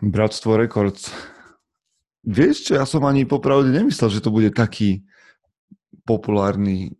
Bratstvo 0.00 0.56
Records. 0.56 1.12
Vieš 2.24 2.68
čo, 2.68 2.72
ja 2.76 2.84
som 2.84 3.04
ani 3.04 3.24
popravde 3.24 3.72
nemyslel, 3.72 4.08
že 4.12 4.24
to 4.24 4.32
bude 4.32 4.52
taký 4.52 5.04
populárny 6.04 6.96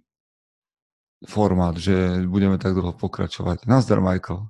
formát, 1.28 1.76
že 1.76 2.24
budeme 2.24 2.56
tak 2.56 2.72
dlho 2.72 2.96
pokračovať. 2.96 3.68
Nazdar, 3.68 4.00
Michael. 4.00 4.48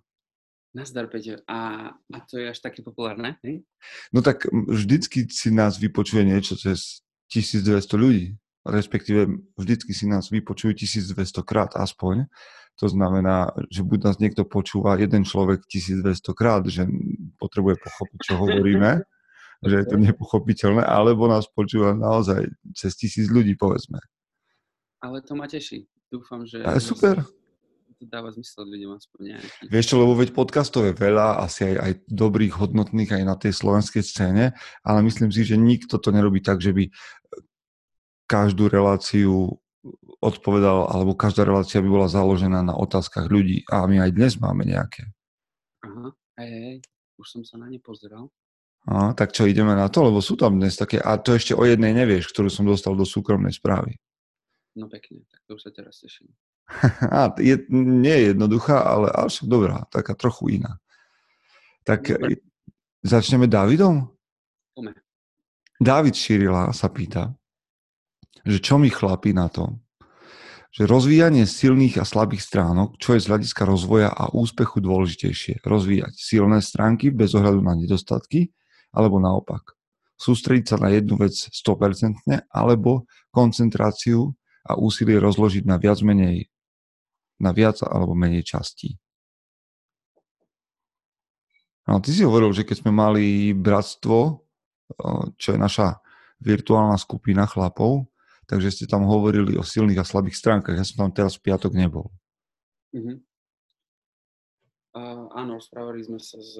Nazdar, 0.71 1.11
Peťo. 1.11 1.43
A, 1.51 1.91
a 1.91 2.19
to 2.31 2.39
je 2.39 2.47
až 2.47 2.59
také 2.63 2.83
populárne, 2.87 3.39
hej? 3.43 3.67
No 4.15 4.23
tak 4.23 4.47
vždycky 4.51 5.27
si 5.27 5.51
nás 5.51 5.79
vypočuje 5.83 6.23
niečo 6.23 6.55
cez 6.55 7.03
1200 7.35 7.99
ľudí. 7.99 8.39
Respektíve 8.63 9.27
vždycky 9.59 9.91
si 9.91 10.07
nás 10.07 10.31
vypočujú 10.31 10.79
1200 10.79 11.43
krát 11.43 11.75
aspoň. 11.75 12.31
To 12.81 12.89
znamená, 12.89 13.53
že 13.69 13.85
buď 13.85 13.99
nás 14.09 14.17
niekto 14.17 14.49
počúva 14.49 14.97
jeden 14.97 15.29
človek 15.29 15.69
1200 15.69 16.17
krát, 16.33 16.65
že 16.65 16.89
potrebuje 17.37 17.77
pochopiť, 17.77 18.19
čo 18.25 18.33
hovoríme, 18.41 19.05
že 19.69 19.75
je 19.85 19.87
to 19.87 19.97
nepochopiteľné, 20.01 20.81
alebo 20.81 21.29
nás 21.29 21.45
počúva 21.53 21.93
naozaj 21.93 22.49
cez 22.73 22.97
tisíc 22.97 23.29
ľudí, 23.29 23.53
povedzme. 23.61 24.01
Ale 25.05 25.21
to 25.21 25.37
ma 25.37 25.45
teší. 25.45 25.85
Dúfam, 26.09 26.49
že... 26.49 26.65
A 26.65 26.81
super. 26.81 27.21
To 28.01 28.09
dáva 28.09 28.33
zmysel 28.33 28.65
ľuďom 28.65 28.97
aspoň 28.97 29.19
nejaký. 29.29 29.65
Vieš 29.69 29.87
čo, 29.93 30.01
lebo 30.01 30.17
veď 30.17 30.33
podcastov 30.33 30.89
je 30.89 30.97
veľa, 30.97 31.45
asi 31.45 31.69
aj, 31.69 31.77
aj 31.85 31.93
dobrých, 32.09 32.57
hodnotných 32.57 33.13
aj 33.13 33.23
na 33.29 33.37
tej 33.37 33.53
slovenskej 33.53 34.01
scéne, 34.01 34.57
ale 34.81 34.99
myslím 35.05 35.29
si, 35.29 35.45
že 35.45 35.61
nikto 35.61 36.01
to 36.01 36.09
nerobí 36.09 36.41
tak, 36.41 36.65
že 36.65 36.73
by 36.73 36.89
každú 38.25 38.73
reláciu 38.73 39.61
odpovedal, 40.21 40.93
alebo 40.93 41.17
každá 41.17 41.45
relácia 41.49 41.81
by 41.81 41.89
bola 41.89 42.09
založená 42.09 42.61
na 42.61 42.77
otázkach 42.77 43.29
ľudí. 43.33 43.65
A 43.73 43.89
my 43.89 44.05
aj 44.05 44.11
dnes 44.13 44.33
máme 44.37 44.69
nejaké. 44.69 45.09
Aha, 45.81 46.13
hej, 46.41 46.53
hej, 46.53 46.77
už 47.17 47.27
som 47.27 47.43
sa 47.45 47.57
na 47.57 47.69
ne 47.69 47.81
pozeral. 47.81 48.29
A, 48.89 49.13
tak 49.13 49.37
čo, 49.37 49.45
ideme 49.45 49.77
na 49.77 49.93
to? 49.93 50.09
Lebo 50.09 50.25
sú 50.25 50.41
tam 50.41 50.57
dnes 50.57 50.77
také, 50.77 50.97
a 51.01 51.21
to 51.21 51.37
ešte 51.37 51.53
o 51.53 51.65
jednej 51.69 51.93
nevieš, 51.93 52.33
ktorú 52.33 52.49
som 52.49 52.65
dostal 52.65 52.97
do 52.97 53.05
súkromnej 53.05 53.53
správy. 53.53 54.01
No 54.77 54.89
pekne, 54.89 55.25
tak 55.29 55.45
to 55.45 55.61
už 55.61 55.69
sa 55.69 55.73
teraz 55.73 56.01
teším. 56.01 56.33
A, 57.11 57.35
je, 57.37 57.61
nie 57.75 58.15
je 58.15 58.25
jednoduchá, 58.33 58.81
ale, 58.81 59.11
ale 59.11 59.29
však 59.29 59.47
dobrá, 59.51 59.85
taká 59.91 60.15
trochu 60.15 60.63
iná. 60.63 60.79
Tak 61.83 62.15
Dobre. 62.15 62.39
začneme 63.03 63.51
Davidom? 63.51 64.07
Pome. 64.73 64.95
David 65.81 66.15
Širila 66.15 66.71
sa 66.71 66.93
pýta, 66.93 67.35
že 68.45 68.59
čo 68.63 68.81
mi 68.81 68.89
chlapí 68.89 69.35
na 69.35 69.51
to, 69.53 69.81
že 70.71 70.87
rozvíjanie 70.87 71.51
silných 71.51 71.99
a 71.99 72.07
slabých 72.07 72.47
stránok, 72.47 72.95
čo 73.03 73.19
je 73.19 73.23
z 73.23 73.27
hľadiska 73.27 73.67
rozvoja 73.67 74.11
a 74.15 74.31
úspechu 74.31 74.79
dôležitejšie. 74.79 75.67
Rozvíjať 75.67 76.15
silné 76.15 76.63
stránky 76.63 77.11
bez 77.11 77.35
ohľadu 77.35 77.59
na 77.59 77.75
nedostatky, 77.75 78.55
alebo 78.95 79.19
naopak. 79.19 79.75
Sústrediť 80.15 80.65
sa 80.71 80.77
na 80.79 80.95
jednu 80.95 81.19
vec 81.19 81.35
100% 81.35 82.23
alebo 82.55 83.09
koncentráciu 83.35 84.31
a 84.63 84.79
úsilie 84.79 85.19
rozložiť 85.19 85.67
na 85.67 85.81
viac 85.81 85.99
menej 86.07 86.47
na 87.41 87.57
viac 87.57 87.81
alebo 87.81 88.13
menej 88.13 88.45
častí. 88.45 89.01
No, 91.89 91.99
ty 92.05 92.13
si 92.13 92.23
hovoril, 92.23 92.53
že 92.53 92.69
keď 92.69 92.85
sme 92.85 92.93
mali 92.93 93.57
bratstvo, 93.57 94.45
čo 95.41 95.49
je 95.57 95.59
naša 95.59 95.99
virtuálna 96.45 97.01
skupina 97.01 97.49
chlapov, 97.49 98.07
takže 98.51 98.75
ste 98.75 98.91
tam 98.91 99.07
hovorili 99.07 99.55
o 99.55 99.63
silných 99.63 100.03
a 100.03 100.09
slabých 100.09 100.35
stránkach. 100.35 100.75
Ja 100.75 100.83
som 100.83 101.07
tam 101.07 101.15
teraz 101.15 101.39
v 101.39 101.47
piatok 101.47 101.71
nebol. 101.79 102.11
Uh-huh. 102.91 103.23
Uh, 104.91 105.31
áno, 105.39 105.63
rozprávali 105.63 106.03
sme 106.03 106.19
sa 106.19 106.43
s, 106.43 106.59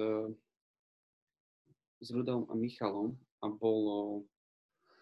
s 1.99 2.07
Rudom 2.15 2.47
a 2.47 2.55
Michalom 2.55 3.19
a 3.43 3.51
bolo... 3.51 4.23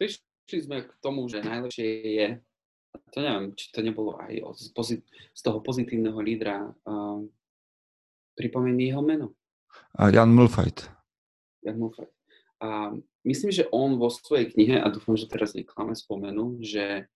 Prišli 0.01 0.65
sme 0.65 0.81
k 0.81 0.91
tomu, 0.97 1.29
že 1.29 1.45
najlepšie 1.45 1.85
je 2.17 2.27
to 3.13 3.21
neviem, 3.21 3.53
či 3.53 3.69
to 3.69 3.85
nebolo 3.85 4.17
aj 4.17 4.33
z, 4.57 4.73
pozit- 4.73 5.05
z 5.33 5.41
toho 5.45 5.61
pozitívneho 5.61 6.17
lídra. 6.17 6.73
Uh, 6.85 7.25
pripomení 8.33 8.89
jeho 8.89 9.03
meno. 9.03 9.35
A 9.99 10.09
Jan 10.09 10.33
Mulfajt. 10.33 10.89
Jan 11.65 11.77
Mulfajt. 11.77 12.09
A 12.63 12.95
myslím, 13.25 13.51
že 13.51 13.69
on 13.71 13.99
vo 13.99 14.07
svojej 14.11 14.51
knihe, 14.53 14.79
a 14.79 14.87
dúfam, 14.91 15.17
že 15.17 15.27
teraz 15.27 15.55
neklame, 15.55 15.95
spomenul, 15.95 16.59
že 16.63 17.07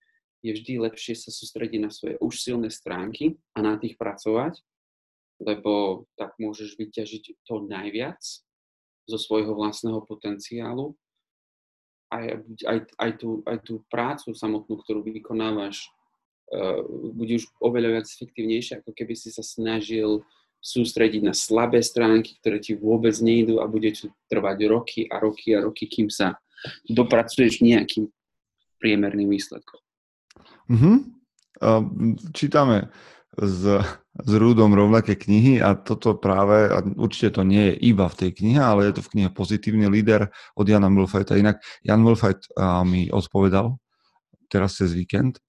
je 0.44 0.52
vždy 0.52 0.76
lepšie 0.76 1.16
sa 1.16 1.32
sústrediť 1.32 1.80
na 1.80 1.88
svoje 1.88 2.20
už 2.20 2.36
silné 2.36 2.68
stránky 2.68 3.40
a 3.56 3.64
na 3.64 3.80
tých 3.80 3.96
pracovať, 3.96 4.60
lebo 5.40 6.04
tak 6.20 6.36
môžeš 6.36 6.76
vyťažiť 6.76 7.48
to 7.48 7.64
najviac 7.64 8.20
zo 9.08 9.18
svojho 9.18 9.56
vlastného 9.56 10.04
potenciálu. 10.04 10.92
Aj, 12.12 12.44
aj, 12.68 12.78
aj, 13.00 13.10
tú, 13.18 13.40
aj 13.48 13.58
tú 13.64 13.82
prácu 13.88 14.36
samotnú, 14.36 14.78
ktorú 14.84 15.00
vykonávaš, 15.02 15.88
uh, 16.52 16.84
bude 17.16 17.40
už 17.40 17.48
oveľa 17.58 17.98
viac 17.98 18.06
efektívnejšia, 18.06 18.84
ako 18.84 18.92
keby 18.92 19.16
si 19.16 19.32
sa 19.32 19.42
snažil 19.42 20.22
sústrediť 20.64 21.20
na 21.20 21.36
slabé 21.36 21.84
stránky, 21.84 22.40
ktoré 22.40 22.56
ti 22.56 22.72
vôbec 22.72 23.12
nejdú 23.20 23.60
a 23.60 23.68
bude 23.68 23.92
ti 23.92 24.08
trvať 24.32 24.58
roky 24.64 25.04
a 25.04 25.20
roky 25.20 25.52
a 25.52 25.60
roky, 25.60 25.84
kým 25.84 26.08
sa 26.08 26.40
dopracuješ 26.88 27.60
nejakým 27.60 28.08
priemerným 28.80 29.28
výsledkom. 29.28 29.76
Mm-hmm. 30.72 30.96
Uh, 31.60 31.84
čítame 32.32 32.88
s, 33.36 33.60
s 34.00 34.32
Rúdom 34.32 34.72
rovnaké 34.72 35.20
knihy 35.20 35.60
a 35.60 35.76
toto 35.76 36.16
práve, 36.16 36.72
a 36.72 36.80
určite 36.96 37.36
to 37.36 37.42
nie 37.44 37.68
je 37.68 37.92
iba 37.92 38.08
v 38.08 38.18
tej 38.24 38.30
knihe, 38.32 38.60
ale 38.64 38.88
je 38.88 38.96
to 38.96 39.02
v 39.04 39.10
knihe 39.12 39.28
Pozitívny 39.36 39.84
líder 39.92 40.32
od 40.56 40.64
Jana 40.64 40.88
Mulfajta. 40.88 41.36
Inak 41.36 41.60
Jan 41.84 42.00
Mulfajt 42.00 42.56
mi 42.88 43.12
odpovedal 43.12 43.76
teraz 44.48 44.80
cez 44.80 44.96
víkend 44.96 45.42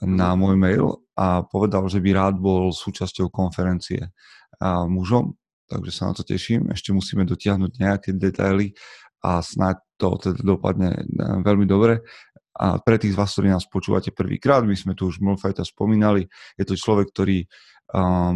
na 0.00 0.32
môj 0.38 0.56
mail 0.56 1.02
a 1.18 1.44
povedal, 1.44 1.84
že 1.88 2.00
by 2.00 2.10
rád 2.16 2.34
bol 2.40 2.72
súčasťou 2.72 3.28
konferencie 3.28 4.12
mužom, 4.86 5.34
takže 5.66 5.90
sa 5.90 6.10
na 6.10 6.14
to 6.14 6.22
teším. 6.22 6.70
Ešte 6.70 6.94
musíme 6.94 7.26
dotiahnuť 7.26 7.72
nejaké 7.78 8.10
detaily 8.14 8.76
a 9.22 9.42
snáď 9.42 9.82
to 9.98 10.18
teda 10.18 10.40
dopadne 10.42 10.94
e, 10.94 11.02
veľmi 11.42 11.66
dobre. 11.66 12.02
A 12.52 12.76
pre 12.78 13.00
tých 13.00 13.16
z 13.16 13.18
vás, 13.18 13.32
ktorí 13.32 13.48
nás 13.48 13.64
počúvate 13.64 14.12
prvýkrát, 14.12 14.60
my 14.62 14.76
sme 14.76 14.92
tu 14.92 15.08
už 15.08 15.24
Mulfajta 15.24 15.64
spomínali, 15.64 16.28
je 16.60 16.64
to 16.68 16.76
človek, 16.76 17.08
ktorý 17.08 17.48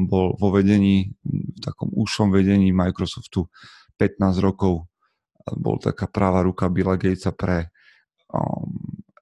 bol 0.04 0.36
vo 0.36 0.48
vedení, 0.52 1.16
v 1.24 1.58
takom 1.64 1.88
úšom 1.88 2.28
vedení 2.28 2.76
Microsoftu 2.76 3.48
15 3.96 4.44
rokov. 4.44 4.84
Bol 5.56 5.80
taká 5.80 6.10
práva 6.10 6.44
ruka 6.44 6.68
Billa 6.68 7.00
Gatesa 7.00 7.32
pre 7.32 7.72
um, 8.28 8.68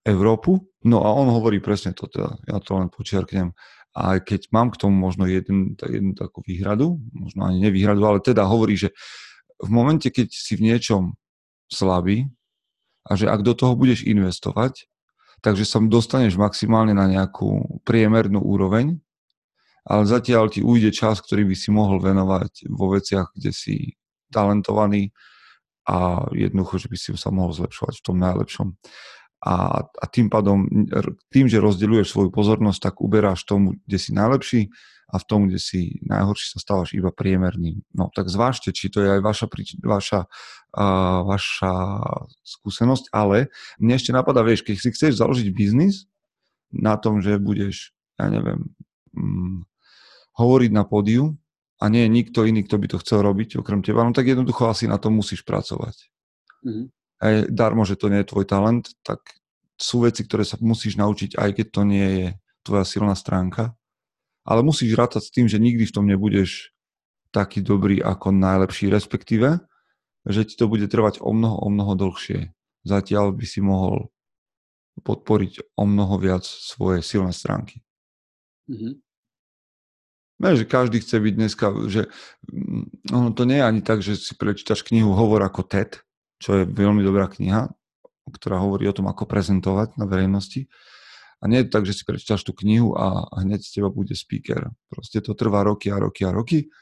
Európu. 0.02 0.58
No 0.88 1.06
a 1.06 1.14
on 1.14 1.30
hovorí 1.30 1.62
presne 1.62 1.94
to, 1.94 2.10
teda, 2.10 2.34
ja 2.50 2.58
to 2.58 2.74
len 2.74 2.90
počiarknem. 2.90 3.54
A 3.94 4.18
keď 4.18 4.50
mám 4.50 4.74
k 4.74 4.80
tomu 4.82 4.98
možno 4.98 5.24
jeden, 5.30 5.78
jednu 5.78 6.18
takú 6.18 6.42
výhradu, 6.42 6.98
možno 7.14 7.46
ani 7.46 7.62
nevýhradu, 7.62 8.02
ale 8.02 8.18
teda 8.18 8.42
hovorí, 8.42 8.74
že 8.74 8.90
v 9.62 9.70
momente, 9.70 10.10
keď 10.10 10.34
si 10.34 10.58
v 10.58 10.66
niečom 10.66 11.14
slabý, 11.70 12.26
a 13.04 13.14
že 13.14 13.28
ak 13.28 13.44
do 13.44 13.52
toho 13.52 13.76
budeš 13.76 14.02
investovať, 14.08 14.88
takže 15.44 15.68
sa 15.68 15.78
dostaneš 15.78 16.40
maximálne 16.40 16.96
na 16.96 17.04
nejakú 17.04 17.80
priemernú 17.84 18.40
úroveň, 18.40 18.96
ale 19.84 20.08
zatiaľ 20.08 20.48
ti 20.48 20.64
ujde 20.64 20.88
čas, 20.88 21.20
ktorý 21.20 21.44
by 21.44 21.56
si 21.56 21.68
mohol 21.68 22.00
venovať 22.00 22.72
vo 22.72 22.96
veciach, 22.96 23.36
kde 23.36 23.52
si 23.52 23.92
talentovaný 24.32 25.12
a 25.84 26.24
jednoducho, 26.32 26.80
že 26.80 26.88
by 26.88 26.96
si 26.96 27.08
sa 27.20 27.28
mohol 27.28 27.52
zlepšovať 27.52 28.00
v 28.00 28.04
tom 28.08 28.16
najlepšom. 28.16 28.68
A, 29.44 29.84
a 29.84 30.04
tým 30.08 30.32
pádom, 30.32 30.64
tým, 31.28 31.46
že 31.52 31.60
rozdeľuješ 31.60 32.16
svoju 32.16 32.30
pozornosť, 32.32 32.80
tak 32.80 32.94
uberáš 33.04 33.44
tomu, 33.44 33.76
kde 33.84 33.98
si 34.00 34.16
najlepší 34.16 34.72
a 35.12 35.20
v 35.20 35.24
tom, 35.28 35.40
kde 35.46 35.60
si 35.60 36.00
najhorší, 36.00 36.56
sa 36.56 36.58
stávaš 36.64 36.96
iba 36.96 37.12
priemerným. 37.12 37.84
No 37.92 38.08
tak 38.08 38.32
zvážte, 38.32 38.72
či 38.72 38.88
to 38.88 39.04
je 39.04 39.08
aj 39.14 39.20
vaša, 39.20 39.46
vaša, 39.84 40.20
uh, 40.72 41.20
vaša 41.28 41.74
skúsenosť, 42.40 43.12
ale 43.12 43.52
mne 43.76 44.00
ešte 44.00 44.16
napadá, 44.16 44.40
vieš, 44.40 44.64
keď 44.64 44.76
si 44.80 44.88
chceš 44.96 45.20
založiť 45.20 45.52
biznis 45.52 46.08
na 46.72 46.96
tom, 46.96 47.20
že 47.20 47.36
budeš, 47.36 47.92
ja 48.16 48.32
neviem, 48.32 48.72
um, 49.12 49.68
hovoriť 50.40 50.70
na 50.72 50.88
pódiu 50.88 51.36
a 51.78 51.92
nie 51.92 52.08
je 52.08 52.10
nikto 52.10 52.48
iný, 52.48 52.64
kto 52.64 52.80
by 52.80 52.86
to 52.90 53.00
chcel 53.04 53.20
robiť 53.22 53.60
okrem 53.60 53.84
teba, 53.84 54.02
no 54.02 54.16
tak 54.16 54.26
jednoducho 54.26 54.72
asi 54.72 54.88
na 54.88 54.96
tom 54.96 55.20
musíš 55.20 55.44
pracovať. 55.44 56.10
Mm-hmm. 56.64 56.86
Aj 57.22 57.34
darmo, 57.52 57.86
že 57.86 57.94
to 57.94 58.10
nie 58.10 58.24
je 58.24 58.30
tvoj 58.34 58.48
talent, 58.48 58.90
tak 59.06 59.22
sú 59.84 60.08
veci, 60.08 60.24
ktoré 60.24 60.48
sa 60.48 60.56
musíš 60.64 60.96
naučiť, 60.96 61.36
aj 61.36 61.50
keď 61.60 61.66
to 61.68 61.82
nie 61.84 62.08
je 62.16 62.26
tvoja 62.64 62.88
silná 62.88 63.12
stránka 63.12 63.76
ale 64.44 64.60
musíš 64.60 64.92
rátať 64.94 65.22
s 65.24 65.32
tým, 65.32 65.48
že 65.48 65.56
nikdy 65.56 65.88
v 65.88 65.94
tom 65.94 66.04
nebudeš 66.04 66.76
taký 67.32 67.64
dobrý 67.64 68.04
ako 68.04 68.30
najlepší, 68.30 68.92
respektíve, 68.92 69.58
že 70.28 70.44
ti 70.44 70.54
to 70.54 70.68
bude 70.68 70.86
trvať 70.86 71.18
o 71.24 71.32
mnoho, 71.32 71.56
o 71.64 71.68
mnoho 71.72 71.92
dlhšie. 71.96 72.52
Zatiaľ 72.84 73.32
by 73.32 73.46
si 73.48 73.64
mohol 73.64 74.12
podporiť 75.02 75.74
o 75.74 75.84
mnoho 75.88 76.20
viac 76.20 76.44
svoje 76.46 77.02
silné 77.02 77.34
stránky. 77.34 77.82
Mm-hmm. 78.70 78.94
Ne, 80.34 80.50
že 80.54 80.68
každý 80.68 81.00
chce 81.00 81.18
byť 81.18 81.34
dneska, 81.34 81.66
že 81.88 82.12
mm, 82.46 83.10
ono 83.10 83.32
to 83.32 83.48
nie 83.48 83.58
je 83.58 83.64
ani 83.64 83.80
tak, 83.82 84.04
že 84.04 84.14
si 84.14 84.36
prečítaš 84.36 84.86
knihu 84.86 85.16
Hovor 85.16 85.42
ako 85.42 85.66
TED, 85.66 86.04
čo 86.38 86.62
je 86.62 86.62
veľmi 86.68 87.02
dobrá 87.02 87.26
kniha, 87.26 87.72
ktorá 88.28 88.60
hovorí 88.60 88.88
o 88.88 88.96
tom, 88.96 89.10
ako 89.10 89.28
prezentovať 89.28 90.00
na 90.00 90.08
verejnosti. 90.08 90.68
A 91.44 91.50
nie 91.50 91.60
je 91.60 91.68
tak, 91.68 91.84
že 91.84 91.92
si 91.92 92.08
prečítaš 92.08 92.40
tú 92.40 92.56
knihu 92.56 92.96
a 92.96 93.28
hneď 93.44 93.60
z 93.60 93.80
teba 93.80 93.92
bude 93.92 94.16
speaker. 94.16 94.72
Proste 94.88 95.20
to 95.20 95.36
trvá 95.36 95.60
roky 95.60 95.92
a 95.92 96.00
roky 96.00 96.24
a 96.24 96.32
roky. 96.32 96.72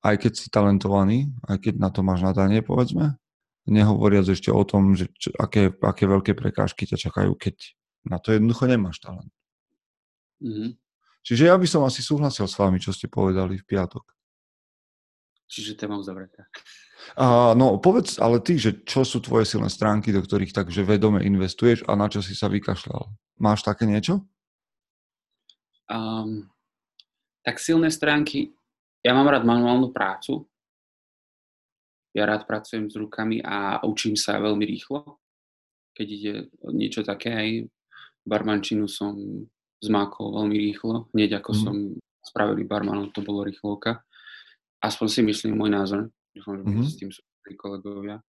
Aj 0.00 0.16
keď 0.16 0.32
si 0.32 0.48
talentovaný, 0.48 1.28
aj 1.44 1.60
keď 1.60 1.74
na 1.76 1.92
to 1.92 2.00
máš 2.00 2.24
nadanie, 2.24 2.64
povedzme. 2.64 3.20
Nehovoriac 3.68 4.24
ešte 4.30 4.48
o 4.48 4.62
tom, 4.64 4.96
že 4.96 5.12
čo, 5.18 5.34
aké, 5.36 5.74
aké 5.76 6.08
veľké 6.08 6.32
prekážky 6.38 6.88
ťa 6.88 6.96
čakajú, 6.96 7.36
keď 7.36 7.76
na 8.06 8.16
to 8.22 8.32
jednoducho 8.32 8.64
nemáš 8.70 9.02
talent. 9.02 9.34
Mm-hmm. 10.40 10.78
Čiže 11.26 11.50
ja 11.50 11.58
by 11.58 11.66
som 11.66 11.82
asi 11.82 12.06
súhlasil 12.06 12.46
s 12.46 12.54
vami, 12.54 12.78
čo 12.78 12.94
ste 12.94 13.10
povedali 13.10 13.58
v 13.58 13.66
piatok. 13.66 14.15
Čiže 15.46 15.78
téma 15.78 15.94
uzavretá. 15.98 16.50
A, 17.14 17.54
no 17.54 17.78
povedz 17.78 18.18
ale 18.18 18.42
ty, 18.42 18.58
že 18.58 18.82
čo 18.82 19.06
sú 19.06 19.22
tvoje 19.22 19.46
silné 19.46 19.70
stránky, 19.70 20.10
do 20.10 20.18
ktorých 20.18 20.50
takže 20.50 20.82
vedome 20.82 21.22
investuješ 21.22 21.86
a 21.86 21.94
na 21.94 22.10
čo 22.10 22.18
si 22.18 22.34
sa 22.34 22.50
vykašľal? 22.50 23.06
Máš 23.38 23.62
také 23.62 23.86
niečo? 23.86 24.26
Um, 25.86 26.50
tak 27.46 27.62
silné 27.62 27.94
stránky, 27.94 28.50
ja 29.06 29.14
mám 29.14 29.30
rád 29.30 29.46
manuálnu 29.46 29.94
prácu. 29.94 30.50
Ja 32.10 32.26
rád 32.26 32.48
pracujem 32.48 32.90
s 32.90 32.98
rukami 32.98 33.38
a 33.44 33.78
učím 33.86 34.18
sa 34.18 34.42
veľmi 34.42 34.66
rýchlo. 34.66 35.20
Keď 35.94 36.06
ide 36.10 36.34
niečo 36.74 37.06
také, 37.06 37.30
aj 37.30 37.48
barmančinu 38.26 38.90
som 38.90 39.14
zmákol 39.78 40.42
veľmi 40.42 40.56
rýchlo. 40.58 41.06
Hneď 41.14 41.38
ako 41.38 41.50
mm. 41.54 41.60
som 41.60 41.76
spravili 42.24 42.66
barmanov, 42.66 43.14
to 43.14 43.22
bolo 43.22 43.46
rýchlovka. 43.46 44.02
Aspoň 44.82 45.06
si 45.08 45.20
myslím 45.24 45.56
môj 45.56 45.70
názor. 45.72 46.12
Dúfam, 46.36 46.60
že 46.60 46.64
mm-hmm. 46.68 46.84
s 46.84 46.94
tým 47.00 47.10
sú 47.12 47.20
kolegovia. 47.56 48.20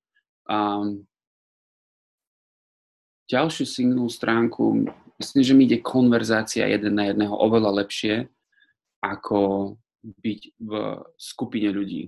A 0.48 0.80
ďalšiu 3.28 3.66
signál 3.68 4.08
stránku, 4.08 4.88
myslím, 5.20 5.42
že 5.44 5.54
mi 5.58 5.64
ide 5.68 5.84
konverzácia 5.84 6.70
jeden 6.70 6.96
na 6.96 7.12
jedného 7.12 7.36
oveľa 7.36 7.84
lepšie, 7.84 8.32
ako 9.04 9.76
byť 10.08 10.42
v 10.62 10.72
skupine 11.20 11.70
ľudí. 11.74 12.08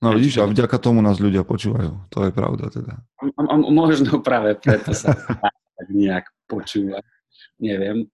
No 0.00 0.16
vidíš, 0.16 0.40
a 0.40 0.48
vďaka 0.48 0.76
tomu 0.80 1.04
nás 1.04 1.20
ľudia 1.20 1.44
počúvajú. 1.44 2.08
To 2.12 2.18
je 2.24 2.32
pravda 2.32 2.72
teda. 2.72 3.00
A, 3.20 3.24
a, 3.36 3.54
možno 3.68 4.20
práve 4.20 4.56
preto 4.56 4.96
sa 4.96 5.12
tak 5.76 5.88
nejak 5.88 6.28
počúva. 6.48 7.00
Neviem. 7.60 8.08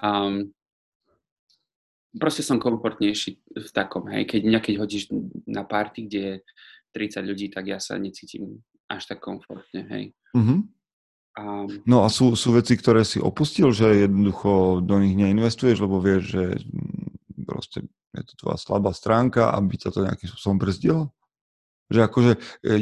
Um, 0.00 0.52
proste 2.18 2.46
som 2.46 2.62
komfortnejší 2.62 3.30
v 3.58 3.70
takom, 3.74 4.06
hej, 4.10 4.26
keď 4.26 4.40
nejaký 4.46 4.72
hodíš 4.78 5.10
na 5.46 5.66
party, 5.66 6.06
kde 6.06 6.20
je 6.20 6.34
30 6.94 7.26
ľudí, 7.26 7.46
tak 7.50 7.66
ja 7.66 7.82
sa 7.82 7.98
necítim 7.98 8.62
až 8.86 9.10
tak 9.10 9.18
komfortne, 9.22 9.82
hej. 9.90 10.04
Mm-hmm. 10.34 10.60
Um, 11.34 11.66
no 11.82 12.06
a 12.06 12.08
sú, 12.14 12.38
sú 12.38 12.54
veci, 12.54 12.78
ktoré 12.78 13.02
si 13.02 13.18
opustil, 13.18 13.74
že 13.74 14.06
jednoducho 14.06 14.78
do 14.86 15.02
nich 15.02 15.18
neinvestuješ, 15.18 15.82
lebo 15.82 15.98
vieš, 15.98 16.38
že 16.38 16.44
proste 17.42 17.90
je 18.14 18.22
to 18.22 18.34
tvoja 18.38 18.58
slabá 18.58 18.94
stránka, 18.94 19.50
aby 19.50 19.74
ťa 19.74 19.90
to 19.90 20.06
nejakým 20.06 20.30
spôsobom 20.30 20.58
brzdilo? 20.62 21.10
Že 21.90 22.00
akože 22.06 22.32
e, 22.62 22.78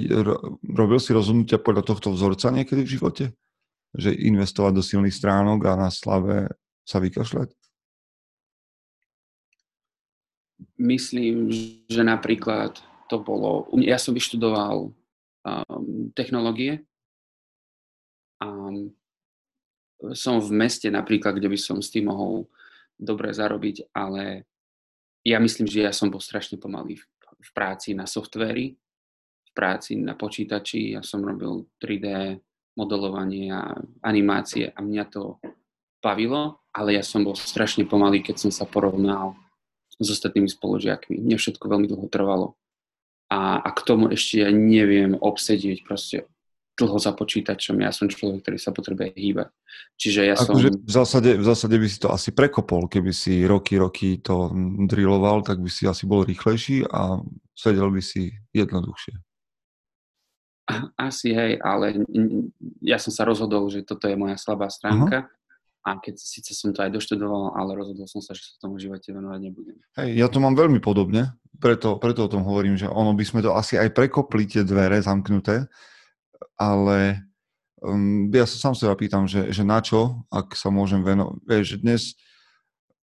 robil 0.69 1.00
si 1.00 1.17
rozhodnutia 1.17 1.56
podľa 1.56 1.82
tohto 1.88 2.12
vzorca 2.12 2.52
niekedy 2.52 2.84
v 2.84 2.93
živote? 2.93 3.25
Že 3.96 4.12
investovať 4.12 4.73
do 4.76 4.82
silných 4.84 5.17
stránok 5.17 5.73
a 5.73 5.81
na 5.81 5.88
slabé 5.88 6.52
sa 6.84 7.00
vykašľať? 7.00 7.56
Myslím, 10.78 11.50
že 11.87 12.02
napríklad 12.02 12.78
to 13.10 13.20
bolo... 13.20 13.69
Ja 13.82 13.99
som 13.99 14.14
vyštudoval 14.14 14.88
um, 14.88 16.12
technológie 16.16 16.87
a 18.43 18.49
som 20.14 20.43
v 20.43 20.50
meste 20.50 20.90
napríklad, 20.90 21.38
kde 21.38 21.46
by 21.46 21.58
som 21.58 21.78
s 21.78 21.94
tým 21.94 22.10
mohol 22.10 22.50
dobre 22.99 23.31
zarobiť, 23.31 23.94
ale 23.94 24.46
ja 25.22 25.38
myslím, 25.38 25.70
že 25.70 25.87
ja 25.87 25.94
som 25.94 26.10
bol 26.10 26.19
strašne 26.19 26.58
pomalý 26.58 26.98
v, 26.98 27.05
v 27.38 27.50
práci 27.55 27.94
na 27.94 28.10
softvéri, 28.10 28.75
v 29.46 29.50
práci 29.55 29.94
na 29.94 30.19
počítači. 30.19 30.98
Ja 30.98 31.02
som 31.06 31.22
robil 31.22 31.70
3D 31.78 32.38
modelovanie 32.75 33.52
a 33.55 33.76
animácie 34.02 34.75
a 34.75 34.78
mňa 34.82 35.05
to 35.12 35.38
bavilo, 36.02 36.66
ale 36.75 36.98
ja 36.98 37.05
som 37.06 37.22
bol 37.22 37.38
strašne 37.38 37.87
pomalý, 37.87 38.25
keď 38.25 38.48
som 38.48 38.50
sa 38.50 38.66
porovnal 38.66 39.38
s 40.02 40.10
ostatnými 40.12 40.50
spolužiakmi. 40.50 41.19
Mne 41.19 41.37
všetko 41.38 41.64
veľmi 41.66 41.87
dlho 41.88 42.06
trvalo. 42.10 42.58
A, 43.32 43.64
a 43.64 43.69
k 43.72 43.81
tomu 43.87 44.12
ešte 44.12 44.44
ja 44.44 44.52
neviem 44.52 45.16
obsedieť 45.16 45.88
proste 45.88 46.28
dlho 46.76 47.00
za 47.00 47.12
počítačom. 47.16 47.81
Ja 47.81 47.93
som 47.93 48.08
človek, 48.08 48.44
ktorý 48.44 48.58
sa 48.60 48.72
potrebuje 48.72 49.16
hýbať. 49.16 49.49
Čiže 49.96 50.20
ja 50.28 50.37
som... 50.37 50.56
Akože 50.56 50.70
v, 50.76 50.93
zásade, 50.93 51.31
v 51.40 51.44
zásade 51.44 51.76
by 51.76 51.88
si 51.88 51.99
to 52.00 52.08
asi 52.12 52.31
prekopol, 52.32 52.88
keby 52.88 53.12
si 53.12 53.44
roky, 53.44 53.81
roky 53.81 54.20
to 54.20 54.52
drilloval, 54.88 55.44
tak 55.44 55.60
by 55.60 55.70
si 55.72 55.88
asi 55.88 56.05
bol 56.05 56.25
rýchlejší 56.25 56.84
a 56.88 57.20
sedel 57.56 57.88
by 57.93 58.02
si 58.05 58.32
jednoduchšie. 58.52 59.16
Asi 60.96 61.37
hej, 61.37 61.60
ale 61.60 62.06
ja 62.81 62.96
som 62.96 63.12
sa 63.12 63.28
rozhodol, 63.28 63.69
že 63.69 63.84
toto 63.84 64.08
je 64.08 64.16
moja 64.16 64.40
slabá 64.40 64.72
stránka. 64.72 65.28
Uh-huh 65.28 65.40
a 65.82 65.99
keď 65.99 66.14
síce 66.14 66.55
som 66.55 66.70
to 66.70 66.82
aj 66.82 66.94
doštudoval, 66.94 67.58
ale 67.58 67.75
rozhodol 67.75 68.06
som 68.06 68.23
sa, 68.23 68.38
že 68.38 68.55
sa 68.55 68.62
tomu 68.62 68.79
živote 68.79 69.11
venovať 69.11 69.40
nebudem. 69.43 69.76
Hej, 69.99 70.11
ja 70.14 70.26
to 70.31 70.38
mám 70.38 70.55
veľmi 70.55 70.79
podobne, 70.79 71.34
preto, 71.58 71.99
preto 72.02 72.26
o 72.26 72.32
tom 72.32 72.43
hovorím, 72.43 72.75
že 72.75 72.90
ono 72.90 73.14
by 73.14 73.25
sme 73.26 73.40
to 73.43 73.55
asi 73.55 73.79
aj 73.79 73.94
prekopli 73.94 74.50
tie 74.50 74.67
dvere 74.67 74.99
zamknuté, 74.99 75.67
ale 76.58 77.23
um, 77.82 78.26
ja 78.31 78.46
sa 78.46 78.70
sám 78.70 78.75
seba 78.75 78.94
pýtam, 78.99 79.31
že, 79.31 79.50
že 79.55 79.62
na 79.62 79.79
čo, 79.79 80.26
ak 80.31 80.58
sa 80.58 80.75
môžem 80.75 81.02
venovať. 81.02 81.38
Že 81.46 81.76
dnes 81.82 82.02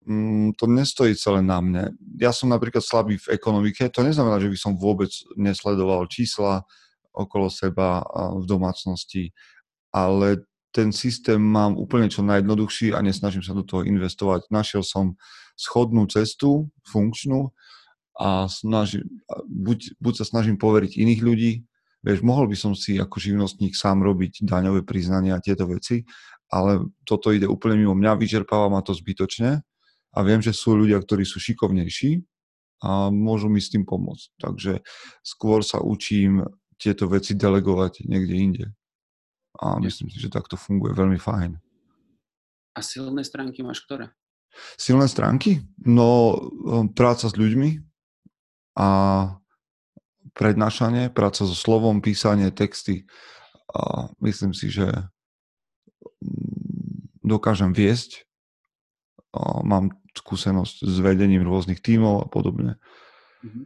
um, 0.07 0.51
to 0.55 0.67
nestojí 0.67 1.15
celé 1.19 1.43
na 1.43 1.63
mne. 1.63 1.85
Ja 2.19 2.35
som 2.35 2.51
napríklad 2.51 2.83
slabý 2.83 3.19
v 3.19 3.35
ekonomike, 3.35 3.87
to 3.91 4.03
neznamená, 4.03 4.43
že 4.43 4.51
by 4.51 4.59
som 4.59 4.73
vôbec 4.75 5.11
nesledoval 5.39 6.07
čísla 6.11 6.67
okolo 7.15 7.51
seba 7.51 8.07
v 8.39 8.47
domácnosti, 8.47 9.35
ale 9.91 10.47
ten 10.73 10.93
systém 10.93 11.41
mám 11.41 11.77
úplne 11.81 12.13
čo 12.13 12.21
najjednoduchší 12.21 12.93
a 12.93 13.01
nesnažím 13.01 13.41
sa 13.41 13.57
do 13.57 13.65
toho 13.65 13.85
investovať. 13.89 14.53
Našiel 14.53 14.85
som 14.85 15.17
schodnú 15.57 16.05
cestu, 16.13 16.69
funkčnú 16.85 17.51
a 18.21 18.47
snažím, 18.51 19.07
buď, 19.49 19.99
buď 19.99 20.15
sa 20.23 20.25
snažím 20.29 20.61
poveriť 20.61 20.99
iných 20.99 21.21
ľudí, 21.25 21.53
vieš, 22.05 22.21
mohol 22.23 22.51
by 22.51 22.57
som 22.59 22.73
si 22.77 23.01
ako 23.01 23.17
živnostník 23.17 23.75
sám 23.75 24.05
robiť 24.05 24.45
daňové 24.45 24.85
priznania 24.85 25.39
a 25.39 25.43
tieto 25.43 25.67
veci, 25.67 26.05
ale 26.53 26.85
toto 27.05 27.33
ide 27.33 27.49
úplne 27.49 27.81
mimo 27.81 27.95
mňa, 27.97 28.21
vyčerpáva 28.21 28.69
ma 28.69 28.85
to 28.85 28.93
zbytočne 28.93 29.61
a 30.15 30.19
viem, 30.25 30.41
že 30.45 30.53
sú 30.55 30.77
ľudia, 30.77 31.01
ktorí 31.01 31.25
sú 31.25 31.41
šikovnejší 31.41 32.23
a 32.85 33.11
môžu 33.11 33.51
mi 33.51 33.59
s 33.59 33.73
tým 33.75 33.83
pomôcť. 33.83 34.27
Takže 34.39 34.73
skôr 35.27 35.67
sa 35.67 35.83
učím 35.83 36.47
tieto 36.79 37.11
veci 37.11 37.35
delegovať 37.35 38.07
niekde 38.07 38.37
inde 38.39 38.67
a 39.57 39.81
myslím 39.81 40.13
si, 40.13 40.21
že 40.21 40.29
takto 40.29 40.61
funguje 40.61 40.93
veľmi 40.93 41.17
fajn. 41.17 41.57
A 42.77 42.81
silné 42.85 43.25
stránky 43.25 43.65
máš 43.65 43.83
ktoré? 43.89 44.13
Silné 44.79 45.09
stránky? 45.11 45.65
No, 45.83 46.39
um, 46.39 46.87
práca 46.91 47.27
s 47.31 47.35
ľuďmi 47.35 47.83
a 48.79 48.89
prednášanie, 50.39 51.11
práca 51.11 51.43
so 51.43 51.57
slovom, 51.57 51.99
písanie, 51.99 52.55
texty. 52.55 53.11
A 53.75 54.13
myslím 54.23 54.55
si, 54.55 54.71
že 54.71 54.87
mm, 56.23 57.27
dokážem 57.27 57.75
viesť. 57.75 58.25
A 59.35 59.61
mám 59.67 59.93
skúsenosť 60.15 60.87
s 60.87 60.97
vedením 61.03 61.45
rôznych 61.45 61.83
tímov 61.83 62.25
a 62.25 62.27
podobne. 62.31 62.81
Mm-hmm. 63.45 63.65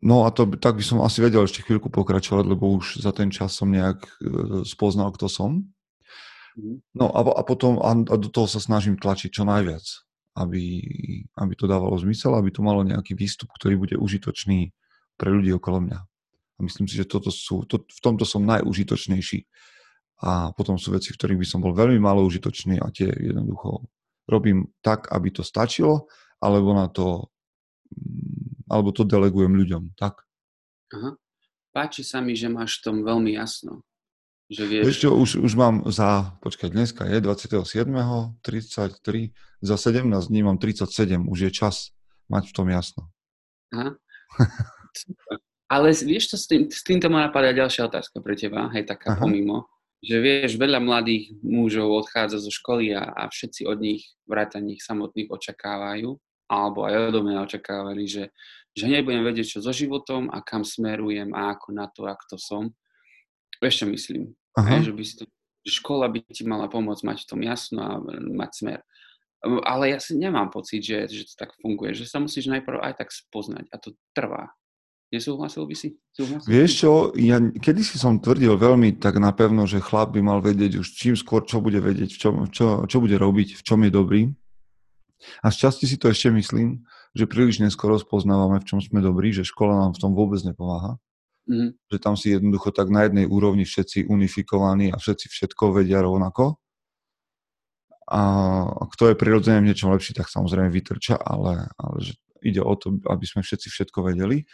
No 0.00 0.24
a 0.24 0.32
to, 0.32 0.48
tak 0.56 0.80
by 0.80 0.84
som 0.84 1.04
asi 1.04 1.20
vedel 1.20 1.44
ešte 1.44 1.60
chvíľku 1.60 1.92
pokračovať, 1.92 2.44
lebo 2.48 2.72
už 2.80 3.04
za 3.04 3.12
ten 3.12 3.28
čas 3.28 3.52
som 3.52 3.68
nejak 3.68 4.00
e, 4.00 4.10
spoznal, 4.64 5.12
kto 5.12 5.28
som. 5.28 5.68
Mhm. 6.56 6.74
No 6.96 7.12
a, 7.12 7.20
a 7.20 7.42
potom 7.44 7.76
a, 7.84 7.92
a 7.92 8.14
do 8.16 8.28
toho 8.32 8.48
sa 8.48 8.58
snažím 8.64 8.96
tlačiť 8.96 9.28
čo 9.28 9.44
najviac, 9.44 9.84
aby, 10.40 10.64
aby 11.36 11.52
to 11.52 11.68
dávalo 11.68 12.00
zmysel, 12.00 12.32
aby 12.32 12.48
to 12.48 12.64
malo 12.64 12.80
nejaký 12.80 13.12
výstup, 13.12 13.52
ktorý 13.52 13.76
bude 13.76 13.96
užitočný 14.00 14.72
pre 15.20 15.28
ľudí 15.28 15.52
okolo 15.52 15.84
mňa. 15.84 16.00
A 16.00 16.58
myslím 16.64 16.88
si, 16.88 16.96
že 16.96 17.08
toto 17.08 17.28
sú, 17.28 17.68
to, 17.68 17.84
v 17.84 18.00
tomto 18.00 18.24
som 18.24 18.44
najužitočnejší. 18.44 19.44
A 20.20 20.52
potom 20.52 20.76
sú 20.76 20.92
veci, 20.92 21.12
v 21.12 21.16
ktorých 21.16 21.40
by 21.40 21.46
som 21.48 21.60
bol 21.64 21.72
veľmi 21.72 21.96
málo 21.96 22.24
užitočný 22.28 22.76
a 22.80 22.92
tie 22.92 23.08
jednoducho 23.08 23.88
robím 24.28 24.68
tak, 24.84 25.08
aby 25.08 25.32
to 25.32 25.40
stačilo, 25.40 26.08
alebo 26.40 26.76
na 26.76 26.92
to 26.92 27.32
alebo 28.70 28.94
to 28.94 29.02
delegujem 29.02 29.50
ľuďom, 29.50 29.98
tak? 29.98 30.22
Aha. 30.94 31.18
Páči 31.74 32.06
sa 32.06 32.22
mi, 32.22 32.38
že 32.38 32.50
máš 32.50 32.78
v 32.80 32.90
tom 32.90 32.96
veľmi 33.02 33.34
jasno. 33.34 33.82
Že 34.50 34.62
vieš... 34.66 34.98
Čo, 34.98 35.14
už, 35.14 35.30
už 35.38 35.52
mám 35.54 35.86
za, 35.86 36.34
počkaj, 36.42 36.74
dneska 36.74 37.06
je 37.06 37.22
27. 37.22 37.86
33, 38.42 39.30
za 39.62 39.76
17 39.78 40.10
dní 40.10 40.40
mám 40.42 40.58
37, 40.58 40.90
už 41.30 41.38
je 41.46 41.50
čas 41.54 41.94
mať 42.26 42.50
v 42.50 42.54
tom 42.54 42.66
jasno. 42.66 43.10
Aha. 43.70 43.94
Ale 45.70 45.94
vieš, 45.94 46.34
čo 46.34 46.36
s, 46.38 46.46
tým, 46.50 46.66
s 46.66 46.82
týmto 46.82 47.06
ma 47.06 47.30
napadá 47.30 47.54
ďalšia 47.54 47.86
otázka 47.86 48.18
pre 48.18 48.34
teba, 48.34 48.66
hej, 48.74 48.90
taká 48.90 49.14
Aha. 49.14 49.22
pomimo, 49.22 49.70
že 50.02 50.18
vieš, 50.18 50.58
veľa 50.58 50.82
mladých 50.82 51.38
mužov 51.46 51.86
odchádza 52.02 52.42
zo 52.42 52.50
školy 52.50 52.90
a, 52.90 53.06
a 53.06 53.30
všetci 53.30 53.70
od 53.70 53.78
nich, 53.78 54.10
vrátane 54.26 54.74
ich 54.74 54.82
samotných 54.82 55.30
očakávajú, 55.30 56.10
alebo 56.50 56.90
aj 56.90 57.14
odo 57.14 57.22
mňa 57.22 57.46
očakávali, 57.46 58.02
že, 58.10 58.34
že 58.74 58.86
nebudem 58.86 59.26
vedieť, 59.26 59.58
čo 59.58 59.64
so 59.64 59.74
životom 59.74 60.30
a 60.30 60.40
kam 60.40 60.62
smerujem 60.62 61.34
a 61.34 61.54
ako 61.54 61.68
na 61.74 61.90
to, 61.90 62.06
ako 62.06 62.24
to 62.34 62.38
som. 62.38 62.64
Vieš, 63.58 63.84
čo 63.84 63.86
myslím? 63.90 64.22
Hej, 64.56 64.90
že, 64.90 64.92
by 64.94 65.02
si 65.04 65.14
to, 65.18 65.24
škola 65.66 66.06
by 66.08 66.22
ti 66.26 66.42
mala 66.46 66.70
pomôcť 66.70 67.02
mať 67.06 67.18
v 67.24 67.28
tom 67.28 67.40
jasno 67.42 67.80
a 67.82 67.92
mať 68.34 68.50
smer. 68.54 68.80
Ale 69.40 69.96
ja 69.96 69.98
si 69.98 70.20
nemám 70.20 70.52
pocit, 70.52 70.84
že, 70.84 71.08
že 71.08 71.32
to 71.32 71.34
tak 71.36 71.56
funguje, 71.60 71.96
že 71.96 72.04
sa 72.04 72.20
musíš 72.20 72.52
najprv 72.52 72.76
aj 72.80 73.00
tak 73.00 73.08
spoznať 73.08 73.72
a 73.72 73.76
to 73.80 73.96
trvá. 74.12 74.52
Nesúhlasil 75.10 75.66
by 75.66 75.74
si? 75.74 75.98
Súhlasil 76.14 76.46
Vieš 76.46 76.70
čo, 76.86 76.92
ja 77.18 77.42
kedy 77.42 77.82
si 77.82 77.98
som 77.98 78.22
tvrdil 78.22 78.54
veľmi 78.54 79.00
tak 79.00 79.18
napevno, 79.18 79.66
že 79.66 79.82
chlap 79.82 80.14
by 80.14 80.22
mal 80.22 80.38
vedieť 80.38 80.78
už 80.78 80.86
čím 80.94 81.18
skôr, 81.18 81.42
čo 81.42 81.58
bude 81.58 81.82
vedieť, 81.82 82.10
čo, 82.14 82.28
čo, 82.46 82.86
čo 82.86 82.96
bude 83.02 83.18
robiť, 83.18 83.58
v 83.58 83.62
čom 83.64 83.82
je 83.82 83.90
dobrý. 83.90 84.22
A 85.42 85.50
z 85.50 85.66
časti 85.66 85.84
si 85.90 85.98
to 85.98 86.08
ešte 86.08 86.30
myslím, 86.30 86.86
že 87.14 87.26
príliš 87.26 87.58
neskoro 87.58 87.98
spoznávame, 87.98 88.62
v 88.62 88.68
čom 88.68 88.78
sme 88.78 89.02
dobrí, 89.02 89.34
že 89.34 89.42
škola 89.42 89.86
nám 89.86 89.92
v 89.98 90.00
tom 90.02 90.12
vôbec 90.14 90.38
nepomáha. 90.46 90.98
Mm. 91.50 91.74
Že 91.90 91.98
tam 91.98 92.14
si 92.14 92.30
jednoducho 92.30 92.70
tak 92.70 92.92
na 92.94 93.10
jednej 93.10 93.26
úrovni 93.26 93.66
všetci 93.66 94.06
unifikovaní 94.06 94.94
a 94.94 95.00
všetci 95.00 95.26
všetko 95.26 95.74
vedia 95.74 95.98
rovnako. 96.04 96.62
A 98.10 98.20
kto 98.90 99.14
je 99.14 99.18
prirodzene 99.18 99.62
v 99.62 99.70
niečom 99.70 99.90
lepší, 99.94 100.14
tak 100.18 100.26
samozrejme 100.30 100.70
vytrča, 100.70 101.18
ale, 101.18 101.70
ale 101.78 101.96
že 102.02 102.18
ide 102.42 102.58
o 102.58 102.74
to, 102.74 102.98
aby 103.06 103.24
sme 103.26 103.46
všetci 103.46 103.70
všetko 103.70 103.98
vedeli. 104.10 104.46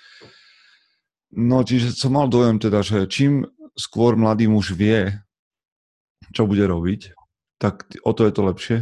No, 1.37 1.65
čiže 1.65 1.97
som 1.97 2.17
mal 2.17 2.29
dojem 2.29 2.61
teda, 2.61 2.85
že 2.85 3.09
čím 3.09 3.49
skôr 3.77 4.17
mladý 4.17 4.49
muž 4.49 4.73
vie, 4.73 5.13
čo 6.33 6.49
bude 6.49 6.65
robiť, 6.65 7.13
tak 7.57 7.89
o 8.05 8.13
to 8.13 8.29
je 8.29 8.33
to 8.33 8.43
lepšie. 8.45 8.79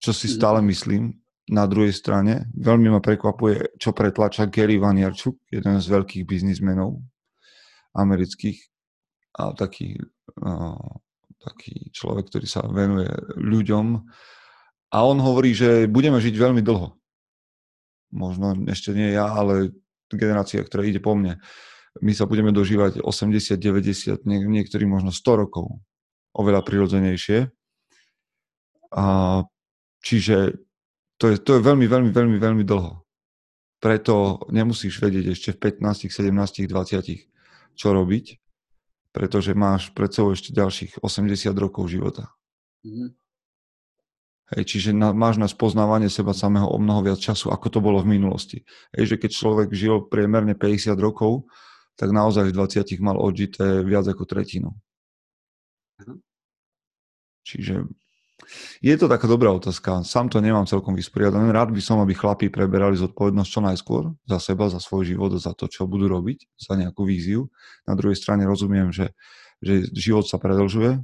Čo 0.00 0.10
si 0.16 0.26
mhm. 0.30 0.34
stále 0.34 0.58
myslím. 0.66 1.19
Na 1.50 1.66
druhej 1.66 1.90
strane 1.90 2.46
veľmi 2.54 2.94
ma 2.94 3.02
prekvapuje, 3.02 3.74
čo 3.82 3.90
pretlača 3.90 4.46
Gary 4.46 4.78
Vaynerchuk, 4.78 5.50
jeden 5.50 5.82
z 5.82 5.86
veľkých 5.90 6.22
biznismenov 6.22 7.02
amerických 7.98 8.58
a 9.34 9.50
taký, 9.58 9.98
uh, 10.46 10.90
taký 11.42 11.90
človek, 11.90 12.30
ktorý 12.30 12.46
sa 12.46 12.62
venuje 12.70 13.10
ľuďom. 13.34 13.86
A 14.94 14.96
on 15.02 15.18
hovorí, 15.18 15.50
že 15.54 15.90
budeme 15.90 16.22
žiť 16.22 16.34
veľmi 16.38 16.62
dlho. 16.62 16.94
Možno 18.14 18.54
ešte 18.70 18.94
nie 18.94 19.10
ja, 19.14 19.26
ale 19.26 19.74
generácia, 20.10 20.62
ktorá 20.62 20.86
ide 20.86 21.02
po 21.02 21.18
mne 21.18 21.42
my 21.98 22.12
sa 22.14 22.30
budeme 22.30 22.54
dožívať 22.54 23.02
80, 23.02 23.58
90, 23.58 24.22
nie, 24.30 24.38
niektorí 24.46 24.86
možno 24.86 25.10
100 25.10 25.42
rokov. 25.42 25.82
Oveľa 26.30 26.62
prirodzenejšie. 26.62 27.50
A, 28.94 29.04
čiže 29.98 30.62
to 31.20 31.28
je, 31.28 31.36
to 31.36 31.50
je 31.54 31.60
veľmi, 31.60 31.84
veľmi, 31.84 32.10
veľmi, 32.10 32.38
veľmi 32.40 32.64
dlho. 32.64 33.04
Preto 33.80 34.44
nemusíš 34.48 34.96
vedieť 35.00 35.36
ešte 35.36 35.50
v 35.52 35.76
15, 35.84 36.08
17, 36.08 36.64
20, 36.64 37.76
čo 37.76 37.88
robiť, 37.92 38.26
pretože 39.12 39.52
máš 39.52 39.92
pred 39.92 40.08
sebou 40.08 40.32
ešte 40.32 40.56
ďalších 40.56 41.04
80 41.04 41.52
rokov 41.60 41.92
života. 41.92 42.32
Mm-hmm. 42.84 43.08
Hej, 44.50 44.64
čiže 44.66 44.90
na, 44.90 45.14
máš 45.14 45.38
na 45.38 45.46
spoznávanie 45.46 46.10
seba 46.10 46.34
samého 46.34 46.66
o 46.66 46.76
mnoho 46.80 47.06
viac 47.06 47.20
času, 47.22 47.54
ako 47.54 47.66
to 47.70 47.78
bolo 47.78 48.02
v 48.02 48.18
minulosti. 48.18 48.66
Hej, 48.96 49.14
že 49.14 49.16
keď 49.20 49.30
človek 49.30 49.68
žil 49.70 50.10
priemerne 50.10 50.58
50 50.58 50.96
rokov, 50.98 51.46
tak 51.94 52.10
naozaj 52.10 52.50
v 52.50 52.56
20 52.56 52.96
mal 53.04 53.20
odžité 53.20 53.84
viac 53.86 54.08
ako 54.08 54.24
tretinu. 54.24 54.72
Mhm. 56.00 56.16
Čiže 57.44 57.74
je 58.80 58.94
to 58.96 59.06
taká 59.06 59.26
dobrá 59.30 59.52
otázka. 59.52 60.02
Sám 60.02 60.28
to 60.32 60.42
nemám 60.42 60.66
celkom 60.66 60.96
vysporiadané. 60.96 61.50
Rád 61.52 61.70
by 61.74 61.82
som, 61.82 61.98
aby 62.02 62.14
chlapí 62.16 62.48
preberali 62.48 62.98
zodpovednosť 62.98 63.50
čo 63.50 63.60
najskôr 63.60 64.02
za 64.26 64.38
seba, 64.40 64.72
za 64.72 64.82
svoj 64.82 65.14
život, 65.14 65.36
za 65.36 65.52
to, 65.54 65.70
čo 65.70 65.86
budú 65.90 66.10
robiť, 66.10 66.46
za 66.58 66.74
nejakú 66.74 67.06
víziu. 67.06 67.50
Na 67.86 67.94
druhej 67.94 68.18
strane 68.18 68.46
rozumiem, 68.46 68.90
že, 68.90 69.14
že 69.62 69.86
život 69.94 70.26
sa 70.26 70.38
predlžuje 70.38 70.98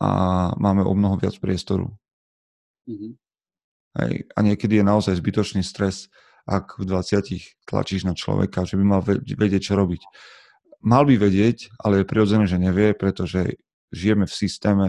a 0.00 0.10
máme 0.56 0.82
o 0.84 0.92
mnoho 0.92 1.20
viac 1.20 1.36
priestoru. 1.38 1.92
Mm-hmm. 2.88 3.12
Hej. 3.94 4.14
A 4.34 4.38
niekedy 4.42 4.82
je 4.82 4.84
naozaj 4.84 5.14
zbytočný 5.18 5.62
stres 5.62 6.10
ak 6.44 6.76
v 6.76 6.84
20 6.84 7.64
tlačíš 7.64 8.04
na 8.04 8.12
človeka, 8.12 8.68
že 8.68 8.76
by 8.76 8.84
mal 8.84 9.00
vedieť, 9.04 9.72
čo 9.72 9.80
robiť. 9.80 10.04
Mal 10.84 11.08
by 11.08 11.16
vedieť, 11.16 11.72
ale 11.80 12.04
je 12.04 12.08
prirodzené, 12.08 12.44
že 12.44 12.60
nevie, 12.60 12.92
pretože 12.92 13.56
žijeme 13.88 14.28
v 14.28 14.34
systéme 14.36 14.86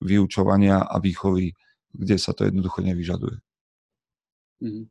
vyučovania 0.00 0.84
a 0.84 0.98
výchovy, 0.98 1.52
kde 1.92 2.16
sa 2.16 2.32
to 2.36 2.44
jednoducho 2.44 2.84
nevyžaduje. 2.84 3.36
Mm. 4.60 4.88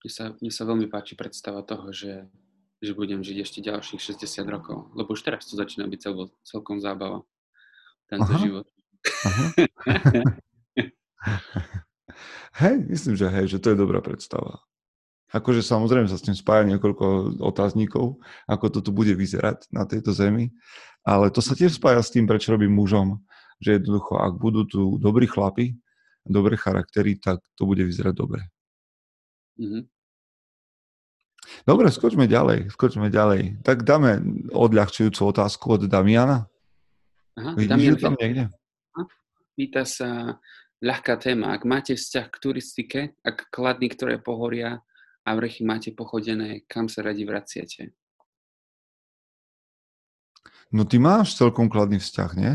Mne, 0.00 0.10
sa, 0.10 0.32
mne 0.40 0.52
sa 0.52 0.64
veľmi 0.64 0.88
páči 0.88 1.12
predstava 1.12 1.60
toho, 1.60 1.92
že, 1.92 2.24
že 2.80 2.96
budem 2.96 3.20
žiť 3.20 3.36
ešte 3.44 3.60
ďalších 3.60 4.00
60 4.00 4.48
rokov, 4.48 4.88
lebo 4.96 5.12
už 5.12 5.20
teraz 5.20 5.44
to 5.44 5.60
začína 5.60 5.84
byť 5.88 6.00
cel, 6.00 6.32
celkom 6.44 6.80
zábava, 6.80 7.20
tento 8.08 8.32
Aha. 8.32 8.40
život. 8.40 8.66
Aha. 9.28 9.44
Hej, 12.60 12.76
myslím, 12.88 13.16
že 13.16 13.30
hej, 13.30 13.46
že 13.56 13.62
to 13.62 13.72
je 13.72 13.78
dobrá 13.78 14.02
predstava. 14.02 14.60
Akože 15.30 15.62
samozrejme 15.62 16.10
sa 16.10 16.18
s 16.18 16.26
tým 16.26 16.34
spája 16.34 16.66
niekoľko 16.66 17.38
otáznikov, 17.38 18.18
ako 18.50 18.66
to 18.66 18.80
tu 18.82 18.90
bude 18.90 19.14
vyzerať 19.14 19.70
na 19.70 19.86
tejto 19.86 20.10
zemi, 20.10 20.50
ale 21.06 21.30
to 21.30 21.38
sa 21.38 21.54
tiež 21.54 21.78
spája 21.78 22.02
s 22.02 22.10
tým, 22.10 22.26
prečo 22.26 22.50
robím 22.50 22.74
mužom, 22.74 23.22
že 23.60 23.78
jednoducho, 23.78 24.16
ak 24.16 24.34
budú 24.40 24.64
tu 24.64 24.96
dobrí 24.96 25.28
chlapi, 25.28 25.76
dobré 26.24 26.56
charaktery, 26.56 27.20
tak 27.20 27.44
to 27.54 27.68
bude 27.68 27.84
vyzerať 27.84 28.14
dobre. 28.16 28.42
Mm-hmm. 29.60 29.84
Dobre, 31.64 31.88
skočme 31.88 32.24
ďalej, 32.28 32.72
skočme 32.72 33.08
ďalej. 33.08 33.64
Tak 33.64 33.84
dáme 33.84 34.20
odľahčujúcu 34.52 35.20
otázku 35.24 35.80
od 35.80 35.82
Damiana. 35.88 36.48
Aha, 37.36 37.56
Vidíš 37.56 37.68
Damian, 37.68 37.96
tam 37.96 38.14
niekde? 38.16 38.44
Pýta 39.56 39.84
sa, 39.84 40.40
ľahká 40.80 41.20
téma. 41.20 41.52
Ak 41.52 41.68
máte 41.68 41.94
vzťah 41.94 42.26
k 42.32 42.36
turistike, 42.40 43.00
ak 43.20 43.52
kladní, 43.52 43.92
ktoré 43.92 44.16
pohoria 44.16 44.80
a 45.24 45.30
vrchy 45.36 45.62
máte 45.62 45.92
pochodené, 45.92 46.64
kam 46.66 46.88
sa 46.88 47.04
radi 47.04 47.28
vraciate? 47.28 47.92
No 50.72 50.88
ty 50.88 50.96
máš 50.96 51.36
celkom 51.36 51.68
kladný 51.68 52.00
vzťah, 52.00 52.30
nie? 52.38 52.52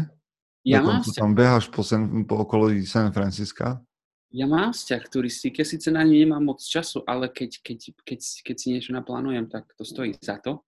Ja 0.65 0.81
Dokonca 0.81 0.93
mám 0.98 1.01
vzťah. 1.05 1.22
tam 1.22 1.31
beháš 1.38 1.65
po, 1.69 1.81
San, 1.86 2.25
po 2.25 2.41
okolí 2.41 2.81
San 2.89 3.13
Francisca. 3.13 3.86
Ja 4.34 4.50
mám 4.50 4.74
vzťah 4.74 5.01
k 5.05 5.12
turistike, 5.13 5.62
síce 5.62 5.93
na 5.93 6.01
ňu 6.01 6.25
nemám 6.25 6.41
moc 6.41 6.60
času, 6.60 7.05
ale 7.05 7.29
keď, 7.29 7.62
keď, 7.62 7.93
keď, 8.01 8.19
keď 8.41 8.55
si 8.57 8.67
niečo 8.74 8.91
naplánujem, 8.91 9.45
tak 9.48 9.69
to 9.77 9.86
stojí 9.86 10.17
za 10.17 10.41
to. 10.41 10.65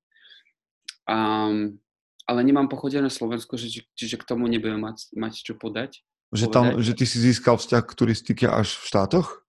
Um, 1.09 1.81
ale 2.29 2.39
nemám 2.45 2.69
pochodené 2.69 3.09
Slovensko, 3.09 3.57
čiže, 3.57 3.89
čiže 3.97 4.21
k 4.21 4.27
tomu 4.27 4.45
nebudem 4.45 4.79
mať, 4.79 5.11
mať 5.17 5.33
čo 5.41 5.57
podať. 5.57 6.05
Že, 6.29 6.45
tam, 6.53 6.65
že 6.77 6.93
ty 6.93 7.07
si 7.09 7.17
získal 7.23 7.57
vzťah 7.57 7.83
k 7.87 7.97
turistike 7.97 8.45
až 8.45 8.77
v 8.77 8.83
štátoch? 8.87 9.47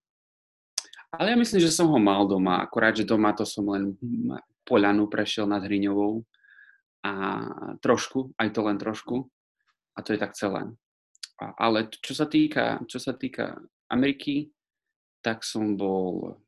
Ale 1.10 1.34
ja 1.34 1.36
myslím, 1.36 1.60
že 1.60 1.74
som 1.74 1.90
ho 1.90 1.98
mal 1.98 2.24
doma. 2.30 2.62
Akorát, 2.62 2.94
že 2.94 3.02
doma 3.02 3.34
to 3.34 3.42
som 3.42 3.66
len 3.68 3.98
poľanu 4.62 5.10
prešiel 5.10 5.50
nad 5.50 5.60
Hriňovou. 5.60 6.22
A 7.02 7.12
trošku, 7.82 8.34
aj 8.38 8.48
to 8.54 8.60
len 8.62 8.78
trošku. 8.78 9.26
A 9.98 10.02
to 10.06 10.14
je 10.14 10.22
tak 10.22 10.38
celé. 10.38 10.62
A, 11.42 11.44
ale 11.58 11.90
čo 11.90 12.14
sa 12.14 12.30
týka, 12.30 12.78
čo 12.86 13.02
sa 13.02 13.18
týka 13.18 13.58
Ameriky, 13.90 14.54
tak 15.18 15.42
som 15.42 15.74
bol 15.74 16.38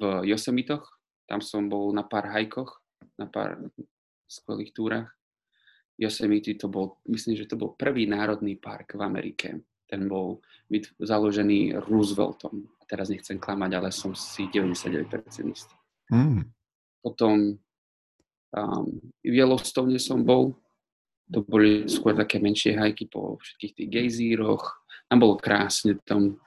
v 0.00 0.24
Yosemitoch. 0.24 0.88
Tam 1.28 1.44
som 1.44 1.68
bol 1.68 1.92
na 1.92 2.08
pár 2.08 2.32
hajkoch, 2.32 2.80
na 3.20 3.28
pár 3.28 3.60
skvelých 4.24 4.72
túrach. 4.72 5.12
Yosemite 5.98 6.54
to 6.54 6.70
bol, 6.70 7.02
myslím, 7.10 7.34
že 7.34 7.50
to 7.50 7.58
bol 7.58 7.74
prvý 7.74 8.06
národný 8.06 8.54
park 8.56 8.94
v 8.94 9.02
Amerike. 9.02 9.48
Ten 9.88 10.06
bol 10.06 10.38
založený 11.02 11.74
Rooseveltom. 11.84 12.54
A 12.78 12.82
teraz 12.86 13.10
nechcem 13.10 13.36
klamať, 13.36 13.70
ale 13.76 13.90
som 13.90 14.14
si 14.14 14.46
99% 14.46 15.10
istý. 15.50 15.74
Mm. 16.14 16.46
Potom 17.02 17.58
um, 18.54 18.86
v 19.26 19.34
Yellowstone 19.34 19.98
som 19.98 20.22
bol. 20.22 20.54
To 21.32 21.44
boli 21.44 21.84
skôr 21.86 22.16
také 22.16 22.40
menšie 22.40 22.76
hajky 22.76 23.08
po 23.08 23.36
všetkých 23.40 23.72
tých 23.76 23.88
gejzíroch. 23.88 24.64
Tam 25.08 25.18
bolo 25.20 25.36
krásne. 25.36 26.00
Tam 26.04 26.40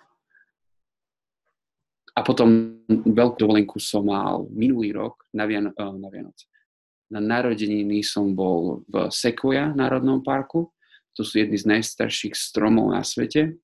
a 2.11 2.19
potom 2.27 2.75
veľkú 2.91 3.39
dovolenku 3.39 3.79
som 3.79 4.11
mal 4.11 4.43
minulý 4.51 4.91
rok 4.91 5.23
na, 5.31 5.47
Vian- 5.47 5.71
uh, 5.71 5.95
na 5.95 6.11
Vianoce 6.11 6.51
na 7.11 7.19
narodeniny 7.19 8.07
som 8.07 8.31
bol 8.31 8.87
v 8.87 9.11
Sequoia 9.11 9.75
národnom 9.75 10.23
parku. 10.23 10.71
To 11.19 11.27
sú 11.27 11.43
jedny 11.43 11.59
z 11.59 11.67
najstarších 11.67 12.31
stromov 12.31 12.95
na 12.95 13.03
svete. 13.03 13.59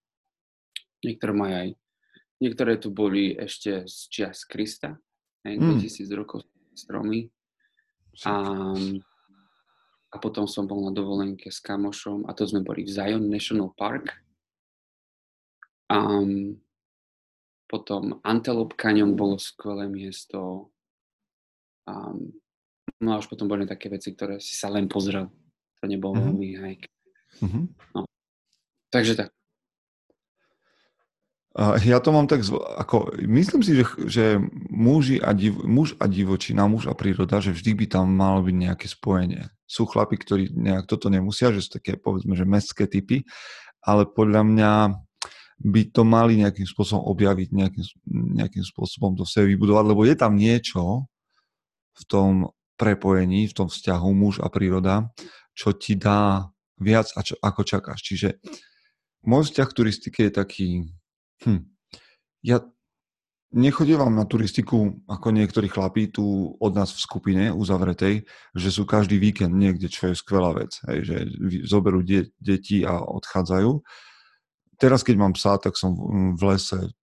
Niektoré 0.99 1.31
majú 1.31 1.55
aj 1.55 1.69
Niektoré 2.37 2.77
tu 2.77 2.93
boli 2.93 3.33
ešte 3.33 3.89
z 3.89 3.97
čias 4.13 4.45
Krista, 4.45 4.93
hej, 5.41 5.57
mm. 5.57 5.81
2000 5.81 6.05
rokov 6.13 6.45
stromy. 6.77 7.33
A, 8.29 8.33
a 10.17 10.21
potom 10.21 10.49
som 10.49 10.65
bol 10.65 10.81
na 10.81 10.89
dovolenke 10.89 11.53
s 11.53 11.61
kamošom 11.61 12.25
a 12.25 12.33
to 12.33 12.49
sme 12.49 12.65
boli 12.65 12.81
v 12.81 12.89
Zion 12.89 13.29
National 13.29 13.69
Park. 13.77 14.17
Um, 15.93 16.57
potom 17.69 18.17
Antelope 18.25 18.73
Canyon 18.73 19.13
bolo 19.13 19.37
skvelé 19.37 19.85
miesto. 19.85 20.73
Um, 21.85 22.33
no 22.97 23.13
a 23.13 23.21
už 23.21 23.29
potom 23.29 23.45
boli 23.45 23.69
také 23.69 23.93
veci, 23.93 24.17
ktoré 24.17 24.41
si 24.41 24.57
sa 24.57 24.73
len 24.73 24.89
pozrel. 24.89 25.29
To 25.77 25.85
nebolo 25.85 26.17
mm-hmm. 26.17 26.27
veľmi 26.33 26.47
hike. 26.57 26.89
Mm-hmm. 27.45 27.65
No. 27.93 28.09
Takže 28.89 29.13
tak. 29.13 29.36
Ja 31.57 31.97
to 31.97 32.13
mám 32.13 32.29
tak, 32.29 32.45
ako, 32.53 33.17
myslím 33.25 33.65
si, 33.65 33.81
že, 33.81 33.85
že 34.05 34.25
muži 34.69 35.17
a 35.17 35.33
div, 35.33 35.57
muž 35.65 35.97
a 35.97 36.05
divočina, 36.05 36.69
muž 36.69 36.85
a 36.85 36.93
príroda, 36.93 37.41
že 37.41 37.49
vždy 37.49 37.73
by 37.73 37.85
tam 37.97 38.13
malo 38.13 38.45
byť 38.45 38.55
nejaké 38.61 38.85
spojenie. 38.85 39.49
Sú 39.65 39.89
chlapi, 39.89 40.21
ktorí 40.21 40.53
nejak 40.53 40.85
toto 40.85 41.09
nemusia, 41.09 41.49
že 41.49 41.65
sú 41.65 41.81
také, 41.81 41.97
povedzme, 41.97 42.37
že 42.37 42.45
mestské 42.45 42.85
typy, 42.85 43.25
ale 43.81 44.05
podľa 44.05 44.45
mňa 44.45 44.71
by 45.57 45.81
to 45.89 46.05
mali 46.05 46.37
nejakým 46.37 46.69
spôsobom 46.69 47.01
objaviť, 47.09 47.49
nejakým, 47.49 47.85
nejakým 48.37 48.61
spôsobom 48.61 49.17
to 49.17 49.25
sebe 49.25 49.49
vybudovať, 49.57 49.85
lebo 49.89 50.05
je 50.05 50.13
tam 50.13 50.37
niečo 50.37 51.09
v 51.97 52.03
tom 52.05 52.53
prepojení, 52.77 53.49
v 53.49 53.57
tom 53.57 53.65
vzťahu 53.65 54.09
muž 54.13 54.37
a 54.45 54.53
príroda, 54.53 55.09
čo 55.57 55.73
ti 55.73 55.97
dá 55.97 56.53
viac, 56.77 57.09
ako 57.17 57.61
čakáš. 57.65 58.05
Čiže 58.05 58.37
môj 59.25 59.49
vzťah 59.49 59.67
k 59.73 59.77
turistike 59.81 60.19
je 60.29 60.33
taký 60.37 60.69
Hm. 61.45 61.61
Ja 62.41 62.63
nechodievam 63.53 64.11
na 64.11 64.27
turistiku 64.27 64.99
ako 65.07 65.31
niektorí 65.31 65.71
chlapí 65.71 66.11
tu 66.11 66.55
od 66.59 66.71
nás 66.75 66.91
v 66.91 67.03
skupine 67.03 67.43
uzavretej, 67.53 68.27
že 68.53 68.69
sú 68.69 68.83
každý 68.83 69.17
víkend 69.17 69.55
niekde, 69.55 69.87
čo 69.87 70.11
je 70.11 70.19
skvelá 70.19 70.51
vec. 70.57 70.75
Hej, 70.89 70.99
že 71.07 71.15
zoberú 71.63 72.03
de- 72.03 72.31
deti 72.37 72.83
a 72.83 72.99
odchádzajú. 72.99 73.81
Teraz, 74.77 75.01
keď 75.01 75.15
mám 75.17 75.33
psa, 75.33 75.57
tak 75.57 75.73
som 75.73 75.95
v 76.37 76.41
lese, 76.53 76.93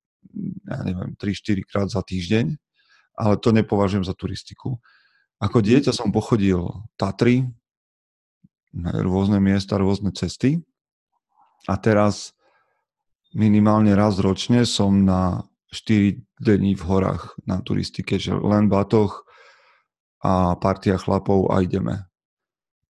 ja 0.69 0.79
neviem, 0.87 1.17
3-4 1.19 1.67
krát 1.67 1.89
za 1.91 2.05
týždeň, 2.05 2.55
ale 3.19 3.35
to 3.41 3.51
nepovažujem 3.51 4.07
za 4.07 4.15
turistiku. 4.15 4.79
Ako 5.43 5.59
dieťa 5.59 5.91
som 5.91 6.15
pochodil 6.15 6.71
Tatry, 6.95 7.51
rôzne 8.83 9.39
miesta, 9.39 9.79
rôzne 9.79 10.11
cesty 10.11 10.63
a 11.71 11.79
teraz 11.79 12.34
minimálne 13.35 13.93
raz 13.99 14.23
ročne 14.23 14.63
som 14.65 15.03
na 15.03 15.45
4 15.75 16.23
dní 16.39 16.79
v 16.79 16.83
horách 16.87 17.35
na 17.45 17.59
turistike, 17.59 18.17
že 18.17 18.31
len 18.31 18.71
batoh 18.71 19.27
a 20.23 20.55
partia 20.57 20.97
chlapov 20.97 21.51
a 21.51 21.61
ideme. 21.61 22.07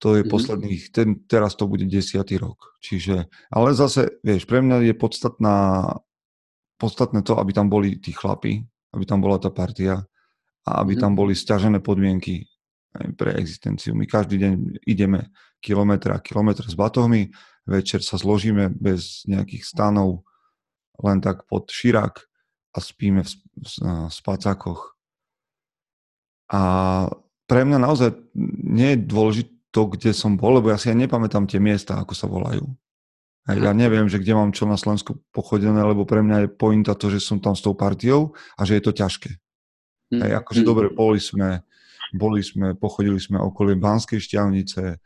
To 0.05 0.15
je 0.15 0.23
mm-hmm. 0.23 0.35
posledných, 0.37 0.83
ten, 0.93 1.09
teraz 1.25 1.57
to 1.57 1.65
bude 1.65 1.89
desiatý 1.89 2.37
rok. 2.37 2.77
Čiže, 2.85 3.25
ale 3.49 3.73
zase, 3.73 4.21
vieš, 4.21 4.45
pre 4.45 4.61
mňa 4.61 4.85
je 4.85 4.95
podstatná, 4.95 5.57
podstatné 6.77 7.25
to, 7.25 7.41
aby 7.41 7.57
tam 7.57 7.73
boli 7.73 7.97
tí 7.97 8.13
chlapi, 8.13 8.61
aby 8.93 9.05
tam 9.09 9.25
bola 9.25 9.41
tá 9.41 9.49
partia 9.49 10.05
a 10.69 10.71
aby 10.85 10.95
mm-hmm. 10.95 11.03
tam 11.03 11.13
boli 11.17 11.33
stiažené 11.33 11.81
podmienky 11.81 12.45
pre 13.17 13.35
existenciu. 13.41 13.97
My 13.97 14.07
každý 14.07 14.39
deň 14.39 14.53
ideme 14.87 15.33
kilometr 15.59 16.15
a 16.15 16.23
kilometr 16.23 16.69
s 16.69 16.77
batohmi, 16.77 17.33
večer 17.65 18.05
sa 18.05 18.21
zložíme 18.21 18.71
bez 18.77 19.25
nejakých 19.25 19.65
stanov, 19.65 20.29
len 21.03 21.19
tak 21.19 21.49
pod 21.51 21.67
širák 21.71 22.15
a 22.75 22.79
spíme 22.79 23.23
v, 23.23 23.33
spacákoch. 24.11 24.95
A 26.51 26.61
pre 27.47 27.61
mňa 27.65 27.79
naozaj 27.83 28.15
nie 28.63 28.95
je 28.95 28.99
dôležité 29.07 29.55
to, 29.75 29.91
kde 29.91 30.15
som 30.15 30.39
bol, 30.39 30.63
lebo 30.63 30.71
ja 30.71 30.79
si 30.79 30.87
ja 30.87 30.95
nepamätám 30.95 31.51
tie 31.51 31.59
miesta, 31.59 31.99
ako 31.99 32.15
sa 32.15 32.31
volajú. 32.31 32.63
Ja 33.45 33.77
neviem, 33.77 34.09
že 34.09 34.23
kde 34.23 34.39
mám 34.39 34.57
čo 34.57 34.65
na 34.65 34.79
Slovensku 34.79 35.21
pochodené, 35.35 35.83
lebo 35.83 36.07
pre 36.09 36.25
mňa 36.25 36.47
je 36.47 36.49
pointa 36.49 36.97
to, 36.97 37.13
že 37.13 37.21
som 37.21 37.43
tam 37.43 37.53
s 37.53 37.61
tou 37.61 37.77
partiou 37.77 38.33
a 38.57 38.65
že 38.65 38.79
je 38.79 38.83
to 38.87 38.95
ťažké. 38.95 39.37
Mm. 40.15 40.21
Hej, 40.25 40.33
akože 40.41 40.61
mm. 40.63 40.69
dobre, 40.71 40.87
boli 40.95 41.21
sme, 41.21 41.61
boli 42.15 42.41
sme, 42.41 42.73
pochodili 42.79 43.21
sme 43.21 43.37
okolie 43.43 43.77
Banskej 43.77 44.23
šťavnice 44.23 44.97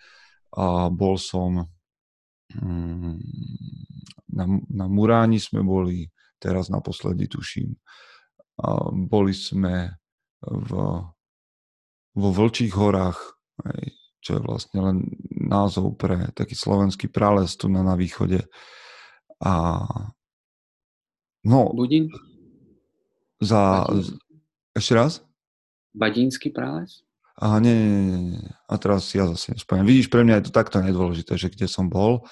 a 0.55 0.87
bol 0.93 1.19
som 1.19 1.67
mm, 1.67 1.78
na, 4.29 4.45
na 4.69 4.87
Muráni 4.89 5.37
sme 5.37 5.61
boli, 5.61 6.09
teraz 6.41 6.73
naposledy 6.73 7.29
tuším. 7.29 7.77
A 8.65 8.91
boli 8.91 9.35
sme 9.37 9.99
v, 10.43 10.71
vo 12.15 12.29
Vlčích 12.33 12.75
horách, 12.75 13.19
čo 14.19 14.39
je 14.39 14.41
vlastne 14.43 14.79
len 14.83 14.97
názov 15.31 15.95
pre 15.99 16.31
taký 16.35 16.55
slovenský 16.59 17.11
prales 17.11 17.55
tu 17.55 17.71
na, 17.71 17.87
na 17.87 17.95
východe. 17.95 18.43
A 19.43 19.83
no... 21.47 21.71
Budín? 21.75 22.11
Za... 23.39 23.87
Badín. 23.87 24.19
Ešte 24.75 24.93
raz? 24.95 25.13
Badínsky 25.95 26.51
prales? 26.51 27.08
Aha, 27.39 27.63
nie, 27.63 27.71
nie, 27.71 27.87
nie, 27.87 28.19
nie. 28.35 28.51
A 28.67 28.75
teraz 28.83 29.15
ja 29.15 29.23
zase 29.31 29.55
nespomínam. 29.55 29.87
Vidíš, 29.87 30.11
pre 30.11 30.27
mňa 30.27 30.43
je 30.43 30.45
to 30.51 30.53
takto 30.59 30.83
nedôležité, 30.83 31.39
že 31.39 31.47
kde 31.47 31.71
som 31.71 31.87
bol. 31.87 32.27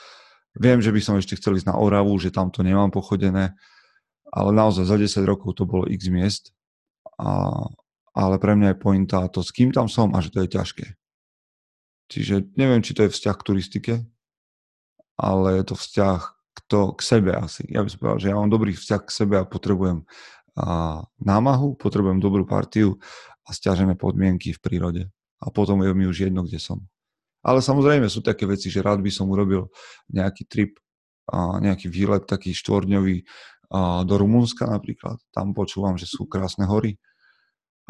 Viem, 0.58 0.82
že 0.82 0.90
by 0.90 0.98
som 0.98 1.14
ešte 1.14 1.38
chcel 1.38 1.54
ísť 1.54 1.70
na 1.70 1.78
Oravu, 1.78 2.10
že 2.18 2.34
tam 2.34 2.50
to 2.50 2.66
nemám 2.66 2.90
pochodené, 2.90 3.54
ale 4.34 4.50
naozaj 4.50 4.82
za 4.82 4.98
10 4.98 5.22
rokov 5.22 5.54
to 5.54 5.62
bolo 5.62 5.86
x 5.86 6.10
miest. 6.10 6.50
A, 7.22 7.54
ale 8.18 8.34
pre 8.42 8.58
mňa 8.58 8.74
je 8.74 8.82
pointa 8.82 9.30
to, 9.30 9.46
s 9.46 9.54
kým 9.54 9.70
tam 9.70 9.86
som 9.86 10.10
a 10.10 10.18
že 10.18 10.34
to 10.34 10.42
je 10.42 10.50
ťažké. 10.50 10.86
Čiže 12.10 12.50
neviem, 12.58 12.82
či 12.82 12.90
to 12.98 13.06
je 13.06 13.14
vzťah 13.14 13.36
k 13.38 13.46
turistike, 13.46 13.94
ale 15.14 15.62
je 15.62 15.64
to 15.70 15.74
vzťah 15.78 16.18
k, 16.26 16.58
to, 16.66 16.80
k 16.98 17.00
sebe 17.06 17.30
asi. 17.30 17.62
Ja 17.70 17.86
by 17.86 17.88
som 17.94 17.98
povedal, 18.02 18.20
že 18.26 18.28
ja 18.34 18.36
mám 18.38 18.50
dobrý 18.50 18.74
vzťah 18.74 19.02
k 19.06 19.10
sebe 19.14 19.38
a 19.38 19.46
potrebujem 19.46 20.02
a, 20.58 21.02
námahu, 21.22 21.78
potrebujem 21.78 22.18
dobrú 22.18 22.42
partiu 22.42 22.98
a 23.46 23.50
stiažené 23.54 23.94
podmienky 23.94 24.50
v 24.52 24.60
prírode. 24.60 25.02
A 25.38 25.54
potom 25.54 25.78
je 25.86 25.94
mi 25.94 26.10
už 26.10 26.26
jedno, 26.26 26.42
kde 26.42 26.58
som. 26.58 26.82
Ale 27.46 27.62
samozrejme 27.62 28.10
sú 28.10 28.26
také 28.26 28.42
veci, 28.42 28.66
že 28.66 28.82
rád 28.82 28.98
by 28.98 29.10
som 29.14 29.30
urobil 29.30 29.70
nejaký 30.10 30.50
trip, 30.50 30.82
a 31.30 31.58
nejaký 31.62 31.90
výlet 31.90 32.26
taký 32.26 32.54
štvorňový 32.54 33.26
do 34.06 34.14
Rumunska 34.14 34.66
napríklad. 34.66 35.18
Tam 35.34 35.50
počúvam, 35.54 35.98
že 35.98 36.06
sú 36.06 36.26
krásne 36.26 36.66
hory 36.70 36.98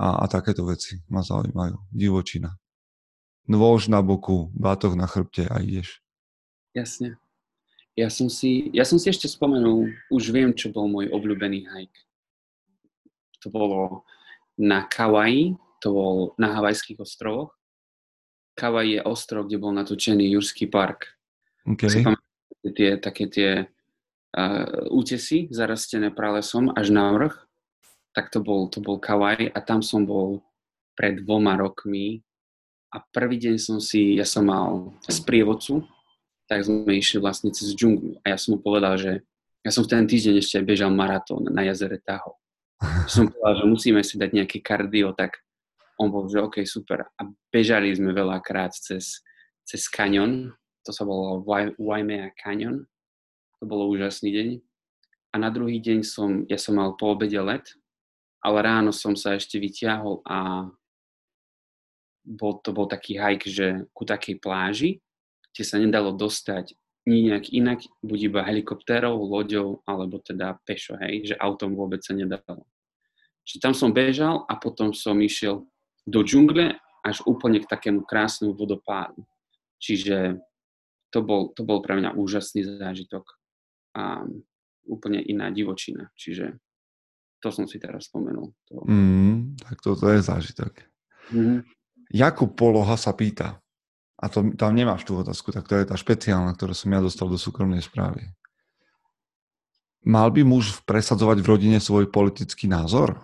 a, 0.00 0.24
a 0.24 0.28
takéto 0.28 0.64
veci 0.64 1.00
ma 1.08 1.20
zaujímajú. 1.20 1.76
Divočina. 1.92 2.56
Nôž 3.44 3.92
na 3.92 4.00
boku, 4.00 4.48
bátoch 4.56 4.96
na 4.96 5.04
chrbte 5.04 5.46
a 5.48 5.60
ideš. 5.60 6.00
Jasne. 6.72 7.20
Ja 7.96 8.12
som 8.12 8.28
si, 8.28 8.68
ja 8.76 8.84
som 8.84 9.00
si 9.00 9.08
ešte 9.08 9.24
spomenul, 9.24 9.88
už 10.12 10.32
viem, 10.32 10.52
čo 10.52 10.68
bol 10.68 10.84
môj 10.84 11.08
obľúbený 11.12 11.64
hike. 11.64 12.00
To 13.44 13.48
bolo 13.48 14.04
na 14.56 14.88
Kauai, 14.88 15.54
to 15.80 15.88
bol 15.92 16.16
na 16.40 16.56
Havajských 16.56 17.00
ostrovoch 17.00 17.56
Kavaj 18.56 18.86
je 18.88 19.00
ostrov, 19.04 19.46
kde 19.46 19.60
bol 19.60 19.76
natočený 19.76 20.32
Jurský 20.32 20.72
park. 20.72 21.12
Okay. 21.68 21.92
Si 21.92 22.00
pamätáte 22.00 22.68
tie, 22.72 22.90
také 22.96 23.24
tie 23.28 23.50
uh, 23.68 24.88
útesy 24.88 25.52
zarastené 25.52 26.08
pralesom 26.08 26.72
až 26.72 26.88
na 26.88 27.12
vrch? 27.12 27.36
Tak 28.16 28.32
to 28.32 28.40
bol, 28.40 28.72
to 28.72 28.80
bol 28.80 28.96
Kavaj 28.96 29.52
a 29.52 29.58
tam 29.60 29.84
som 29.84 30.08
bol 30.08 30.40
pred 30.96 31.20
dvoma 31.20 31.60
rokmi 31.60 32.24
a 32.96 33.04
prvý 33.12 33.36
deň 33.36 33.60
som 33.60 33.76
si, 33.76 34.16
ja 34.16 34.24
som 34.24 34.48
mal 34.48 34.96
sprievodcu, 35.04 35.84
tak 36.48 36.64
sme 36.64 36.96
išli 36.96 37.20
vlastne 37.20 37.52
cez 37.52 37.76
džunglu 37.76 38.24
a 38.24 38.32
ja 38.32 38.40
som 38.40 38.56
mu 38.56 38.58
povedal, 38.64 38.96
že 38.96 39.20
ja 39.60 39.68
som 39.68 39.84
v 39.84 39.92
ten 39.92 40.08
týždeň 40.08 40.40
ešte 40.40 40.64
bežal 40.64 40.88
maratón 40.96 41.44
na 41.52 41.60
jazere 41.60 42.00
Tahoe. 42.00 42.40
Som 43.08 43.28
povedal, 43.30 43.62
že 43.62 43.64
musíme 43.64 44.00
si 44.04 44.20
dať 44.20 44.30
nejaké 44.32 44.58
kardio, 44.60 45.16
tak 45.16 45.40
on 45.96 46.12
bol, 46.12 46.28
že 46.28 46.44
OK, 46.44 46.60
super. 46.68 47.08
A 47.16 47.20
bežali 47.48 47.92
sme 47.96 48.12
veľakrát 48.12 48.76
cez, 48.76 49.24
cez 49.64 49.88
kanion, 49.88 50.52
to 50.84 50.92
sa 50.92 51.02
volalo 51.02 51.42
Waimea 51.80 52.30
Canyon. 52.36 52.84
To 53.58 53.64
bolo 53.64 53.90
úžasný 53.90 54.30
deň. 54.30 54.48
A 55.32 55.36
na 55.40 55.48
druhý 55.50 55.80
deň 55.80 56.04
som, 56.04 56.44
ja 56.46 56.60
som 56.60 56.76
mal 56.76 56.94
po 56.94 57.16
obede 57.16 57.40
let, 57.40 57.74
ale 58.44 58.62
ráno 58.62 58.92
som 58.94 59.18
sa 59.18 59.34
ešte 59.34 59.58
vyťahol 59.58 60.22
a 60.28 60.68
bol, 62.22 62.62
to 62.62 62.70
bol 62.70 62.86
taký 62.86 63.18
hike, 63.18 63.48
že 63.48 63.86
ku 63.90 64.06
takej 64.06 64.38
pláži, 64.38 64.90
kde 65.50 65.64
sa 65.64 65.80
nedalo 65.80 66.14
dostať 66.14 66.76
nejak 67.06 67.54
inak, 67.54 67.86
buď 68.02 68.18
iba 68.26 68.40
helikoptérov, 68.42 69.14
loďou, 69.14 69.80
alebo 69.86 70.18
teda 70.18 70.58
pešo, 70.66 70.98
hej, 70.98 71.32
že 71.32 71.34
autom 71.38 71.78
vôbec 71.78 72.02
sa 72.02 72.12
nedalo. 72.12 72.66
Čiže 73.46 73.62
tam 73.62 73.74
som 73.78 73.94
bežal 73.94 74.42
a 74.50 74.58
potom 74.58 74.90
som 74.90 75.14
išiel 75.22 75.62
do 76.02 76.20
džungle 76.26 76.74
až 77.06 77.22
úplne 77.22 77.62
k 77.62 77.70
takému 77.70 78.02
krásnemu 78.02 78.58
vodopádu. 78.58 79.22
Čiže 79.78 80.42
to 81.14 81.22
bol, 81.22 81.54
to 81.54 81.62
bol 81.62 81.78
pre 81.78 81.94
mňa 81.94 82.18
úžasný 82.18 82.66
zážitok 82.66 83.22
a 83.94 84.26
úplne 84.90 85.22
iná 85.22 85.46
divočina. 85.54 86.10
Čiže 86.18 86.58
to 87.38 87.54
som 87.54 87.70
si 87.70 87.78
teraz 87.78 88.10
spomenul. 88.10 88.50
To... 88.66 88.82
Mm, 88.82 89.54
tak 89.62 89.78
toto 89.78 90.10
je 90.10 90.18
zážitok. 90.26 90.82
Mm-hmm. 91.30 91.58
Jakub 92.18 92.50
Poloha 92.58 92.98
sa 92.98 93.14
pýta, 93.14 93.62
a 94.16 94.32
to, 94.32 94.56
tam 94.56 94.72
nemáš 94.72 95.04
tú 95.04 95.20
otázku, 95.20 95.52
tak 95.52 95.68
to 95.68 95.76
je 95.76 95.84
tá 95.84 95.92
špeciálna, 95.92 96.56
ktorú 96.56 96.72
som 96.72 96.88
ja 96.88 97.04
dostal 97.04 97.28
do 97.28 97.36
súkromnej 97.36 97.84
správy. 97.84 98.32
Mal 100.08 100.32
by 100.32 100.40
muž 100.40 100.80
presadzovať 100.88 101.44
v 101.44 101.50
rodine 101.50 101.78
svoj 101.82 102.08
politický 102.08 102.64
názor? 102.64 103.20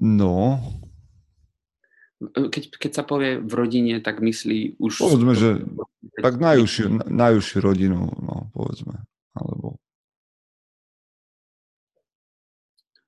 No. 0.00 0.64
Keď, 2.24 2.80
keď 2.80 2.90
sa 2.94 3.04
povie 3.04 3.36
v 3.44 3.52
rodine, 3.52 4.00
tak 4.00 4.24
myslí 4.24 4.80
už... 4.80 5.04
Povedzme, 5.04 5.36
že 5.36 5.48
tak 6.24 6.40
najúžšiu, 6.40 7.04
najúžšiu 7.12 7.58
rodinu, 7.60 8.08
no, 8.24 8.48
povedzme. 8.56 9.04
Alebo... 9.36 9.76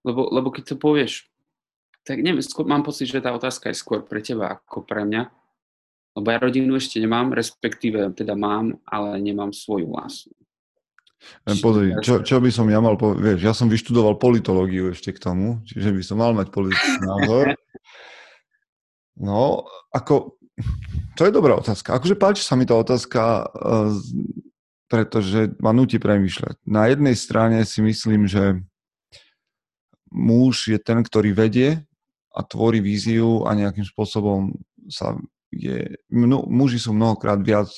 Lebo, 0.04 0.28
lebo 0.28 0.48
keď 0.52 0.74
to 0.74 0.76
povieš 0.76 1.31
tak 2.02 2.18
neviem, 2.18 2.42
skôr, 2.42 2.66
mám 2.66 2.82
pocit, 2.82 3.06
že 3.06 3.22
tá 3.22 3.30
otázka 3.30 3.70
je 3.70 3.78
skôr 3.78 4.02
pre 4.02 4.18
teba 4.18 4.58
ako 4.58 4.82
pre 4.82 5.06
mňa. 5.06 5.30
Lebo 6.12 6.28
ja 6.28 6.38
rodinu 6.42 6.76
ešte 6.76 7.00
nemám, 7.00 7.32
respektíve 7.32 8.12
teda 8.12 8.36
mám, 8.36 8.76
ale 8.84 9.16
nemám 9.16 9.54
svoju 9.54 9.88
vlastnú. 9.88 10.36
Pozri, 11.62 11.94
čo, 12.02 12.26
čo 12.26 12.42
by 12.42 12.50
som 12.50 12.66
ja 12.66 12.82
mal 12.82 12.98
povedať, 12.98 13.22
vieš, 13.22 13.40
ja 13.46 13.54
som 13.54 13.70
vyštudoval 13.70 14.18
politológiu 14.18 14.90
ešte 14.90 15.14
k 15.14 15.22
tomu, 15.22 15.62
čiže 15.62 15.94
by 15.94 16.02
som 16.02 16.18
mal 16.18 16.34
mať 16.34 16.50
politický 16.50 16.98
názor. 17.02 17.44
No, 19.12 19.68
ako, 19.92 20.40
to 21.14 21.28
je 21.28 21.36
dobrá 21.36 21.52
otázka. 21.52 21.94
Akože 21.94 22.16
páči 22.16 22.42
sa 22.42 22.56
mi 22.56 22.64
tá 22.64 22.80
otázka, 22.80 23.44
eh, 23.44 23.92
pretože 24.88 25.52
ma 25.60 25.76
nutí 25.76 26.00
premýšľať. 26.00 26.64
Na 26.64 26.88
jednej 26.88 27.12
strane 27.12 27.60
si 27.68 27.84
myslím, 27.84 28.24
že 28.24 28.64
muž 30.08 30.72
je 30.72 30.80
ten, 30.80 31.04
ktorý 31.04 31.36
vedie 31.36 31.84
a 32.32 32.40
tvorí 32.42 32.80
víziu 32.80 33.44
a 33.44 33.52
nejakým 33.52 33.84
spôsobom 33.84 34.56
sa 34.88 35.16
je, 35.52 36.00
mno, 36.08 36.48
muži 36.48 36.80
sú 36.80 36.96
mnohokrát 36.96 37.38
viac 37.44 37.68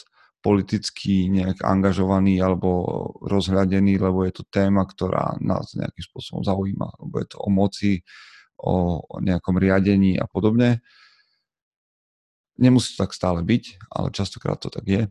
politicky 0.44 1.32
nejak 1.32 1.64
angažovaní 1.64 2.38
alebo 2.38 2.84
rozhľadení, 3.24 3.98
lebo 3.98 4.22
je 4.28 4.32
to 4.38 4.44
téma, 4.46 4.84
ktorá 4.86 5.40
nás 5.40 5.74
nejakým 5.74 6.04
spôsobom 6.04 6.44
zaujíma, 6.44 7.00
lebo 7.00 7.14
je 7.18 7.26
to 7.32 7.38
o 7.40 7.48
moci, 7.48 7.92
o, 8.60 9.00
nejakom 9.24 9.56
riadení 9.56 10.20
a 10.20 10.28
podobne. 10.28 10.84
Nemusí 12.60 12.94
to 12.94 13.08
tak 13.08 13.16
stále 13.16 13.42
byť, 13.42 13.90
ale 13.90 14.14
častokrát 14.14 14.60
to 14.60 14.70
tak 14.70 14.86
je. 14.86 15.02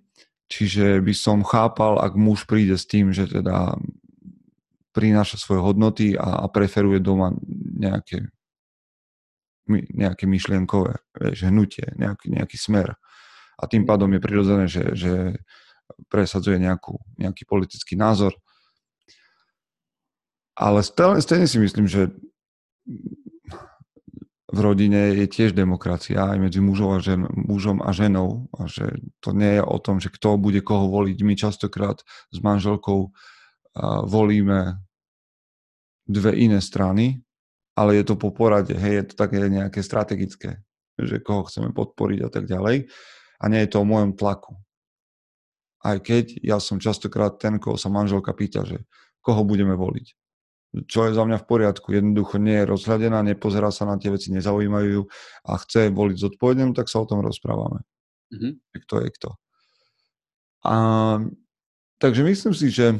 Čiže 0.48 1.02
by 1.02 1.14
som 1.18 1.42
chápal, 1.42 2.00
ak 2.00 2.14
muž 2.14 2.46
príde 2.46 2.78
s 2.78 2.86
tým, 2.86 3.10
že 3.10 3.28
teda 3.28 3.76
prináša 4.94 5.42
svoje 5.42 5.66
hodnoty 5.66 6.08
a 6.14 6.46
preferuje 6.46 7.02
doma 7.02 7.34
nejaké 7.74 8.30
nejaké 9.70 10.28
myšlienkové, 10.28 11.00
vieš, 11.16 11.48
hnutie, 11.48 11.88
nejaký, 11.96 12.34
nejaký 12.34 12.58
smer. 12.60 13.00
A 13.60 13.64
tým 13.70 13.88
pádom 13.88 14.12
je 14.12 14.20
prirodzené, 14.20 14.66
že, 14.68 14.92
že 14.98 15.40
presadzuje 16.12 16.60
nejakú, 16.60 17.00
nejaký 17.16 17.48
politický 17.48 17.96
názor. 17.96 18.36
Ale 20.54 20.84
stejne 20.86 21.48
si 21.50 21.58
myslím, 21.58 21.88
že 21.90 22.14
v 24.54 24.60
rodine 24.62 25.18
je 25.18 25.26
tiež 25.26 25.58
demokracia 25.58 26.30
aj 26.30 26.38
medzi 26.38 26.62
mužom 26.62 26.94
a, 26.94 27.02
žen, 27.02 27.26
mužom 27.34 27.82
a 27.82 27.90
ženou 27.90 28.54
a 28.54 28.70
že 28.70 29.02
to 29.18 29.34
nie 29.34 29.58
je 29.58 29.64
o 29.66 29.78
tom, 29.82 29.98
že 29.98 30.14
kto 30.14 30.38
bude 30.38 30.62
koho 30.62 30.94
voliť. 30.94 31.18
My 31.26 31.34
častokrát 31.34 32.06
s 32.30 32.38
manželkou 32.38 33.10
volíme 34.06 34.78
dve 36.06 36.38
iné 36.38 36.62
strany 36.62 37.26
ale 37.74 37.98
je 37.98 38.04
to 38.06 38.16
po 38.18 38.30
porade, 38.30 38.74
hej, 38.74 38.94
je 39.02 39.06
to 39.12 39.16
také 39.18 39.42
nejaké 39.50 39.82
strategické, 39.82 40.62
že 40.98 41.18
koho 41.22 41.46
chceme 41.50 41.74
podporiť 41.74 42.20
a 42.26 42.30
tak 42.30 42.46
ďalej. 42.46 42.90
A 43.42 43.44
nie 43.50 43.66
je 43.66 43.70
to 43.74 43.82
o 43.82 43.90
mojom 43.90 44.16
tlaku. 44.16 44.56
Aj 45.84 46.00
keď 46.00 46.40
ja 46.40 46.64
som 46.64 46.80
častokrát 46.80 47.36
ten, 47.42 47.60
koho 47.60 47.76
sa 47.76 47.92
manželka 47.92 48.32
pýta, 48.32 48.64
že 48.64 48.88
koho 49.20 49.44
budeme 49.44 49.76
voliť. 49.76 50.08
Čo 50.88 51.06
je 51.06 51.14
za 51.14 51.22
mňa 51.28 51.38
v 51.44 51.50
poriadku. 51.50 51.94
Jednoducho 51.94 52.42
nie 52.42 52.64
je 52.64 52.70
rozhľadená, 52.72 53.22
nepozerá 53.22 53.70
sa 53.70 53.86
na 53.86 54.00
tie 54.00 54.10
veci, 54.10 54.34
nezaujímajú 54.34 54.90
ju 54.90 55.04
a 55.46 55.60
chce 55.60 55.94
voliť 55.94 56.18
zodpovedne, 56.18 56.72
no 56.72 56.74
tak 56.74 56.90
sa 56.90 57.04
o 57.04 57.10
tom 57.10 57.22
rozprávame. 57.22 57.84
Mm-hmm. 58.34 58.54
Kto 58.88 58.96
je 59.06 59.10
kto. 59.14 59.30
A, 60.66 60.76
takže 62.00 62.22
myslím 62.26 62.54
si, 62.56 62.72
že 62.74 62.98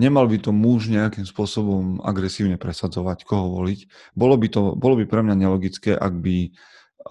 nemal 0.00 0.24
by 0.24 0.40
to 0.40 0.50
muž 0.56 0.88
nejakým 0.88 1.28
spôsobom 1.28 2.00
agresívne 2.00 2.56
presadzovať, 2.56 3.28
koho 3.28 3.52
voliť. 3.60 4.12
Bolo 4.16 4.40
by, 4.40 4.48
to, 4.48 4.62
bolo 4.80 4.96
by 4.96 5.04
pre 5.04 5.20
mňa 5.20 5.36
nelogické, 5.36 5.92
ak 5.92 6.16
by 6.16 6.48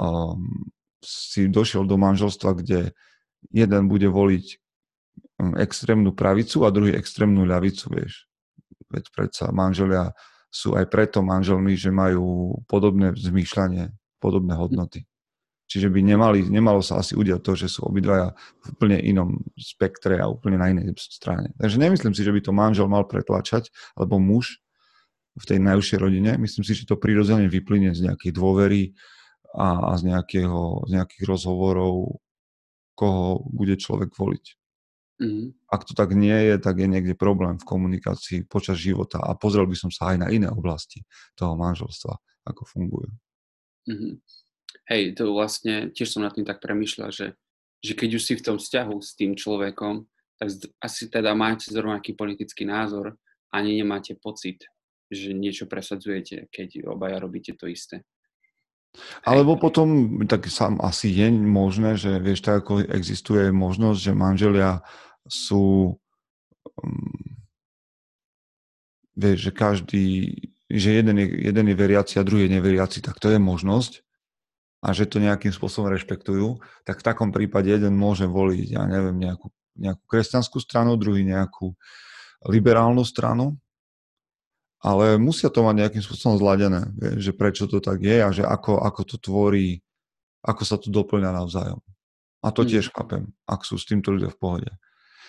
um, 0.02 0.74
si 1.06 1.46
došiel 1.46 1.86
do 1.86 2.02
manželstva, 2.02 2.58
kde 2.58 2.98
jeden 3.54 3.84
bude 3.86 4.10
voliť 4.10 4.46
um, 5.38 5.54
extrémnu 5.62 6.18
pravicu 6.18 6.66
a 6.66 6.74
druhý 6.74 6.98
extrémnu 6.98 7.46
ľavicu, 7.46 7.86
vieš. 7.94 8.26
Veď 8.90 9.06
predsa 9.14 9.54
manželia 9.54 10.18
sú 10.50 10.74
aj 10.74 10.90
preto 10.90 11.22
manželmi, 11.22 11.78
že 11.78 11.94
majú 11.94 12.58
podobné 12.66 13.14
zmýšľanie, 13.14 13.94
podobné 14.18 14.58
hodnoty. 14.58 15.09
Čiže 15.70 15.94
by 15.94 16.02
nemali, 16.02 16.50
nemalo 16.50 16.82
sa 16.82 16.98
asi 16.98 17.14
udiať 17.14 17.46
to, 17.46 17.54
že 17.54 17.70
sú 17.70 17.86
obidvaja 17.86 18.34
v 18.66 18.66
úplne 18.74 18.98
inom 19.06 19.38
spektre 19.54 20.18
a 20.18 20.26
úplne 20.26 20.58
na 20.58 20.74
inej 20.74 20.98
strane. 20.98 21.54
Takže 21.62 21.78
nemyslím 21.78 22.18
si, 22.18 22.26
že 22.26 22.34
by 22.34 22.42
to 22.42 22.50
manžel 22.50 22.90
mal 22.90 23.06
pretlačať, 23.06 23.70
alebo 23.94 24.18
muž 24.18 24.58
v 25.38 25.46
tej 25.46 25.62
najúžšej 25.62 26.00
rodine. 26.02 26.42
Myslím 26.42 26.66
si, 26.66 26.74
že 26.74 26.90
to 26.90 26.98
prirodzene 26.98 27.46
vyplynie 27.46 27.94
z 27.94 28.10
nejakej 28.10 28.34
dôvery 28.34 28.98
a, 29.54 29.94
a 29.94 30.02
z, 30.02 30.10
nejakého, 30.10 30.90
z 30.90 30.92
nejakých 30.98 31.24
rozhovorov, 31.30 32.18
koho 32.98 33.46
bude 33.54 33.78
človek 33.78 34.10
voliť. 34.18 34.46
Mm-hmm. 35.22 35.70
Ak 35.70 35.86
to 35.86 35.94
tak 35.94 36.18
nie 36.18 36.50
je, 36.50 36.58
tak 36.58 36.82
je 36.82 36.90
niekde 36.90 37.14
problém 37.14 37.62
v 37.62 37.68
komunikácii 37.70 38.50
počas 38.50 38.82
života 38.82 39.22
a 39.22 39.38
pozrel 39.38 39.70
by 39.70 39.78
som 39.78 39.94
sa 39.94 40.18
aj 40.18 40.18
na 40.18 40.28
iné 40.34 40.50
oblasti 40.50 41.06
toho 41.38 41.54
manželstva, 41.54 42.18
ako 42.50 42.66
fungujú. 42.66 43.14
Mm-hmm 43.86 44.49
hej, 44.90 45.14
to 45.16 45.32
vlastne, 45.34 45.94
tiež 45.94 46.18
som 46.18 46.26
nad 46.26 46.34
tým 46.34 46.46
tak 46.46 46.60
premyšľal, 46.60 47.10
že, 47.14 47.28
že 47.80 47.94
keď 47.94 48.10
už 48.18 48.24
si 48.24 48.34
v 48.38 48.46
tom 48.46 48.58
vzťahu 48.58 48.96
s 49.00 49.12
tým 49.14 49.38
človekom, 49.38 50.06
tak 50.40 50.48
asi 50.80 51.12
teda 51.12 51.36
máte 51.36 51.68
zrovnaký 51.70 52.16
politický 52.16 52.64
názor, 52.64 53.20
ani 53.52 53.78
nemáte 53.78 54.16
pocit, 54.16 54.66
že 55.12 55.34
niečo 55.36 55.66
presadzujete, 55.66 56.48
keď 56.54 56.90
obaja 56.90 57.20
robíte 57.20 57.54
to 57.58 57.68
isté. 57.68 58.06
Alebo 59.22 59.54
potom, 59.54 60.18
tak 60.26 60.50
sám 60.50 60.82
asi 60.82 61.14
je 61.14 61.30
možné, 61.30 61.94
že 61.94 62.18
vieš, 62.18 62.42
tak 62.42 62.66
ako 62.66 62.90
existuje 62.90 63.54
možnosť, 63.54 64.00
že 64.02 64.18
manželia 64.18 64.82
sú 65.30 65.94
um, 66.82 67.14
vieš, 69.14 69.50
že 69.50 69.52
každý, 69.54 70.06
že 70.72 70.90
jeden 71.04 71.22
je, 71.22 71.28
jeden 71.52 71.66
je 71.70 71.76
veriaci 71.78 72.18
a 72.18 72.26
druhý 72.26 72.50
je 72.50 72.56
neveriaci, 72.58 73.06
tak 73.06 73.22
to 73.22 73.30
je 73.30 73.38
možnosť 73.38 74.02
a 74.80 74.96
že 74.96 75.08
to 75.08 75.20
nejakým 75.20 75.52
spôsobom 75.52 75.92
rešpektujú, 75.92 76.64
tak 76.88 77.04
v 77.04 77.08
takom 77.08 77.30
prípade 77.36 77.68
jeden 77.68 78.00
môže 78.00 78.26
voliť, 78.26 78.68
ja 78.80 78.84
neviem, 78.88 79.20
nejakú, 79.20 79.52
nejakú 79.76 80.04
kresťanskú 80.08 80.58
stranu, 80.64 80.96
druhý 80.96 81.28
nejakú 81.28 81.76
liberálnu 82.48 83.04
stranu, 83.04 83.60
ale 84.80 85.20
musia 85.20 85.52
to 85.52 85.60
mať 85.60 85.76
nejakým 85.76 86.04
spôsobom 86.04 86.40
zladené, 86.40 86.88
že 87.20 87.36
prečo 87.36 87.68
to 87.68 87.84
tak 87.84 88.00
je 88.00 88.24
a 88.24 88.32
že 88.32 88.48
ako, 88.48 88.80
ako 88.80 89.02
to 89.04 89.16
tvorí, 89.20 89.84
ako 90.40 90.64
sa 90.64 90.80
to 90.80 90.88
doplňa 90.88 91.36
navzájom. 91.36 91.84
A 92.40 92.56
to 92.56 92.64
mm. 92.64 92.68
tiež 92.72 92.86
chápem, 92.96 93.36
ak 93.44 93.68
sú 93.68 93.76
s 93.76 93.84
týmto 93.84 94.16
ľudia 94.16 94.32
v 94.32 94.40
pohode. 94.40 94.72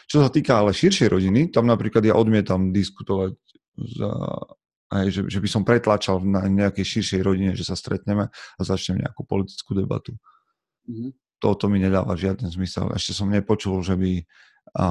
Čo 0.06 0.22
sa 0.22 0.30
týka 0.30 0.62
ale 0.62 0.70
širšej 0.70 1.10
rodiny, 1.10 1.50
tam 1.50 1.66
napríklad 1.66 2.06
ja 2.06 2.14
odmietam 2.14 2.70
diskutovať 2.70 3.34
za 3.98 4.10
aj, 4.90 5.07
že, 5.11 5.20
že 5.31 5.38
by 5.38 5.48
som 5.48 5.62
pretlačal 5.62 6.18
na 6.20 6.44
nejakej 6.50 6.83
širšej 6.98 7.20
rodine, 7.22 7.53
že 7.55 7.62
sa 7.62 7.79
stretneme 7.79 8.26
a 8.31 8.61
začneme 8.61 9.07
nejakú 9.07 9.22
politickú 9.22 9.79
debatu. 9.79 10.18
Mm-hmm. 10.90 11.11
Toto 11.38 11.70
mi 11.70 11.79
nedáva 11.79 12.18
žiaden 12.18 12.50
zmysel. 12.50 12.90
Ešte 12.92 13.14
som 13.14 13.31
nepočul, 13.31 13.81
že 13.81 13.94
by 13.94 14.26
a 14.70 14.87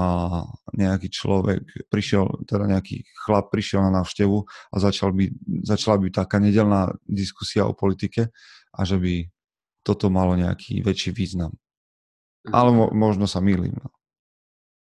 nejaký 0.75 1.07
človek 1.07 1.87
prišiel, 1.87 2.43
teda 2.43 2.67
nejaký 2.67 3.07
chlap 3.15 3.47
prišiel 3.47 3.79
na 3.87 4.03
návštevu 4.03 4.43
a 4.43 4.75
začal 4.75 5.15
by, 5.15 5.31
začala 5.63 5.95
by 6.03 6.11
taká 6.11 6.35
nedelná 6.43 6.91
diskusia 7.07 7.63
o 7.63 7.71
politike 7.71 8.27
a 8.75 8.79
že 8.83 8.99
by 8.99 9.31
toto 9.79 10.11
malo 10.11 10.35
nejaký 10.35 10.83
väčší 10.83 11.15
význam. 11.15 11.55
Mm-hmm. 11.55 12.53
Ale 12.55 12.69
mo, 12.75 12.85
možno 12.91 13.23
sa 13.23 13.39
mýlim. 13.39 13.71
No. 13.79 13.87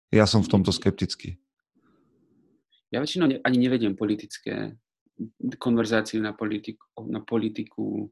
Ja 0.09 0.25
som 0.25 0.41
v 0.41 0.49
tomto 0.49 0.73
skeptický. 0.73 1.37
Ja 2.89 2.99
väčšinou 2.99 3.29
ne, 3.29 3.37
ani 3.45 3.57
nevediem 3.61 3.93
politické 3.93 4.75
konverzáciu 5.57 6.21
na 6.21 6.33
politiku, 6.33 6.85
na 7.07 7.21
politiku, 7.21 8.09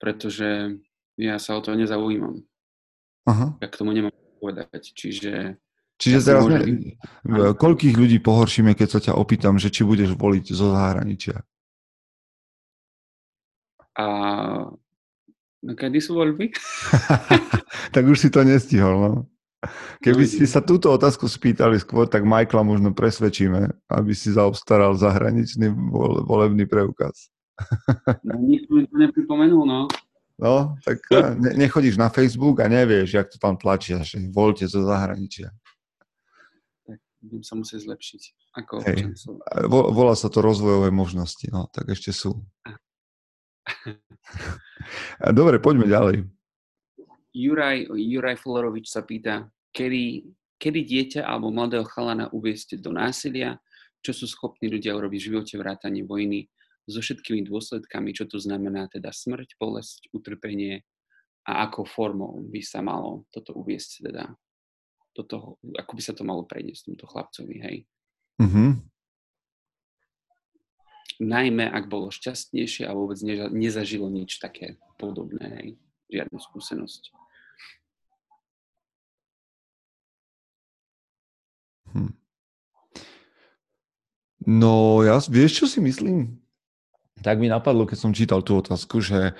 pretože 0.00 0.80
ja 1.20 1.36
sa 1.36 1.56
o 1.56 1.60
to 1.60 1.76
nezaujímam. 1.76 2.42
Aha. 3.28 3.56
Ja 3.60 3.68
k 3.68 3.78
tomu 3.78 3.92
nemám 3.92 4.14
povedať. 4.40 4.96
Čiže 4.96 5.60
Čiže 6.00 6.16
ja 6.16 6.24
teraz, 6.24 6.44
ne, 6.48 6.96
koľkých 7.60 7.92
ľudí 7.92 8.24
pohoršíme, 8.24 8.72
keď 8.72 8.88
sa 8.88 9.00
ťa 9.04 9.20
opýtam, 9.20 9.60
že 9.60 9.68
či 9.68 9.84
budeš 9.84 10.16
voliť 10.16 10.44
zo 10.48 10.72
zahraničia? 10.72 11.44
A 14.00 14.06
kedy 15.60 16.00
sú 16.00 16.16
voľby? 16.16 16.56
tak 17.94 18.08
už 18.08 18.16
si 18.16 18.32
to 18.32 18.40
nestihol, 18.48 18.96
no. 18.96 19.12
Keby 20.00 20.24
si 20.24 20.48
sa 20.48 20.64
túto 20.64 20.88
otázku 20.88 21.28
spýtali 21.28 21.76
skôr, 21.76 22.08
tak 22.08 22.24
Michaela 22.24 22.64
možno 22.64 22.96
presvedčíme, 22.96 23.68
aby 23.92 24.12
si 24.16 24.32
zaobstaral 24.32 24.96
zahraničný 24.96 25.68
volebný 26.24 26.64
preukaz. 26.64 27.28
no, 28.26 28.40
nikto 28.40 28.72
mi 28.72 28.88
to 28.88 28.96
nepripomenul, 28.96 29.68
no. 29.68 29.80
No, 30.40 30.80
tak 30.80 31.04
ne, 31.36 31.52
nechodíš 31.52 32.00
na 32.00 32.08
Facebook 32.08 32.64
a 32.64 32.66
nevieš, 32.72 33.12
jak 33.12 33.28
to 33.28 33.36
tam 33.36 33.60
tlačia, 33.60 34.00
že 34.00 34.16
voľte 34.32 34.64
zo 34.64 34.80
zahraničia. 34.88 35.52
Tak 36.88 36.96
budem 37.20 37.44
sa 37.44 37.60
musieť 37.60 37.84
zlepšiť. 37.84 38.22
Ako 38.56 38.80
Hej. 38.88 39.12
Volá 39.68 40.16
sa 40.16 40.32
to 40.32 40.40
rozvojové 40.40 40.88
možnosti, 40.88 41.44
no, 41.52 41.68
tak 41.68 41.92
ešte 41.92 42.16
sú. 42.16 42.40
Dobre, 45.38 45.60
poďme 45.60 45.86
ďalej. 45.86 46.16
Juraj, 47.30 47.86
Juraj 47.94 48.36
Florovič 48.42 48.90
sa 48.90 49.06
pýta, 49.06 49.46
kedy, 49.70 50.26
kedy 50.58 50.80
dieťa 50.82 51.20
alebo 51.22 51.54
mladého 51.54 51.86
chalana 51.86 52.26
uviesť 52.34 52.82
do 52.82 52.90
násilia, 52.90 53.58
čo 54.00 54.16
sú 54.16 54.26
schopní 54.26 54.66
ľudia 54.72 54.96
urobiť 54.96 55.18
v 55.20 55.28
živote 55.30 55.54
vrátane 55.60 56.02
vojny, 56.02 56.48
so 56.90 56.98
všetkými 56.98 57.46
dôsledkami, 57.46 58.10
čo 58.10 58.26
to 58.26 58.42
znamená 58.42 58.90
teda 58.90 59.14
smrť, 59.14 59.54
bolesť, 59.60 60.10
utrpenie 60.10 60.82
a 61.46 61.70
ako 61.70 61.86
formou 61.86 62.42
by 62.50 62.60
sa 62.60 62.82
malo 62.82 63.24
toto 63.30 63.54
uviesť 63.54 64.10
teda 64.10 64.24
do 65.14 65.22
toho, 65.26 65.48
ako 65.78 65.92
by 65.94 66.02
sa 66.02 66.14
to 66.14 66.22
malo 66.26 66.46
preniesť 66.46 66.90
tomto 66.90 67.06
chlapcovi, 67.06 67.56
hej. 67.62 67.76
Mm-hmm. 68.42 68.70
Najmä, 71.20 71.66
ak 71.68 71.90
bolo 71.90 72.08
šťastnejšie 72.08 72.88
a 72.88 72.96
vôbec 72.96 73.20
nezažilo 73.52 74.08
nič 74.08 74.38
také 74.40 74.80
podobné, 74.96 75.46
hej. 75.60 75.68
Žiadnu 76.10 76.38
skúsenosť. 76.38 77.02
Hm. 81.94 82.12
No, 84.46 85.02
ja, 85.06 85.18
vieš, 85.30 85.62
čo 85.62 85.66
si 85.70 85.78
myslím? 85.78 86.40
tak 87.20 87.36
mi 87.38 87.48
napadlo, 87.48 87.84
keď 87.84 87.98
som 88.00 88.16
čítal 88.16 88.40
tú 88.40 88.58
otázku, 88.58 89.00
že 89.04 89.36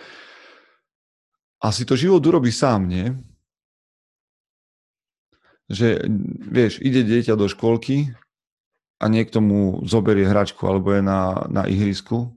asi 1.60 1.84
to 1.84 1.96
život 1.96 2.20
urobí 2.24 2.52
sám, 2.52 2.88
nie? 2.88 3.12
Že, 5.68 6.08
vieš, 6.48 6.80
ide 6.80 7.04
dieťa 7.04 7.36
do 7.36 7.48
školky 7.48 8.12
a 9.00 9.04
niekto 9.08 9.40
mu 9.40 9.80
zoberie 9.84 10.28
hračku 10.28 10.60
alebo 10.64 10.92
je 10.92 11.02
na, 11.04 11.46
na 11.48 11.64
ihrisku, 11.68 12.36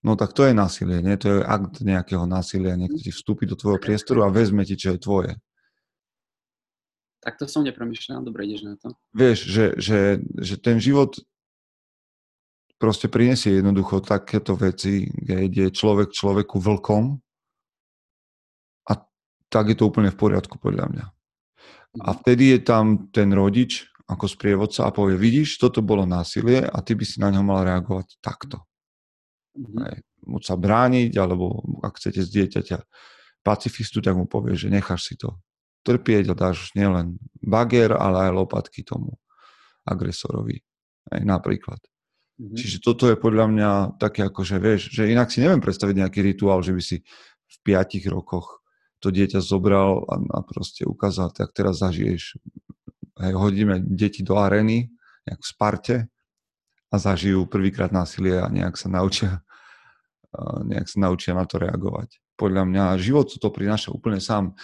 no 0.00 0.16
tak 0.16 0.32
to 0.32 0.48
je 0.48 0.54
násilie, 0.56 1.04
nie? 1.04 1.16
To 1.20 1.40
je 1.40 1.46
akt 1.46 1.84
nejakého 1.84 2.24
násilia, 2.24 2.78
niekto 2.78 3.00
ti 3.00 3.12
vstúpi 3.12 3.44
do 3.44 3.56
tvojho 3.56 3.80
priestoru 3.80 4.24
a 4.24 4.32
vezme 4.32 4.64
ti, 4.64 4.76
čo 4.76 4.96
je 4.96 5.00
tvoje. 5.00 5.32
Tak 7.20 7.36
to 7.36 7.44
som 7.44 7.68
nepremýšľal, 7.68 8.24
dobre 8.24 8.48
ideš 8.48 8.64
na 8.64 8.74
to. 8.80 8.96
Vieš, 9.12 9.38
že, 9.44 9.66
že, 9.76 10.00
že 10.40 10.54
ten 10.56 10.80
život 10.80 11.20
proste 12.80 13.12
prinesie 13.12 13.60
jednoducho 13.60 14.00
takéto 14.00 14.56
veci, 14.56 15.04
kde 15.04 15.68
je 15.68 15.70
človek 15.70 16.16
človeku 16.16 16.56
vlkom 16.56 17.20
a 18.88 18.92
tak 19.52 19.64
je 19.68 19.76
to 19.76 19.92
úplne 19.92 20.08
v 20.08 20.16
poriadku 20.16 20.56
podľa 20.56 20.88
mňa. 20.88 21.06
A 22.00 22.08
mhm. 22.08 22.16
vtedy 22.24 22.56
je 22.56 22.60
tam 22.64 23.12
ten 23.12 23.28
rodič 23.36 23.84
ako 24.10 24.26
sprievodca 24.26 24.88
a 24.88 24.94
povie, 24.94 25.14
vidíš, 25.14 25.60
toto 25.60 25.86
bolo 25.86 26.02
násilie 26.02 26.66
a 26.66 26.82
ty 26.82 26.98
by 26.98 27.04
si 27.06 27.22
na 27.22 27.30
ňo 27.30 27.46
mal 27.46 27.62
reagovať 27.62 28.18
takto. 28.18 28.64
Mm-hmm. 29.56 30.28
Môcť 30.30 30.46
sa 30.46 30.56
brániť, 30.56 31.12
alebo 31.18 31.64
ak 31.82 31.98
chcete 31.98 32.22
z 32.22 32.28
dieťaťa 32.28 32.78
pacifistu, 33.42 34.04
tak 34.04 34.14
mu 34.14 34.28
povie, 34.28 34.54
že 34.54 34.68
necháš 34.68 35.10
si 35.10 35.14
to 35.16 35.40
trpieť 35.82 36.32
a 36.32 36.38
dáš 36.38 36.76
nielen 36.76 37.16
bager, 37.40 37.96
ale 37.96 38.28
aj 38.28 38.36
lopatky 38.36 38.84
tomu 38.84 39.16
agresorovi. 39.88 40.60
Aj 41.08 41.24
napríklad. 41.24 41.80
Mm-hmm. 42.36 42.56
Čiže 42.56 42.78
toto 42.84 43.08
je 43.08 43.16
podľa 43.16 43.46
mňa 43.48 43.70
také 43.96 44.24
ako, 44.24 44.44
že 44.44 44.56
vieš, 44.60 44.92
že 44.92 45.08
inak 45.08 45.32
si 45.32 45.40
neviem 45.40 45.60
predstaviť 45.60 45.96
nejaký 46.04 46.20
rituál, 46.20 46.60
že 46.60 46.76
by 46.76 46.82
si 46.84 46.96
v 47.50 47.56
piatich 47.64 48.06
rokoch 48.06 48.60
to 49.00 49.08
dieťa 49.08 49.40
zobral 49.40 50.04
a, 50.06 50.20
a 50.20 50.38
proste 50.44 50.84
ukázal, 50.84 51.32
tak 51.32 51.56
teraz 51.56 51.80
zažiješ, 51.80 52.36
hej, 53.24 53.32
hodíme 53.32 53.80
deti 53.80 54.20
do 54.20 54.36
arény, 54.36 54.92
nejak 55.24 55.40
v 55.40 55.48
Sparte 55.48 55.96
a 56.90 56.94
zažijú 56.98 57.46
prvýkrát 57.46 57.94
násilie 57.94 58.36
a 58.36 58.50
nejak 58.50 58.74
sa 58.74 58.90
naučia 58.90 59.40
nejak 60.70 60.86
sa 60.86 60.98
naučia 61.02 61.32
na 61.34 61.46
to 61.46 61.58
reagovať. 61.58 62.18
Podľa 62.38 62.62
mňa 62.66 62.84
život 63.02 63.28
to 63.30 63.48
prináša 63.50 63.90
úplne 63.92 64.22
sám. 64.22 64.54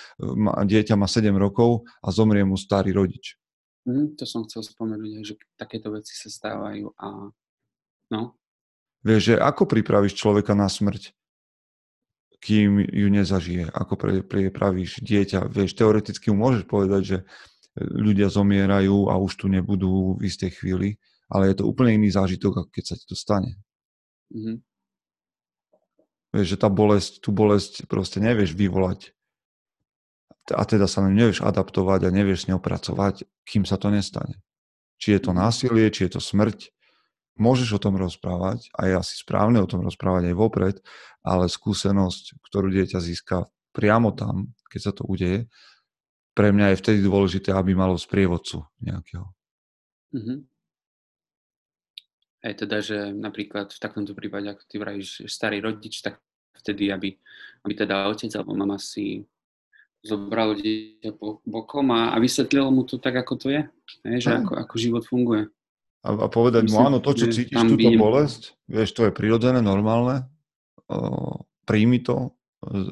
Dieťa 0.65 0.95
má 0.95 1.11
7 1.11 1.29
rokov 1.35 1.85
a 2.01 2.09
zomrie 2.15 2.47
mu 2.47 2.55
starý 2.57 2.95
rodič. 2.95 3.37
Mm, 3.85 4.19
to 4.19 4.25
som 4.27 4.47
chcel 4.47 4.63
spomenúť, 4.67 5.23
že 5.23 5.35
takéto 5.59 5.91
veci 5.95 6.15
sa 6.15 6.31
stávajú 6.31 6.91
a 6.99 7.31
No. 8.11 8.39
Vieš, 9.07 9.35
že 9.35 9.35
ako 9.39 9.67
pripravíš 9.67 10.19
človeka 10.19 10.55
na 10.55 10.67
smrť, 10.67 11.15
kým 12.43 12.83
ju 12.83 13.09
nezažije? 13.11 13.71
Ako 13.71 13.99
pripravíš 14.27 15.03
dieťa? 15.03 15.51
Vieš, 15.51 15.75
teoreticky 15.79 16.31
mu 16.31 16.47
môžeš 16.47 16.65
povedať, 16.67 17.03
že 17.03 17.19
ľudia 17.77 18.31
zomierajú 18.31 19.11
a 19.11 19.19
už 19.19 19.33
tu 19.43 19.47
nebudú 19.51 20.17
v 20.17 20.31
istej 20.31 20.59
chvíli, 20.59 20.97
ale 21.31 21.53
je 21.53 21.63
to 21.63 21.65
úplne 21.67 21.99
iný 21.99 22.15
zážitok, 22.15 22.65
ako 22.65 22.71
keď 22.71 22.85
sa 22.85 22.95
ti 22.95 23.05
to 23.07 23.17
stane. 23.19 23.59
Mm-hmm. 24.31 24.57
Vieš, 26.37 26.47
že 26.53 26.61
tá 26.61 26.69
bolesť, 26.69 27.25
tú 27.25 27.31
bolesť 27.33 27.89
proste 27.89 28.21
nevieš 28.21 28.53
vyvolať. 28.53 29.17
A 30.53 30.63
teda 30.63 30.87
sa 30.87 31.03
nevieš 31.03 31.43
adaptovať 31.43 32.07
a 32.07 32.15
nevieš 32.15 32.47
s 32.47 32.49
ňou 32.53 32.63
pracovať, 32.63 33.27
kým 33.49 33.67
sa 33.67 33.81
to 33.81 33.91
nestane. 33.91 34.39
Či 35.01 35.19
je 35.19 35.21
to 35.27 35.33
mhm. 35.35 35.39
násilie, 35.43 35.87
či 35.91 36.07
je 36.07 36.19
to 36.19 36.21
smrť, 36.23 36.71
môžeš 37.37 37.77
o 37.77 37.83
tom 37.83 38.01
rozprávať 38.01 38.73
a 38.77 38.89
je 38.89 38.95
asi 38.97 39.15
správne 39.21 39.61
o 39.61 39.69
tom 39.69 39.85
rozprávať 39.85 40.33
aj 40.33 40.37
vopred, 40.37 40.77
ale 41.21 41.53
skúsenosť, 41.53 42.41
ktorú 42.49 42.73
dieťa 42.73 42.99
získa 43.01 43.49
priamo 43.77 44.13
tam, 44.17 44.57
keď 44.73 44.81
sa 44.81 44.93
to 44.97 45.05
udeje, 45.05 45.49
pre 46.33 46.53
mňa 46.53 46.73
je 46.73 46.81
vtedy 46.81 46.99
dôležité, 47.05 47.53
aby 47.53 47.73
malo 47.73 47.97
sprievodcu 47.97 48.65
nejakého. 48.81 49.25
Mm-hmm. 50.17 50.39
Aj 52.47 52.55
teda, 52.55 52.79
že 52.79 53.11
napríklad 53.11 53.75
v 53.75 53.83
takomto 53.83 54.15
prípade, 54.15 54.47
ako 54.47 54.63
ty 54.71 54.79
vravíš, 54.79 55.27
starý 55.27 55.59
rodič, 55.59 55.99
tak 55.99 56.23
vtedy, 56.63 56.95
aby, 56.95 57.11
aby 57.67 57.73
teda 57.75 58.07
otec 58.07 58.31
alebo 58.39 58.55
mama 58.55 58.79
si 58.79 59.27
zobral 60.07 60.55
dieťa 60.55 61.19
bokom 61.43 61.91
a, 61.91 62.15
a 62.15 62.17
vysvetlil 62.23 62.71
mu 62.71 62.87
to 62.87 63.03
tak, 63.03 63.19
ako 63.19 63.35
to 63.35 63.51
je. 63.51 63.63
Ne? 64.07 64.23
Že 64.23 64.47
ako, 64.47 64.53
ako 64.63 64.75
život 64.79 65.03
funguje 65.03 65.51
a, 66.07 66.11
a 66.15 66.27
povedať 66.31 66.71
Myslím, 66.71 66.79
mu, 66.79 66.87
áno, 66.87 66.99
to, 67.03 67.11
čo 67.19 67.27
cítiš, 67.27 67.59
túto 67.59 67.91
bolesť, 67.99 68.55
vieš, 68.71 68.95
to 68.95 69.11
je 69.11 69.13
prirodzené, 69.13 69.59
normálne, 69.59 70.31
uh, 70.87 71.43
príjmi 71.67 71.99
to, 71.99 72.31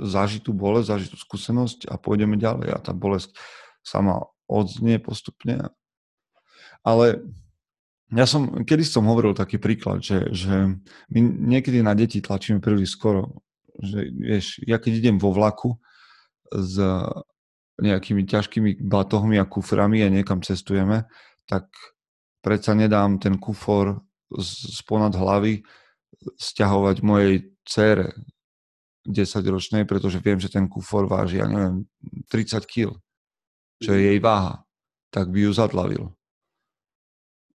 zaži 0.02 0.42
tú 0.42 0.50
bolesť, 0.50 0.86
zaži 0.90 1.06
tú 1.14 1.18
skúsenosť 1.18 1.86
a 1.86 1.94
pôjdeme 1.94 2.34
ďalej. 2.34 2.74
A 2.74 2.78
tá 2.82 2.90
bolesť 2.90 3.34
sama 3.86 4.26
odznie 4.50 4.98
postupne. 4.98 5.70
Ale 6.84 7.22
ja 8.12 8.28
som, 8.28 8.66
kedy 8.66 8.84
som 8.84 9.08
hovoril 9.08 9.32
taký 9.32 9.56
príklad, 9.56 10.04
že, 10.04 10.28
že 10.34 10.76
my 11.08 11.20
niekedy 11.24 11.80
na 11.80 11.96
deti 11.96 12.20
tlačíme 12.20 12.60
príliš 12.60 12.98
skoro. 12.98 13.40
Že, 13.80 14.00
vieš, 14.12 14.46
ja 14.68 14.76
keď 14.76 14.92
idem 15.00 15.16
vo 15.16 15.32
vlaku 15.32 15.80
s 16.52 16.78
nejakými 17.80 18.22
ťažkými 18.28 18.84
batohmi 18.86 19.40
a 19.40 19.48
kuframi 19.48 20.04
a 20.04 20.12
niekam 20.12 20.44
cestujeme, 20.44 21.10
tak 21.48 21.66
predsa 22.44 22.76
nedám 22.76 23.18
ten 23.18 23.40
kufor 23.40 24.04
sponad 24.70 25.16
hlavy 25.18 25.64
stiahovať 26.38 26.96
mojej 27.02 27.34
cére 27.66 28.14
10-ročnej, 29.04 29.84
pretože 29.84 30.22
viem, 30.22 30.40
že 30.40 30.48
ten 30.48 30.70
kufor 30.70 31.10
váži, 31.10 31.42
ja 31.42 31.48
neviem, 31.48 31.84
30 32.32 32.64
kg, 32.64 32.96
čo 33.82 33.90
je 33.92 34.00
jej 34.12 34.18
váha, 34.22 34.64
tak 35.12 35.28
by 35.28 35.44
ju 35.44 35.50
zadlavil. 35.52 36.04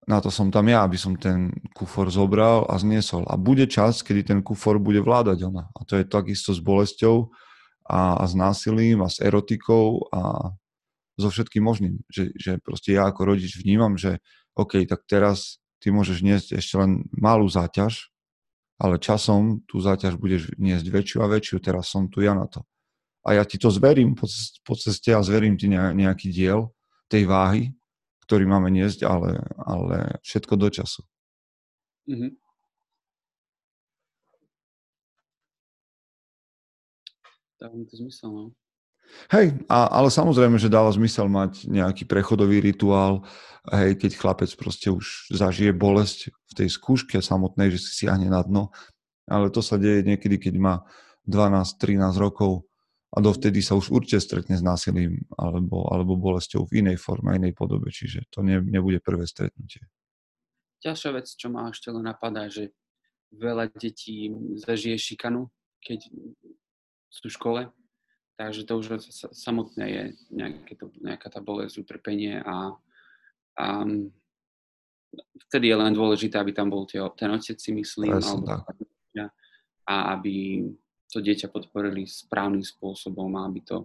Na 0.09 0.17
to 0.17 0.33
som 0.33 0.49
tam 0.49 0.65
ja, 0.65 0.81
aby 0.81 0.97
som 0.97 1.13
ten 1.13 1.53
kufor 1.77 2.09
zobral 2.09 2.65
a 2.65 2.81
zniesol. 2.81 3.29
A 3.29 3.37
bude 3.37 3.69
čas, 3.69 4.01
kedy 4.01 4.25
ten 4.25 4.39
kufor 4.41 4.81
bude 4.81 5.05
vládať 5.05 5.45
ona. 5.45 5.69
A 5.77 5.85
to 5.85 6.01
je 6.01 6.09
takisto 6.09 6.49
s 6.49 6.57
bolesťou 6.57 7.29
a, 7.85 8.17
a 8.17 8.23
s 8.25 8.33
násilím 8.33 9.05
a 9.05 9.09
s 9.13 9.21
erotikou 9.21 10.09
a 10.09 10.49
so 11.13 11.29
všetkým 11.29 11.61
možným. 11.61 12.01
Že, 12.09 12.23
že 12.33 12.51
proste 12.57 12.97
ja 12.97 13.05
ako 13.05 13.37
rodič 13.37 13.53
vnímam, 13.61 14.01
že 14.01 14.17
OK, 14.57 14.81
tak 14.89 15.05
teraz 15.05 15.61
ty 15.77 15.93
môžeš 15.93 16.25
niesť 16.25 16.47
ešte 16.57 16.81
len 16.81 17.05
malú 17.13 17.45
záťaž, 17.45 18.09
ale 18.81 18.97
časom 18.97 19.61
tú 19.69 19.77
záťaž 19.77 20.17
budeš 20.17 20.55
niesť 20.57 20.89
väčšiu 20.89 21.17
a 21.21 21.29
väčšiu, 21.29 21.61
teraz 21.61 21.91
som 21.91 22.09
tu 22.09 22.25
ja 22.25 22.33
na 22.33 22.49
to. 22.49 22.65
A 23.27 23.35
ja 23.35 23.43
ti 23.43 23.59
to 23.59 23.69
zverím 23.69 24.15
po, 24.15 24.25
ceste 24.79 25.11
a 25.11 25.21
zverím 25.21 25.59
ti 25.59 25.67
nejaký 25.69 26.31
diel 26.31 26.71
tej 27.11 27.27
váhy, 27.27 27.75
ktorý 28.29 28.45
máme 28.45 28.69
niesť, 28.69 29.09
ale, 29.09 29.41
ale 29.57 30.21
všetko 30.21 30.53
do 30.53 30.69
času. 30.69 31.01
Mm-hmm. 32.05 32.31
Dáva 37.57 37.73
mi 37.73 37.89
to 37.89 37.97
zmysel, 37.97 38.29
no. 38.29 38.45
Hej, 39.33 39.57
a, 39.65 39.89
ale 39.89 40.13
samozrejme, 40.13 40.61
že 40.61 40.69
dáva 40.69 40.93
zmysel 40.93 41.25
mať 41.25 41.65
nejaký 41.65 42.05
prechodový 42.05 42.61
rituál, 42.61 43.25
hej, 43.73 43.97
keď 43.97 44.13
chlapec 44.13 44.53
proste 44.53 44.93
už 44.93 45.33
zažije 45.33 45.73
bolesť 45.73 46.29
v 46.29 46.53
tej 46.53 46.69
skúške 46.69 47.17
samotnej, 47.17 47.73
že 47.73 47.81
si 47.81 48.05
siahne 48.05 48.29
na 48.29 48.45
dno, 48.45 48.69
ale 49.25 49.49
to 49.49 49.65
sa 49.65 49.81
deje 49.81 50.05
niekedy, 50.05 50.37
keď 50.37 50.53
má 50.61 50.75
12-13 51.25 52.13
rokov 52.21 52.68
a 53.09 53.17
dovtedy 53.17 53.65
sa 53.65 53.73
už 53.73 53.89
určite 53.89 54.21
stretne 54.21 54.53
s 54.53 54.61
násilím 54.61 55.25
alebo, 55.33 55.89
alebo 55.89 56.13
bolesťou 56.13 56.69
v 56.69 56.85
inej 56.85 57.01
forme, 57.01 57.33
inej 57.33 57.57
podobe, 57.57 57.89
čiže 57.89 58.29
to 58.29 58.45
ne, 58.45 58.61
nebude 58.61 59.01
prvé 59.01 59.25
stretnutie. 59.25 59.89
Ďalšia 60.85 61.11
vec, 61.17 61.27
čo 61.27 61.49
ma 61.49 61.73
ešte 61.73 61.89
len 61.89 62.05
napadá, 62.05 62.47
že 62.47 62.71
veľa 63.33 63.73
detí 63.73 64.29
zažije 64.61 64.95
šikanu, 64.95 65.49
keď 65.81 66.05
sú 67.09 67.27
v 67.27 67.35
škole, 67.35 67.61
takže 68.37 68.63
to 68.63 68.73
už 68.77 68.85
samotné 69.33 69.85
je 69.89 70.03
nejaké 70.29 70.73
to, 70.77 70.93
nejaká 71.01 71.27
tá 71.33 71.41
bolesť, 71.41 71.81
utrpenie 71.81 72.39
a, 72.45 72.77
a 73.57 73.65
vtedy 75.49 75.73
je 75.73 75.75
len 75.75 75.93
dôležité, 75.97 76.37
aby 76.37 76.53
tam 76.53 76.69
bol 76.69 76.85
tie, 76.85 77.01
ten 77.17 77.33
otec 77.33 77.57
si 77.57 77.73
myslím, 77.73 78.21
Presne, 78.21 78.37
alebo, 78.37 78.69
a 79.89 80.13
aby 80.13 80.69
to 81.09 81.19
dieťa 81.19 81.49
podporili 81.49 82.05
správnym 82.05 82.61
spôsobom 82.61 83.33
aby 83.33 83.59
to 83.65 83.77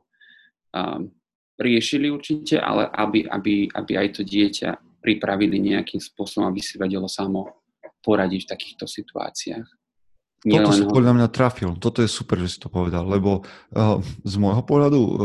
um, 0.77 1.09
riešili 1.57 2.13
určite, 2.13 2.61
ale 2.61 2.91
aby, 2.91 3.25
aby, 3.25 3.71
aby 3.73 3.93
aj 3.97 4.09
to 4.21 4.23
dieťa 4.23 5.01
pripravili 5.01 5.61
nejakým 5.61 6.01
spôsobom, 6.01 6.49
aby 6.49 6.61
si 6.61 6.77
vedelo 6.77 7.09
samo 7.09 7.65
poradiť 8.05 8.41
v 8.45 8.51
takýchto 8.51 8.85
situáciách. 8.85 9.69
Nie 10.45 10.61
Toto 10.61 10.77
si 10.77 10.85
podľa 10.85 11.13
mňa 11.17 11.29
trafil. 11.33 11.73
Toto 11.81 12.05
je 12.05 12.11
super, 12.11 12.37
že 12.37 12.53
si 12.53 12.59
to 12.61 12.69
povedal, 12.69 13.09
lebo 13.09 13.41
uh, 13.41 13.97
z 14.29 14.35
môjho 14.37 14.61
pohľadu 14.61 15.01
um, 15.01 15.17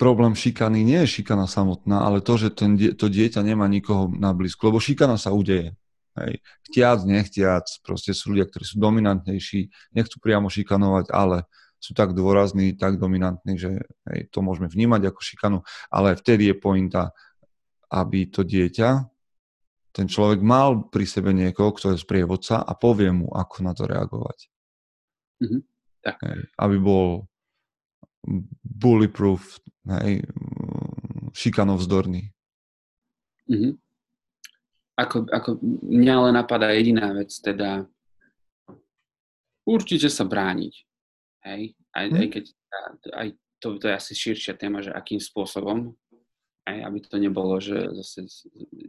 problém 0.00 0.32
šikany 0.32 0.80
nie 0.84 1.04
je 1.04 1.20
šikana 1.20 1.44
samotná, 1.44 2.04
ale 2.04 2.24
to, 2.24 2.40
že 2.40 2.48
ten, 2.52 2.76
to 2.76 3.12
dieťa 3.12 3.44
nemá 3.44 3.68
nikoho 3.68 4.08
na 4.08 4.32
blízku, 4.32 4.72
lebo 4.72 4.80
šikana 4.80 5.20
sa 5.20 5.36
udeje. 5.36 5.76
Hej. 6.16 6.40
Chtiac, 6.70 6.98
nechtiac, 7.04 7.66
proste 7.84 8.16
sú 8.16 8.32
ľudia, 8.32 8.48
ktorí 8.48 8.64
sú 8.64 8.80
dominantnejší, 8.80 9.92
nechcú 9.92 10.16
priamo 10.16 10.48
šikanovať, 10.48 11.12
ale 11.12 11.44
sú 11.76 11.92
tak 11.92 12.16
dôrazní, 12.16 12.72
tak 12.74 12.96
dominantní, 12.96 13.60
že 13.60 13.84
hej, 14.08 14.32
to 14.32 14.40
môžeme 14.40 14.66
vnímať 14.66 15.12
ako 15.12 15.20
šikanu, 15.20 15.58
ale 15.92 16.16
vtedy 16.16 16.48
je 16.50 16.56
pointa, 16.56 17.12
aby 17.92 18.26
to 18.32 18.42
dieťa, 18.42 19.04
ten 19.92 20.08
človek 20.08 20.44
mal 20.44 20.88
pri 20.92 21.08
sebe 21.08 21.32
niekoho, 21.32 21.72
kto 21.72 21.96
je 21.96 22.02
sprievodca 22.04 22.60
a 22.60 22.72
povie 22.76 23.08
mu, 23.12 23.32
ako 23.32 23.56
na 23.64 23.72
to 23.72 23.88
reagovať. 23.88 24.38
Mm-hmm. 25.40 25.60
Tak. 26.04 26.16
Hej, 26.20 26.40
aby 26.60 26.76
bol 26.80 27.08
bullyproof, 28.64 29.60
hej, 30.00 30.24
šikanovzdorný. 31.36 32.32
Mm-hmm 33.46 33.85
ako, 34.96 35.28
ako 35.28 35.50
mňa 35.84 36.14
len 36.28 36.34
napadá 36.34 36.72
jediná 36.72 37.12
vec, 37.12 37.30
teda 37.36 37.84
určite 39.68 40.08
sa 40.08 40.24
brániť. 40.24 40.74
Hej? 41.44 41.62
Aj, 41.92 42.06
hmm. 42.08 42.16
aj 42.16 42.28
keď 42.32 42.44
aj 43.12 43.28
to, 43.60 43.76
to 43.80 43.84
je 43.88 43.94
asi 43.94 44.12
širšia 44.16 44.56
téma, 44.56 44.80
že 44.80 44.92
akým 44.92 45.20
spôsobom, 45.20 45.92
aj 46.66 46.76
aby 46.82 46.98
to 47.04 47.16
nebolo, 47.20 47.60
že 47.60 47.76
zase 48.02 48.26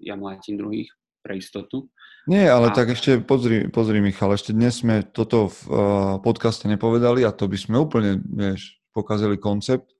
ja 0.01 0.17
mlátim 0.17 0.57
druhých 0.57 0.91
pre 1.23 1.39
istotu. 1.39 1.91
Nie, 2.27 2.47
ale 2.51 2.71
a... 2.71 2.75
tak 2.75 2.95
ešte 2.95 3.19
pozri, 3.23 3.67
pozri 3.71 3.99
Michal, 4.03 4.35
ešte 4.35 4.51
dnes 4.51 4.83
sme 4.83 5.03
toto 5.03 5.51
v 5.51 5.59
uh, 5.67 5.79
podcaste 6.23 6.67
nepovedali 6.67 7.23
a 7.23 7.35
to 7.35 7.47
by 7.47 7.57
sme 7.59 7.75
úplne, 7.79 8.19
vieš, 8.23 8.79
pokazili 8.91 9.39
koncept. 9.39 9.91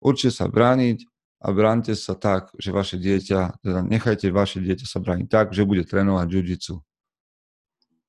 Určite 0.00 0.32
sa 0.32 0.46
brániť, 0.48 1.04
a 1.40 1.46
bránte 1.56 1.96
sa 1.96 2.12
tak, 2.12 2.52
že 2.60 2.68
vaše 2.68 3.00
dieťa, 3.00 3.64
teda 3.64 3.80
nechajte 3.80 4.28
vaše 4.28 4.60
dieťa 4.60 4.84
sa 4.84 5.00
brániť 5.00 5.28
tak, 5.32 5.56
že 5.56 5.64
bude 5.64 5.88
trénovať 5.88 6.28
jiu-jitsu. 6.28 6.74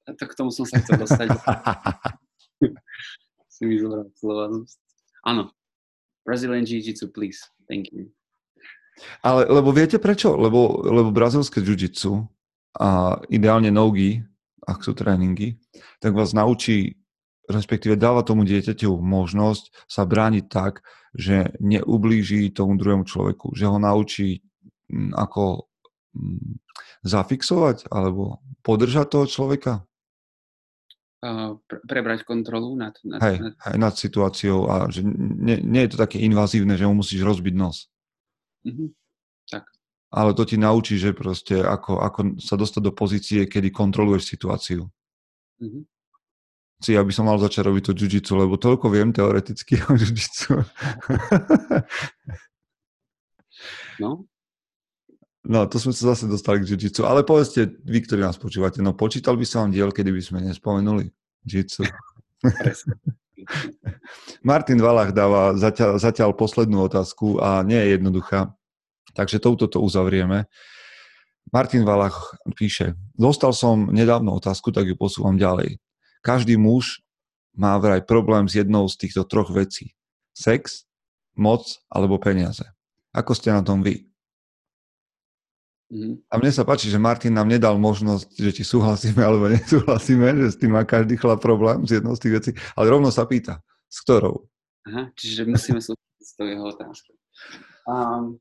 Tak 0.04 0.36
k 0.36 0.38
tomu 0.38 0.52
som 0.52 0.68
sa 0.68 0.84
chcel 0.84 1.00
dostať. 1.00 1.32
si 3.56 3.64
mi 3.64 3.80
zobral 3.80 4.12
slova. 4.20 4.52
Áno. 5.24 5.54
Brazilian 6.26 6.66
Jiu-Jitsu, 6.66 7.10
please. 7.14 7.46
Thank 7.70 7.94
you. 7.94 8.10
Ale, 9.26 9.48
lebo 9.50 9.72
viete 9.74 9.98
prečo? 9.98 10.36
Lebo, 10.38 10.84
lebo 10.86 11.10
brazilské 11.10 11.64
jiu-jitsu 11.64 12.28
a 12.78 13.18
ideálne 13.32 13.74
nogi, 13.74 14.22
ak 14.62 14.86
sú 14.86 14.94
tréningy, 14.94 15.58
tak 15.98 16.14
vás 16.14 16.38
naučí 16.38 17.01
respektíve 17.52 18.00
dáva 18.00 18.24
tomu 18.24 18.48
dieťaťu 18.48 18.98
možnosť 19.00 19.88
sa 19.88 20.04
brániť 20.08 20.46
tak, 20.48 20.82
že 21.12 21.52
neublíži 21.60 22.52
tomu 22.56 22.80
druhému 22.80 23.04
človeku, 23.04 23.52
že 23.52 23.68
ho 23.68 23.78
naučí 23.78 24.44
mm, 24.88 25.12
ako 25.16 25.68
mm, 26.16 26.52
zafixovať 27.04 27.92
alebo 27.92 28.40
podržať 28.64 29.06
toho 29.12 29.26
človeka? 29.28 29.74
Pre, 31.22 31.78
prebrať 31.86 32.26
kontrolu 32.26 32.74
nad, 32.74 32.98
nad, 33.06 33.22
hej, 33.22 33.38
nad... 33.38 33.54
Hej, 33.54 33.78
nad 33.78 33.94
situáciou 33.94 34.66
a 34.66 34.90
že 34.90 35.06
nie, 35.06 35.62
nie 35.62 35.86
je 35.86 35.94
to 35.94 35.98
také 36.02 36.18
invazívne, 36.18 36.74
že 36.74 36.90
mu 36.90 37.06
musíš 37.06 37.22
rozbiť 37.22 37.54
nos. 37.54 37.94
Uh-huh. 38.66 38.90
Tak. 39.46 39.70
Ale 40.10 40.34
to 40.34 40.50
ti 40.50 40.58
naučí, 40.58 40.98
že 40.98 41.14
proste 41.14 41.62
ako, 41.62 42.02
ako 42.02 42.20
sa 42.42 42.58
dostať 42.58 42.82
do 42.82 42.94
pozície, 42.98 43.46
kedy 43.46 43.70
kontroluješ 43.70 44.34
situáciu. 44.34 44.90
Uh-huh 45.62 45.86
si, 46.82 46.98
aby 46.98 47.14
som 47.14 47.30
mal 47.30 47.38
začať 47.38 47.70
robiť 47.70 47.84
to 47.90 47.92
jiu 47.94 48.22
lebo 48.36 48.58
toľko 48.58 48.90
viem 48.90 49.14
teoreticky 49.14 49.78
o 49.86 49.94
jiu 49.96 50.18
No? 54.02 54.26
No, 55.42 55.66
to 55.66 55.82
sme 55.82 55.94
sa 55.94 56.14
zase 56.14 56.30
dostali 56.30 56.62
k 56.62 56.78
jiu 56.78 57.02
Ale 57.06 57.26
povedzte, 57.26 57.66
vy, 57.82 58.06
ktorí 58.06 58.22
nás 58.22 58.38
počúvate, 58.38 58.82
no 58.82 58.94
počítal 58.94 59.38
by 59.38 59.46
som 59.46 59.70
vám 59.70 59.72
diel, 59.74 59.90
kedy 59.90 60.14
by 60.14 60.22
sme 60.22 60.40
nespomenuli 60.46 61.10
jiu 61.46 61.66
Martin 64.46 64.78
Valach 64.78 65.14
dáva 65.14 65.58
zatiaľ, 65.58 65.98
zatiaľ 65.98 66.38
poslednú 66.38 66.86
otázku 66.86 67.42
a 67.42 67.66
nie 67.66 67.78
je 67.78 67.98
jednoduchá, 67.98 68.54
takže 69.18 69.42
touto 69.42 69.66
to 69.66 69.82
uzavrieme. 69.82 70.46
Martin 71.50 71.84
Valach 71.84 72.38
píše, 72.54 72.94
dostal 73.18 73.52
som 73.58 73.90
nedávno 73.90 74.38
otázku, 74.38 74.70
tak 74.70 74.88
ju 74.88 74.96
posúvam 74.96 75.42
ďalej. 75.42 75.82
Každý 76.22 76.58
muž 76.58 77.02
má 77.58 77.76
vraj 77.82 78.06
problém 78.06 78.48
s 78.48 78.56
jednou 78.56 78.88
z 78.88 78.96
týchto 78.98 79.26
troch 79.28 79.50
vecí. 79.52 79.94
Sex, 80.32 80.88
moc 81.36 81.82
alebo 81.92 82.22
peniaze. 82.22 82.64
Ako 83.12 83.36
ste 83.36 83.52
na 83.52 83.60
tom 83.60 83.84
vy? 83.84 84.08
Mm. 85.92 86.24
A 86.32 86.34
mne 86.40 86.52
sa 86.56 86.64
páči, 86.64 86.88
že 86.88 86.96
Martin 86.96 87.36
nám 87.36 87.52
nedal 87.52 87.76
možnosť, 87.76 88.40
že 88.40 88.52
či 88.56 88.64
súhlasíme 88.64 89.20
alebo 89.20 89.52
nesúhlasíme, 89.52 90.32
že 90.48 90.56
s 90.56 90.58
tým 90.58 90.72
má 90.72 90.88
každý 90.88 91.20
chlap 91.20 91.44
problém 91.44 91.84
s 91.84 91.92
jednou 91.92 92.16
z 92.16 92.22
tých 92.24 92.34
vecí, 92.40 92.52
ale 92.80 92.88
rovno 92.88 93.12
sa 93.12 93.28
pýta, 93.28 93.60
s 93.92 94.00
ktorou? 94.08 94.48
Aha, 94.88 95.12
čiže 95.20 95.44
musíme 95.44 95.84
súhlasiť 95.84 96.24
s 96.24 96.34
tou 96.40 96.48
jeho 96.48 96.64
otázkou. 96.64 97.14
Um... 97.92 98.40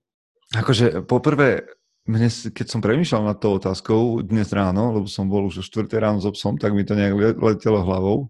Akože 0.55 1.03
poprvé, 1.07 1.67
mne, 2.11 2.27
keď 2.29 2.67
som 2.67 2.83
premýšľal 2.83 3.23
nad 3.31 3.39
tou 3.39 3.55
otázkou 3.55 4.27
dnes 4.27 4.51
ráno, 4.51 4.99
lebo 4.99 5.07
som 5.07 5.31
bol 5.31 5.47
už 5.47 5.63
o 5.63 5.65
4 5.65 5.87
ráno 5.95 6.19
s 6.19 6.27
obsom, 6.27 6.59
tak 6.59 6.75
mi 6.75 6.83
to 6.83 6.99
nejak 6.99 7.15
letelo 7.39 7.87
hlavou, 7.87 8.27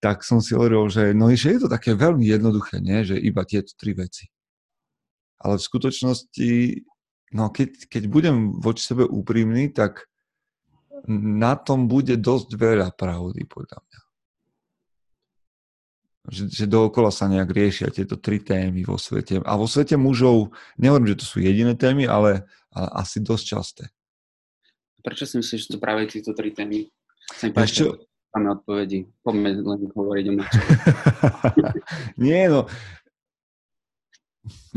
tak 0.00 0.24
som 0.24 0.40
si 0.40 0.56
hovoril, 0.56 0.88
že, 0.88 1.12
no, 1.12 1.28
že 1.28 1.60
je 1.60 1.60
to 1.60 1.68
také 1.68 1.92
veľmi 1.92 2.24
jednoduché, 2.24 2.80
nie? 2.80 3.04
že 3.04 3.20
iba 3.20 3.44
tieto 3.44 3.76
tri 3.76 3.92
veci. 3.92 4.32
Ale 5.36 5.60
v 5.60 5.66
skutočnosti, 5.68 6.50
no 7.36 7.52
keď, 7.52 7.92
keď 7.92 8.02
budem 8.08 8.56
voči 8.56 8.88
sebe 8.88 9.04
úprimný, 9.04 9.68
tak 9.76 10.08
na 11.08 11.56
tom 11.56 11.88
bude 11.88 12.16
dosť 12.16 12.56
veľa 12.56 12.88
pravdy, 12.96 13.44
podľa 13.44 13.80
mňa. 13.80 14.00
Že, 16.30 16.42
že 16.52 16.64
dookola 16.68 17.08
sa 17.08 17.28
nejak 17.32 17.48
riešia 17.48 17.88
tieto 17.88 18.20
tri 18.20 18.40
témy 18.40 18.84
vo 18.84 19.00
svete. 19.00 19.40
A 19.40 19.52
vo 19.56 19.64
svete 19.64 19.96
mužov, 19.96 20.52
nehovorím, 20.76 21.16
že 21.16 21.20
to 21.24 21.26
sú 21.26 21.36
jediné 21.40 21.72
témy, 21.72 22.04
ale 22.04 22.44
ale 22.74 22.88
asi 22.96 23.20
dosť 23.20 23.44
časté. 23.44 23.84
Prečo 25.00 25.24
si 25.24 25.40
myslíš, 25.40 25.60
že 25.66 25.70
to 25.74 25.78
práve 25.80 26.06
tieto 26.06 26.36
tri 26.36 26.52
témy? 26.52 26.86
Chcem 27.34 27.56
čo... 27.70 27.96
máme 28.36 28.60
odpovedi. 28.60 29.08
Poďme 29.24 29.56
len 29.56 29.80
hovoriť 29.90 30.24
o 30.28 30.32
Nie, 32.24 32.52
no. 32.52 32.68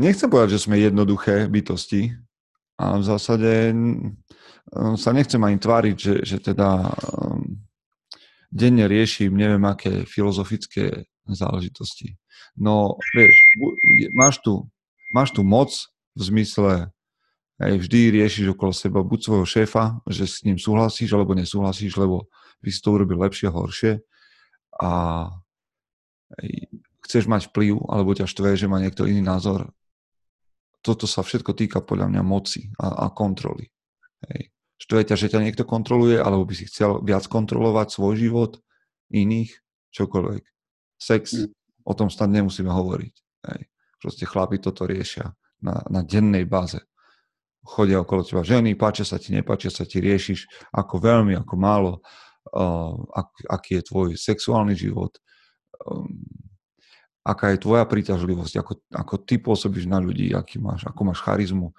Nechcem 0.00 0.28
povedať, 0.30 0.58
že 0.58 0.64
sme 0.64 0.80
jednoduché 0.80 1.46
bytosti, 1.46 2.14
a 2.74 2.98
v 2.98 3.04
zásade 3.06 3.70
sa 4.98 5.10
nechcem 5.14 5.38
ani 5.38 5.58
tváriť, 5.62 5.96
že, 5.96 6.14
že 6.26 6.36
teda 6.42 6.90
um, 7.14 7.62
denne 8.50 8.90
riešim 8.90 9.30
neviem 9.30 9.62
aké 9.62 10.02
filozofické 10.02 11.06
záležitosti. 11.30 12.18
No, 12.58 12.98
vieš, 13.14 13.38
máš 14.18 14.42
tu, 14.42 14.66
máš 15.14 15.30
tu 15.30 15.46
moc 15.46 15.70
v 16.18 16.20
zmysle 16.22 16.90
Hej, 17.54 17.86
vždy 17.86 18.18
riešiš 18.18 18.58
okolo 18.58 18.74
seba 18.74 19.06
buď 19.06 19.20
svojho 19.30 19.46
šéfa, 19.46 20.02
že 20.10 20.26
s 20.26 20.42
ním 20.42 20.58
súhlasíš 20.58 21.14
alebo 21.14 21.38
nesúhlasíš, 21.38 21.94
lebo 21.94 22.26
by 22.58 22.68
si 22.74 22.82
to 22.82 22.90
urobil 22.90 23.22
lepšie 23.22 23.46
a 23.46 23.54
horšie. 23.54 23.92
A 24.82 24.90
chceš 27.06 27.30
mať 27.30 27.54
vplyv, 27.54 27.78
alebo 27.86 28.10
ťa 28.10 28.26
štve, 28.26 28.58
že 28.58 28.66
má 28.66 28.82
niekto 28.82 29.06
iný 29.06 29.22
názor. 29.22 29.70
Toto 30.82 31.06
sa 31.06 31.22
všetko 31.22 31.54
týka 31.54 31.78
podľa 31.78 32.10
mňa 32.10 32.22
moci 32.26 32.74
a, 32.74 33.06
a 33.06 33.14
kontroly. 33.14 33.70
Hej. 34.26 34.50
Štve 34.74 35.14
ťa, 35.14 35.14
že 35.14 35.30
ťa 35.30 35.40
niekto 35.46 35.62
kontroluje, 35.62 36.18
alebo 36.18 36.42
by 36.42 36.58
si 36.58 36.66
chcel 36.66 37.06
viac 37.06 37.22
kontrolovať 37.30 37.94
svoj 37.94 38.18
život, 38.18 38.58
iných, 39.14 39.54
čokoľvek. 39.94 40.42
Sex, 40.98 41.38
mm. 41.38 41.54
o 41.86 41.92
tom 41.94 42.10
snad 42.10 42.34
nemusíme 42.34 42.68
hovoriť. 42.68 43.14
Hej. 43.46 43.60
Proste 44.02 44.26
chlapi 44.26 44.58
toto 44.58 44.90
riešia 44.90 45.30
na, 45.62 45.86
na 45.86 46.02
dennej 46.02 46.50
báze 46.50 46.82
chodia 47.64 48.04
okolo 48.04 48.20
teba 48.20 48.44
ženy, 48.44 48.76
páčia 48.76 49.08
sa 49.08 49.16
ti, 49.16 49.32
nepáčia 49.32 49.72
sa 49.72 49.88
ti, 49.88 49.98
riešiš 49.98 50.70
ako 50.70 51.00
veľmi, 51.00 51.32
ako 51.40 51.54
málo, 51.56 51.92
ak, 53.10 53.28
aký 53.48 53.80
je 53.80 53.88
tvoj 53.88 54.08
sexuálny 54.20 54.76
život, 54.76 55.16
um, 55.88 56.06
aká 57.24 57.56
je 57.56 57.64
tvoja 57.64 57.88
príťažlivosť, 57.88 58.54
ako, 58.60 58.72
ako 58.92 59.14
ty 59.24 59.40
pôsobíš 59.40 59.88
na 59.88 59.96
ľudí, 59.96 60.28
aký 60.36 60.60
máš, 60.60 60.84
ako 60.84 61.08
máš 61.08 61.24
charizmu, 61.24 61.72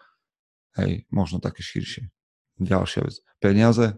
hej, 0.82 1.06
možno 1.14 1.38
také 1.38 1.62
širšie. 1.62 2.10
Ďalšia 2.58 3.02
vec. 3.06 3.16
Peniaze, 3.38 3.94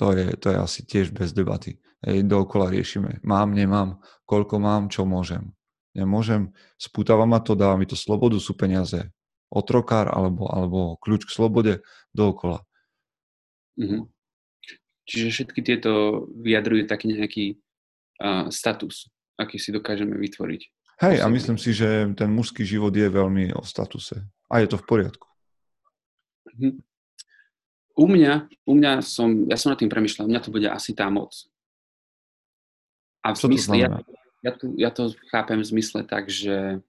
to 0.00 0.16
je, 0.16 0.32
to 0.40 0.48
je 0.48 0.56
asi 0.56 0.80
tiež 0.88 1.12
bez 1.12 1.36
debaty. 1.36 1.76
Hej, 2.00 2.24
dookola 2.24 2.72
riešime. 2.72 3.20
Mám, 3.20 3.52
nemám, 3.52 4.00
koľko 4.24 4.56
mám, 4.56 4.88
čo 4.88 5.04
môžem. 5.04 5.52
Nemôžem, 5.92 6.56
spútava 6.80 7.28
ma 7.28 7.44
to, 7.44 7.52
dáva 7.52 7.76
mi 7.76 7.84
to 7.84 7.98
slobodu, 7.98 8.40
sú 8.40 8.56
peniaze 8.56 9.12
otrokár 9.50 10.08
alebo, 10.08 10.46
alebo 10.46 10.80
kľúč 11.02 11.26
k 11.26 11.34
slobode 11.34 11.72
dookola. 12.14 12.62
Mm-hmm. 13.76 14.02
Čiže 15.10 15.26
všetky 15.34 15.60
tieto 15.66 16.24
vyjadrujú 16.38 16.86
taký 16.86 17.10
nejaký 17.10 17.44
uh, 18.22 18.46
status, 18.54 19.10
aký 19.34 19.58
si 19.58 19.74
dokážeme 19.74 20.14
vytvoriť. 20.14 20.62
Hej, 21.02 21.16
a 21.24 21.26
myslím 21.32 21.58
si, 21.58 21.74
že 21.74 22.12
ten 22.14 22.30
mužský 22.30 22.62
život 22.62 22.94
je 22.94 23.08
veľmi 23.08 23.56
o 23.56 23.64
statuse. 23.66 24.22
A 24.52 24.62
je 24.62 24.68
to 24.70 24.78
v 24.78 24.86
poriadku. 24.86 25.26
Mm-hmm. 26.46 26.74
U 28.00 28.06
mňa, 28.06 28.32
u 28.64 28.72
mňa 28.78 28.92
som, 29.02 29.50
ja 29.50 29.58
som 29.58 29.74
nad 29.74 29.80
tým 29.80 29.90
premyšľal, 29.90 30.24
u 30.24 30.30
mňa 30.30 30.44
to 30.44 30.54
bude 30.54 30.68
asi 30.70 30.94
tá 30.94 31.10
moc. 31.10 31.34
A 33.20 33.34
v 33.34 33.40
Čo 33.40 33.48
zmysle, 33.50 33.74
ja, 33.76 33.88
ja, 34.40 34.52
tu, 34.56 34.66
ja 34.78 34.90
to 34.94 35.12
chápem 35.28 35.60
v 35.60 35.68
zmysle 35.68 36.00
tak, 36.08 36.32
že 36.32 36.80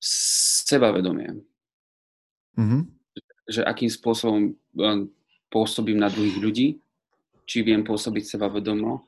sebavedomie. 0.00 1.42
Mm-hmm. 2.56 2.82
Že 3.46 3.60
akým 3.62 3.90
spôsobom 3.90 4.52
um, 4.52 5.00
pôsobím 5.52 6.00
na 6.00 6.10
druhých 6.10 6.38
ľudí, 6.40 6.68
či 7.46 7.62
viem 7.62 7.86
pôsobiť 7.86 8.26
sebavedomo 8.26 9.06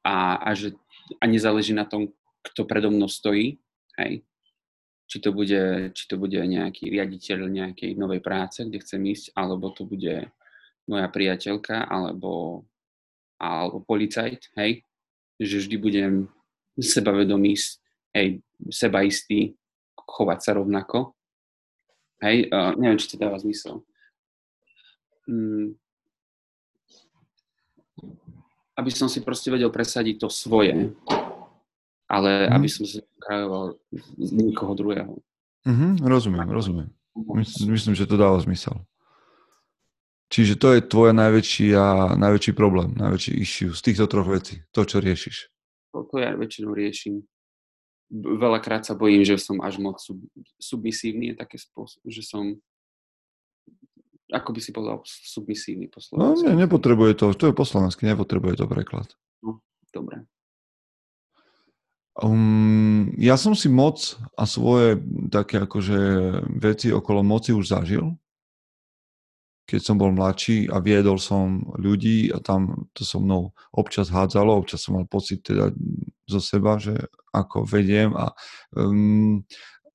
a, 0.00 0.40
a 0.40 0.50
že 0.56 0.72
a 1.20 1.24
nezáleží 1.28 1.76
na 1.76 1.86
tom, 1.86 2.10
kto 2.42 2.66
predo 2.66 2.90
mnou 2.90 3.06
stojí, 3.06 3.58
hej. 4.00 4.26
Či 5.06 5.22
to, 5.22 5.30
bude, 5.30 5.94
či 5.94 6.04
to 6.10 6.18
bude 6.18 6.34
nejaký 6.34 6.90
riaditeľ 6.90 7.46
nejakej 7.46 7.94
novej 7.94 8.18
práce, 8.18 8.66
kde 8.66 8.82
chcem 8.82 8.98
ísť, 9.06 9.38
alebo 9.38 9.70
to 9.70 9.86
bude 9.86 10.26
moja 10.90 11.06
priateľka, 11.06 11.86
alebo, 11.86 12.66
alebo 13.38 13.86
policajt, 13.86 14.50
hej. 14.58 14.82
Že 15.38 15.56
vždy 15.62 15.76
budem 15.78 16.12
sebavedomý, 16.74 17.54
hej, 18.18 18.42
sebaistý, 18.66 19.54
chovať 20.06 20.38
sa 20.40 20.50
rovnako. 20.56 21.12
Hej, 22.22 22.48
uh, 22.48 22.72
neviem, 22.80 22.96
či 22.96 23.12
to 23.12 23.20
dáva 23.20 23.36
zmysel. 23.36 23.84
Mm. 25.28 25.76
Aby 28.76 28.90
som 28.94 29.10
si 29.10 29.20
proste 29.20 29.52
vedel 29.52 29.68
presadiť 29.68 30.24
to 30.24 30.28
svoje, 30.32 30.94
ale 32.06 32.30
mm. 32.48 32.52
aby 32.56 32.68
som 32.70 32.86
si 32.88 33.02
krajoval 33.20 33.76
z 34.16 34.30
nikoho 34.32 34.72
druhého. 34.78 35.12
Mm-hmm, 35.66 36.06
rozumiem, 36.06 36.48
rozumiem. 36.48 36.88
Myslím, 37.34 37.74
myslím, 37.74 37.94
že 37.98 38.06
to 38.06 38.14
dáva 38.14 38.38
zmysel. 38.38 38.86
Čiže 40.30 40.58
to 40.58 40.74
je 40.74 40.80
tvoja 40.86 41.14
najväčší, 41.14 41.74
a, 41.74 42.14
najväčší 42.18 42.52
problém, 42.54 42.94
najväčší 42.94 43.32
issue 43.34 43.70
z 43.74 43.80
týchto 43.82 44.06
troch 44.06 44.26
vecí, 44.26 44.62
to, 44.70 44.86
čo 44.86 45.02
riešiš. 45.02 45.36
To, 45.94 46.06
to 46.06 46.16
ja 46.22 46.34
väčšinou 46.34 46.74
riešim 46.74 47.26
veľakrát 48.12 48.86
sa 48.86 48.94
bojím, 48.94 49.26
že 49.26 49.38
som 49.38 49.58
až 49.62 49.82
moc 49.82 49.98
sub, 49.98 50.22
submisívny, 50.58 51.34
je 51.34 51.36
také 51.36 51.58
spôsob, 51.58 52.02
že 52.06 52.22
som 52.22 52.58
ako 54.26 54.50
by 54.50 54.60
si 54.62 54.74
povedal 54.74 54.98
submisívny 55.06 55.86
po 55.86 56.02
No 56.18 56.34
nie, 56.34 56.50
nepotrebuje 56.58 57.14
to, 57.14 57.26
to 57.38 57.46
je 57.50 57.54
po 57.54 57.62
slovensky, 57.62 58.10
nepotrebuje 58.10 58.58
to 58.58 58.66
preklad. 58.66 59.06
No, 59.38 59.62
dobre. 59.94 60.26
Um, 62.16 63.12
ja 63.20 63.36
som 63.36 63.52
si 63.52 63.68
moc 63.68 64.16
a 64.34 64.48
svoje 64.48 64.98
také 65.28 65.62
akože 65.62 66.00
veci 66.58 66.88
okolo 66.90 67.20
moci 67.20 67.52
už 67.52 67.70
zažil 67.70 68.16
keď 69.66 69.80
som 69.82 69.98
bol 69.98 70.14
mladší 70.14 70.70
a 70.70 70.78
viedol 70.78 71.18
som 71.18 71.66
ľudí 71.74 72.30
a 72.30 72.38
tam 72.38 72.86
to 72.94 73.02
so 73.02 73.18
mnou 73.18 73.50
občas 73.74 74.14
hádzalo, 74.14 74.54
občas 74.54 74.86
som 74.86 74.94
mal 74.94 75.10
pocit 75.10 75.42
teda 75.42 75.74
zo 76.30 76.38
seba, 76.38 76.78
že 76.78 76.94
ako 77.34 77.66
vediem 77.66 78.14
a 78.14 78.30
um, 78.78 79.42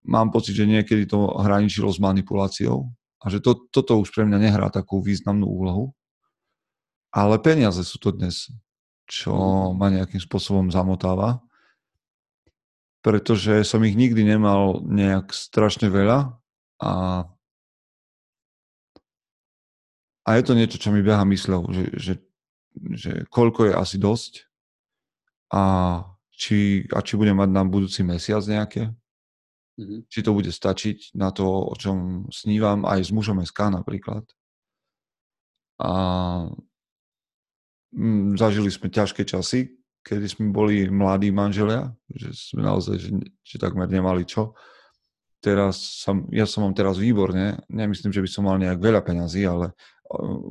mám 0.03 0.27
pocit, 0.29 0.59
že 0.59 0.67
niekedy 0.67 1.07
to 1.07 1.39
hraničilo 1.39 1.87
s 1.87 2.03
manipuláciou 2.03 2.91
a 3.23 3.25
že 3.31 3.39
to, 3.39 3.71
toto 3.71 3.95
už 4.03 4.11
pre 4.11 4.27
mňa 4.27 4.39
nehrá 4.43 4.67
takú 4.67 4.99
významnú 4.99 5.47
úlohu. 5.47 5.95
Ale 7.11 7.39
peniaze 7.39 7.83
sú 7.83 7.99
to 7.99 8.11
dnes, 8.11 8.51
čo 9.07 9.31
mhm. 9.31 9.71
ma 9.79 9.87
nejakým 9.87 10.19
spôsobom 10.19 10.67
zamotáva, 10.67 11.39
pretože 13.01 13.63
som 13.63 13.81
ich 13.87 13.95
nikdy 13.95 14.27
nemal 14.27 14.83
nejak 14.83 15.31
strašne 15.31 15.87
veľa 15.87 16.37
a 16.83 16.91
a 20.21 20.29
je 20.37 20.43
to 20.45 20.53
niečo, 20.53 20.77
čo 20.77 20.93
mi 20.93 21.01
beha 21.01 21.25
mysľou, 21.25 21.61
že, 21.73 21.85
že, 21.97 22.13
že 22.93 23.11
koľko 23.33 23.69
je 23.69 23.73
asi 23.73 23.97
dosť 23.97 24.33
a 25.49 25.63
či, 26.29 26.85
a 26.93 27.01
či 27.01 27.13
budem 27.17 27.37
mať 27.37 27.49
na 27.49 27.63
budúci 27.65 28.01
mesiac 28.05 28.41
nejaké. 28.45 28.93
Mm-hmm. 29.77 29.99
Či 30.09 30.19
to 30.21 30.31
bude 30.33 30.49
stačiť 30.49 31.17
na 31.17 31.33
to, 31.33 31.45
o 31.45 31.73
čom 31.77 32.27
snívam 32.29 32.85
aj 32.85 33.07
s 33.07 33.11
mužom 33.13 33.41
SK 33.41 33.73
napríklad. 33.73 34.25
A 35.81 35.91
mm, 37.93 38.37
zažili 38.37 38.69
sme 38.69 38.93
ťažké 38.93 39.25
časy, 39.25 39.73
kedy 40.01 40.25
sme 40.29 40.45
boli 40.53 40.85
mladí 40.89 41.29
manželia, 41.29 41.93
že 42.09 42.33
sme 42.33 42.65
naozaj, 42.65 42.97
že, 42.97 43.09
že 43.41 43.55
takmer 43.61 43.89
nemali 43.89 44.25
čo. 44.25 44.53
Teraz 45.41 46.05
som, 46.05 46.29
ja 46.29 46.45
som 46.45 46.61
mám 46.61 46.77
teraz 46.77 47.01
výborne, 47.01 47.65
nemyslím, 47.65 48.13
že 48.13 48.21
by 48.21 48.29
som 48.29 48.45
mal 48.45 48.61
nejak 48.61 48.77
veľa 48.77 49.01
peňazí, 49.01 49.41
ale 49.49 49.73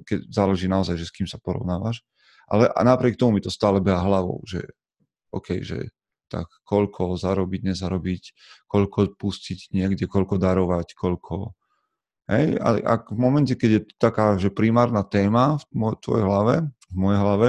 keď 0.06 0.18
záleží 0.30 0.66
naozaj, 0.66 0.96
že 0.96 1.08
s 1.08 1.14
kým 1.14 1.28
sa 1.28 1.40
porovnávaš. 1.40 2.02
Ale 2.50 2.66
a 2.66 2.80
napriek 2.82 3.14
tomu 3.14 3.38
mi 3.38 3.44
to 3.44 3.52
stále 3.52 3.78
beha 3.78 4.02
hlavou, 4.02 4.42
že 4.48 4.64
OK, 5.30 5.62
že 5.62 5.94
tak 6.30 6.46
koľko 6.62 7.18
zarobiť, 7.18 7.74
nezarobiť, 7.74 8.22
koľko 8.70 9.18
pustiť 9.18 9.74
niekde, 9.74 10.06
koľko 10.06 10.38
darovať, 10.38 10.94
koľko... 10.94 11.58
Hej, 12.30 12.62
ale 12.62 12.78
ak 12.86 13.10
v 13.10 13.18
momente, 13.18 13.58
keď 13.58 13.70
je 13.74 13.82
taká, 13.98 14.38
že 14.38 14.54
primárna 14.54 15.02
téma 15.02 15.58
v 15.74 15.98
tvojej 15.98 16.22
hlave, 16.22 16.70
v 16.90 16.96
mojej 16.96 17.18
hlave, 17.18 17.48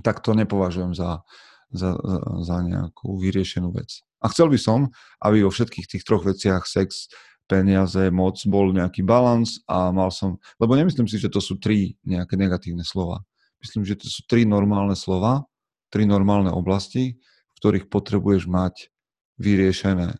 tak 0.00 0.24
to 0.24 0.32
nepovažujem 0.32 0.96
za, 0.96 1.20
za, 1.68 1.92
za, 1.92 2.18
za 2.40 2.56
nejakú 2.64 3.20
vyriešenú 3.20 3.68
vec. 3.76 4.00
A 4.24 4.32
chcel 4.32 4.48
by 4.48 4.56
som, 4.56 4.88
aby 5.20 5.44
vo 5.44 5.52
všetkých 5.52 5.84
tých 5.84 6.06
troch 6.08 6.24
veciach 6.24 6.64
sex, 6.64 7.12
peniaze, 7.44 8.08
moc, 8.08 8.40
bol 8.48 8.72
nejaký 8.72 9.04
balans 9.04 9.60
a 9.68 9.92
mal 9.92 10.08
som, 10.08 10.40
lebo 10.56 10.76
nemyslím 10.76 11.04
si, 11.04 11.20
že 11.20 11.28
to 11.28 11.40
sú 11.44 11.60
tri 11.60 11.96
nejaké 12.04 12.40
negatívne 12.40 12.82
slova. 12.82 13.20
Myslím, 13.60 13.84
že 13.84 13.96
to 14.00 14.08
sú 14.08 14.24
tri 14.28 14.44
normálne 14.48 14.96
slova, 14.96 15.44
tri 15.92 16.08
normálne 16.08 16.52
oblasti, 16.52 17.16
v 17.20 17.56
ktorých 17.60 17.86
potrebuješ 17.88 18.48
mať 18.48 18.92
vyriešené, 19.40 20.16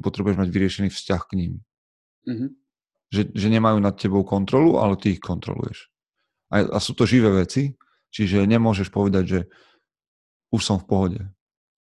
potrebuješ 0.00 0.36
mať 0.40 0.48
vyriešený 0.48 0.88
vzťah 0.92 1.22
k 1.28 1.32
ním. 1.36 1.52
Mm-hmm. 2.26 2.50
Že, 3.06 3.22
že 3.32 3.46
nemajú 3.48 3.78
nad 3.78 3.94
tebou 3.94 4.26
kontrolu, 4.26 4.82
ale 4.82 4.98
ty 4.98 5.14
ich 5.14 5.22
kontroluješ. 5.22 5.88
A, 6.50 6.62
a 6.64 6.78
sú 6.82 6.94
to 6.94 7.06
živé 7.06 7.30
veci, 7.32 7.74
čiže 8.10 8.46
nemôžeš 8.46 8.90
povedať, 8.90 9.24
že 9.24 9.40
už 10.50 10.62
som 10.62 10.78
v 10.78 10.88
pohode. 10.88 11.20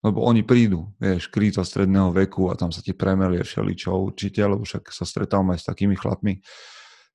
Lebo 0.04 0.20
oni 0.28 0.44
prídu, 0.44 0.92
vieš, 1.00 1.32
kríza 1.32 1.64
stredného 1.64 2.12
veku 2.12 2.52
a 2.52 2.60
tam 2.60 2.76
sa 2.76 2.84
ti 2.84 2.92
premelie 2.92 3.40
všeličo 3.40 3.96
určite, 3.96 4.44
lebo 4.44 4.68
však 4.68 4.92
sa 4.92 5.08
stretávam 5.08 5.56
aj 5.56 5.64
s 5.64 5.68
takými 5.72 5.96
chlapmi. 5.96 6.44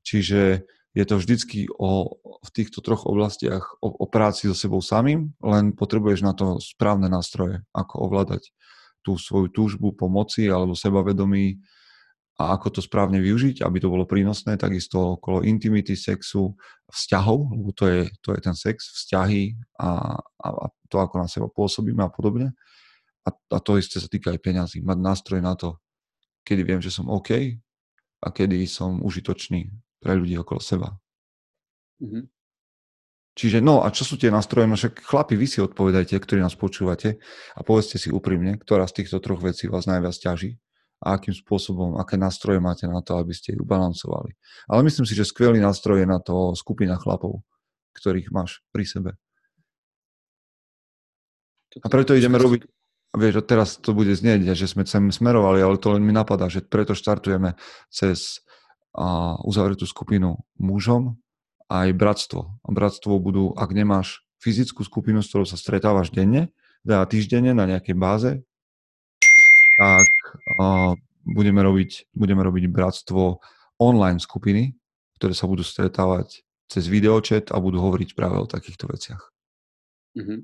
Čiže 0.00 0.64
je 0.96 1.04
to 1.04 1.20
vždycky 1.20 1.68
o, 1.68 2.16
v 2.40 2.50
týchto 2.50 2.80
troch 2.80 3.04
oblastiach 3.04 3.76
o, 3.84 3.92
o 3.92 4.06
práci 4.08 4.48
so 4.48 4.56
sebou 4.56 4.80
samým, 4.80 5.36
len 5.44 5.76
potrebuješ 5.76 6.20
na 6.24 6.32
to 6.32 6.56
správne 6.64 7.12
nástroje, 7.12 7.60
ako 7.76 8.08
ovládať 8.08 8.50
tú 9.04 9.20
svoju 9.20 9.52
túžbu 9.52 9.92
pomoci 9.92 10.48
alebo 10.48 10.72
sebavedomí 10.72 11.60
a 12.38 12.54
ako 12.54 12.78
to 12.78 12.80
správne 12.80 13.18
využiť, 13.18 13.66
aby 13.66 13.78
to 13.82 13.90
bolo 13.90 14.06
prínosné, 14.06 14.54
takisto 14.54 15.18
okolo 15.18 15.42
intimity, 15.42 15.98
sexu, 15.98 16.54
vzťahov, 16.86 17.50
lebo 17.50 17.70
to 17.74 17.84
je, 17.90 18.00
to 18.22 18.30
je 18.32 18.40
ten 18.40 18.54
sex, 18.54 18.94
vzťahy 18.94 19.58
a, 19.82 20.16
a, 20.22 20.46
a 20.46 20.66
to, 20.86 20.96
ako 21.02 21.14
na 21.18 21.26
seba 21.26 21.50
pôsobíme 21.50 21.98
a 22.00 22.10
podobne. 22.10 22.54
A, 23.28 23.30
a 23.30 23.58
to 23.60 23.76
isté 23.76 24.00
sa 24.00 24.08
týka 24.08 24.32
aj 24.32 24.40
peňazí. 24.40 24.80
Mať 24.80 24.98
nástroj 24.98 25.44
na 25.44 25.52
to, 25.52 25.76
kedy 26.48 26.64
viem, 26.64 26.80
že 26.80 26.88
som 26.88 27.12
OK 27.12 27.60
a 28.24 28.26
kedy 28.32 28.64
som 28.64 29.04
užitočný 29.04 29.68
pre 30.00 30.16
ľudí 30.16 30.40
okolo 30.40 30.64
seba. 30.64 30.96
Mm-hmm. 32.00 32.24
Čiže 33.38 33.62
no 33.62 33.86
a 33.86 33.94
čo 33.94 34.02
sú 34.02 34.18
tie 34.18 34.34
nástroje? 34.34 34.66
No 34.66 34.74
však 34.74 34.98
chlapi, 34.98 35.38
vy 35.38 35.46
si 35.46 35.62
odpovedajte, 35.62 36.18
ktorí 36.18 36.42
nás 36.42 36.58
počúvate 36.58 37.22
a 37.54 37.60
povedzte 37.62 37.94
si 37.94 38.10
úprimne, 38.10 38.58
ktorá 38.58 38.82
z 38.90 39.04
týchto 39.04 39.22
troch 39.22 39.38
vecí 39.38 39.70
vás 39.70 39.86
najviac 39.86 40.16
ťaží 40.18 40.58
a 40.98 41.14
akým 41.14 41.30
spôsobom, 41.30 41.94
aké 42.02 42.18
nástroje 42.18 42.58
máte 42.58 42.90
na 42.90 42.98
to, 42.98 43.14
aby 43.14 43.30
ste 43.30 43.54
ju 43.54 43.62
balancovali. 43.62 44.34
Ale 44.66 44.82
myslím 44.82 45.06
si, 45.06 45.14
že 45.14 45.22
skvelý 45.22 45.62
nástroj 45.62 46.02
je 46.02 46.08
na 46.10 46.18
to 46.18 46.50
skupina 46.58 46.98
chlapov, 46.98 47.46
ktorých 47.94 48.34
máš 48.34 48.58
pri 48.74 48.82
sebe. 48.82 49.10
A 51.78 51.86
preto 51.86 52.18
ideme 52.18 52.42
robiť, 52.42 52.66
vieš, 53.16 53.44
teraz 53.44 53.80
to 53.80 53.96
bude 53.96 54.12
znieť, 54.12 54.52
že 54.52 54.68
sme 54.68 54.84
sem 54.84 55.08
smerovali, 55.08 55.64
ale 55.64 55.80
to 55.80 55.94
len 55.96 56.04
mi 56.04 56.12
napadá, 56.12 56.50
že 56.52 56.64
preto 56.64 56.92
štartujeme 56.92 57.56
cez 57.88 58.44
a, 58.92 59.36
uzavretú 59.44 59.88
skupinu 59.88 60.40
mužom 60.60 61.16
aj 61.68 61.92
bratstvo. 61.96 62.40
A 62.64 62.68
bratstvo 62.72 63.16
budú, 63.20 63.52
ak 63.56 63.70
nemáš 63.72 64.24
fyzickú 64.40 64.84
skupinu, 64.84 65.20
s 65.20 65.28
ktorou 65.32 65.44
sa 65.44 65.58
stretávaš 65.58 66.12
denne, 66.12 66.52
teda 66.86 67.04
týždenne 67.04 67.52
na 67.52 67.68
nejakej 67.68 67.96
báze, 67.98 68.30
tak 69.78 70.10
uh, 70.58 70.94
budeme, 71.22 71.62
robiť, 71.62 72.10
budeme 72.14 72.42
robiť 72.42 72.64
bratstvo 72.70 73.38
online 73.78 74.18
skupiny, 74.18 74.74
ktoré 75.20 75.34
sa 75.34 75.46
budú 75.46 75.62
stretávať 75.62 76.42
cez 76.66 76.84
videočet 76.90 77.50
a 77.54 77.62
budú 77.62 77.80
hovoriť 77.82 78.14
práve 78.14 78.42
o 78.42 78.46
takýchto 78.50 78.90
veciach. 78.90 79.22
Mm-hmm. 80.18 80.40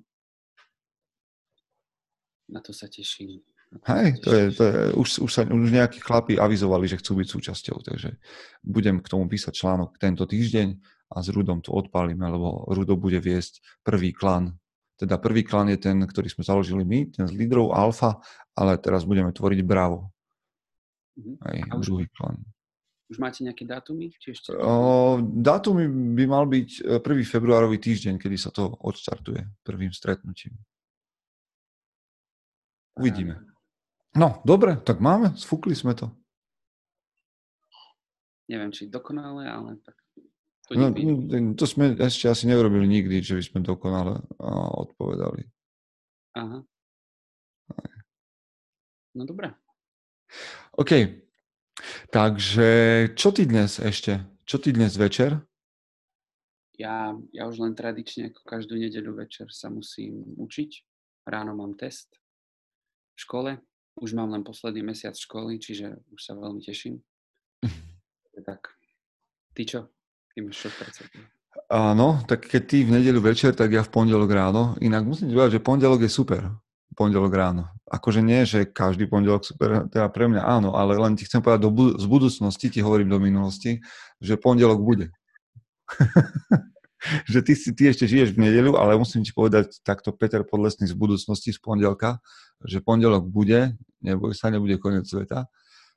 Na 2.54 2.62
to 2.62 2.70
sa 2.70 2.86
teším. 2.86 3.42
Hej, 3.90 4.22
to 4.22 4.30
je, 4.30 4.44
to 4.54 4.62
je, 4.62 4.74
už, 4.94 5.08
už, 5.26 5.30
sa, 5.34 5.42
už 5.42 5.70
nejakí 5.74 5.98
chlapi 5.98 6.38
avizovali, 6.38 6.86
že 6.86 7.02
chcú 7.02 7.18
byť 7.18 7.26
súčasťou, 7.26 7.82
takže 7.82 8.22
budem 8.62 9.02
k 9.02 9.10
tomu 9.10 9.26
písať 9.26 9.50
článok 9.50 9.98
tento 9.98 10.22
týždeň 10.30 10.78
a 11.10 11.18
s 11.18 11.26
Rudom 11.34 11.58
to 11.58 11.74
odpálime, 11.74 12.22
lebo 12.22 12.70
Rudo 12.70 12.94
bude 12.94 13.18
viesť 13.18 13.82
prvý 13.82 14.14
klan 14.14 14.54
teda 14.94 15.18
prvý 15.18 15.42
klan 15.42 15.74
je 15.74 15.78
ten, 15.78 15.98
ktorý 15.98 16.30
sme 16.30 16.46
založili 16.46 16.86
my, 16.86 17.10
ten 17.10 17.26
z 17.26 17.34
lídrov 17.34 17.74
Alfa, 17.74 18.22
ale 18.54 18.78
teraz 18.78 19.02
budeme 19.02 19.34
tvoriť 19.34 19.60
Bravo. 19.66 20.14
Mhm. 21.18 21.32
Aj 21.42 21.56
a 21.66 21.72
už, 21.78 21.84
druhý 21.90 22.06
klan. 22.14 22.38
Už 23.10 23.18
máte 23.18 23.42
nejaké 23.42 23.66
dátumy? 23.66 24.14
Či 24.14 24.34
ešte... 24.34 24.54
O, 24.54 25.18
dátumy 25.20 25.86
by 26.14 26.24
mal 26.30 26.46
byť 26.46 26.98
1. 26.98 27.04
E, 27.04 27.24
februárový 27.26 27.78
týždeň, 27.82 28.18
kedy 28.18 28.36
sa 28.38 28.50
to 28.54 28.70
odštartuje 28.70 29.66
prvým 29.66 29.90
stretnutím. 29.90 30.54
Uvidíme. 32.94 33.42
No, 34.14 34.38
dobre, 34.46 34.78
tak 34.78 35.02
máme, 35.02 35.34
sfúkli 35.34 35.74
sme 35.74 35.98
to. 35.98 36.14
Neviem, 38.46 38.70
či 38.70 38.86
dokonale, 38.86 39.48
ale 39.50 39.82
tak 39.82 39.96
to, 40.64 40.80
no, 40.80 40.88
to 41.58 41.64
sme 41.68 41.92
ešte 42.00 42.24
asi 42.24 42.48
neurobili 42.48 42.88
nikdy, 42.88 43.20
že 43.20 43.36
by 43.36 43.42
sme 43.44 43.60
dokonale 43.60 44.24
odpovedali. 44.80 45.44
Aha. 46.40 46.64
No 49.12 49.22
dobré. 49.28 49.52
OK. 50.80 51.20
Takže 52.08 52.68
čo 53.12 53.28
ty 53.34 53.44
dnes 53.44 53.76
ešte? 53.76 54.24
Čo 54.48 54.56
ty 54.56 54.72
dnes 54.72 54.96
večer? 54.96 55.36
Ja, 56.80 57.12
ja 57.30 57.44
už 57.44 57.60
len 57.60 57.76
tradične 57.76 58.32
ako 58.32 58.40
každú 58.48 58.80
nedeľu 58.80 59.20
večer 59.20 59.52
sa 59.52 59.68
musím 59.68 60.24
učiť. 60.40 60.70
Ráno 61.28 61.52
mám 61.54 61.76
test 61.76 62.23
v 63.14 63.20
škole. 63.22 63.50
Už 63.94 64.10
mám 64.18 64.34
len 64.34 64.42
posledný 64.42 64.82
mesiac 64.82 65.14
školy, 65.14 65.62
čiže 65.62 66.02
už 66.10 66.20
sa 66.20 66.34
veľmi 66.34 66.58
teším. 66.58 66.98
tak, 68.48 68.74
ty 69.54 69.62
čo? 69.62 69.86
Áno, 71.70 72.18
tak 72.26 72.50
keď 72.50 72.62
ty 72.66 72.82
v 72.82 72.98
nedeľu 72.98 73.30
večer, 73.30 73.54
tak 73.54 73.70
ja 73.70 73.86
v 73.86 73.92
pondelok 73.94 74.30
ráno. 74.34 74.74
Inak 74.82 75.06
musím 75.06 75.30
ti 75.30 75.38
povedať, 75.38 75.62
že 75.62 75.64
pondelok 75.64 76.02
je 76.02 76.10
super. 76.10 76.42
Pondelok 76.98 77.30
ráno. 77.30 77.70
Akože 77.86 78.18
nie, 78.22 78.42
že 78.42 78.66
každý 78.66 79.06
pondelok 79.06 79.46
super, 79.46 79.86
teda 79.86 80.10
pre 80.10 80.26
mňa 80.26 80.42
áno, 80.42 80.74
ale 80.74 80.98
len 80.98 81.14
ti 81.14 81.26
chcem 81.26 81.38
povedať, 81.38 81.62
do 81.62 81.70
bud- 81.70 81.94
z 81.98 82.06
budúcnosti 82.10 82.66
ti 82.70 82.82
hovorím 82.82 83.10
do 83.10 83.22
minulosti, 83.22 83.78
že 84.18 84.34
pondelok 84.34 84.82
bude. 84.82 85.06
že 87.32 87.40
ty, 87.44 87.52
ty 87.54 87.82
ešte 87.90 88.04
žiješ 88.08 88.34
v 88.34 88.48
nedeľu, 88.48 88.76
ale 88.80 88.96
musím 88.96 89.22
ti 89.22 89.30
povedať 89.30 89.80
takto 89.84 90.12
Peter 90.12 90.42
Podlesný 90.42 90.88
z 90.88 90.96
budúcnosti 90.96 91.52
z 91.52 91.60
pondelka, 91.60 92.20
že 92.64 92.80
pondelok 92.80 93.28
bude, 93.28 93.76
neboj 94.00 94.32
sa, 94.32 94.48
nebude 94.48 94.80
koniec 94.80 95.04
sveta. 95.04 95.46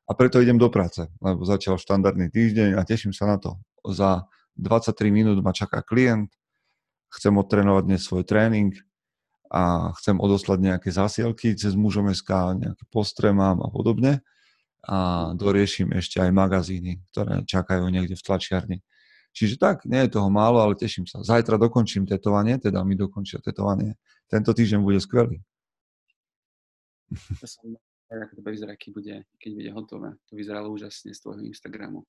A 0.07 0.11
preto 0.15 0.39
idem 0.39 0.55
do 0.55 0.71
práce, 0.71 1.03
lebo 1.19 1.43
začal 1.43 1.75
štandardný 1.75 2.31
týždeň 2.31 2.79
a 2.79 2.87
teším 2.87 3.11
sa 3.11 3.27
na 3.27 3.35
to. 3.35 3.59
Za 3.83 4.23
23 4.55 4.95
minút 5.11 5.43
ma 5.43 5.51
čaká 5.51 5.83
klient, 5.83 6.31
chcem 7.11 7.35
odtrénovať 7.35 7.83
dnes 7.87 8.01
svoj 8.03 8.23
tréning 8.23 8.71
a 9.51 9.91
chcem 9.99 10.15
odoslať 10.19 10.59
nejaké 10.59 10.89
zasielky 10.91 11.55
cez 11.55 11.75
mužom 11.75 12.11
SK, 12.11 12.55
nejaké 12.55 12.83
postre 12.91 13.31
mám 13.31 13.63
a 13.63 13.67
podobne. 13.71 14.23
A 14.87 15.31
doriešim 15.35 15.91
ešte 15.91 16.23
aj 16.23 16.31
magazíny, 16.31 17.03
ktoré 17.11 17.43
čakajú 17.43 17.83
niekde 17.91 18.15
v 18.15 18.23
tlačiarni. 18.23 18.77
Čiže 19.33 19.61
tak, 19.61 19.85
nie 19.85 20.01
je 20.05 20.17
toho 20.17 20.29
málo, 20.33 20.57
ale 20.61 20.73
teším 20.73 21.05
sa. 21.05 21.21
Zajtra 21.21 21.61
dokončím 21.61 22.09
tetovanie, 22.09 22.57
teda 22.57 22.81
mi 22.81 22.97
dokončia 22.97 23.37
tetovanie. 23.37 23.93
Tento 24.27 24.51
týždeň 24.51 24.79
bude 24.81 24.97
skvelý. 24.97 25.39
To 27.39 27.47
som 27.47 27.77
ako 28.07 28.39
to 28.39 28.41
vyzerá, 28.47 28.73
keď 28.79 28.89
bude, 28.95 29.15
keď 29.35 29.51
bude 29.51 29.69
hotové. 29.75 30.09
To 30.31 30.33
vyzeralo 30.39 30.71
úžasne 30.71 31.11
z 31.11 31.19
tvojho 31.19 31.43
Instagramu. 31.43 32.07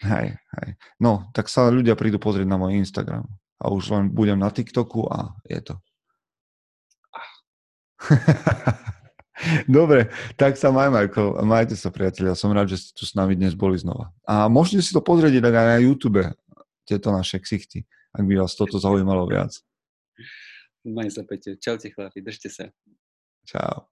Hej, 0.00 0.34
hej. 0.34 0.68
No, 0.96 1.28
tak 1.36 1.52
sa 1.52 1.68
ľudia 1.68 1.92
prídu 1.94 2.16
pozrieť 2.16 2.48
na 2.48 2.56
môj 2.56 2.80
Instagram. 2.80 3.28
A 3.60 3.68
už 3.68 3.92
len 3.92 4.08
budem 4.12 4.40
na 4.40 4.48
TikToku 4.48 5.08
a 5.12 5.36
je 5.44 5.60
to. 5.60 5.74
Dobre, 9.68 10.08
tak 10.40 10.56
sa 10.56 10.72
maj, 10.72 10.88
Michael. 10.88 11.44
Majte 11.44 11.76
sa, 11.76 11.92
priatelia. 11.92 12.32
Som 12.32 12.56
rád, 12.56 12.72
že 12.72 12.80
ste 12.80 12.92
tu 12.96 13.04
s 13.04 13.12
nami 13.12 13.36
dnes 13.36 13.52
boli 13.52 13.76
znova. 13.76 14.12
A 14.24 14.48
môžete 14.48 14.80
si 14.80 14.92
to 14.96 15.04
pozrieť 15.04 15.44
aj 15.44 15.52
na 15.52 15.76
YouTube, 15.80 16.24
tieto 16.86 17.10
naše 17.10 17.42
ksichty, 17.42 17.82
ak 18.14 18.22
by 18.22 18.46
vás 18.46 18.54
toto 18.54 18.78
zaujímalo 18.78 19.26
viac. 19.26 19.58
Maj 20.86 21.10
sa, 21.10 21.26
Peťo. 21.26 21.58
Čaute, 21.58 21.90
chlapi. 21.90 22.22
Držte 22.22 22.46
sa. 22.46 22.70
Čau. 23.42 23.90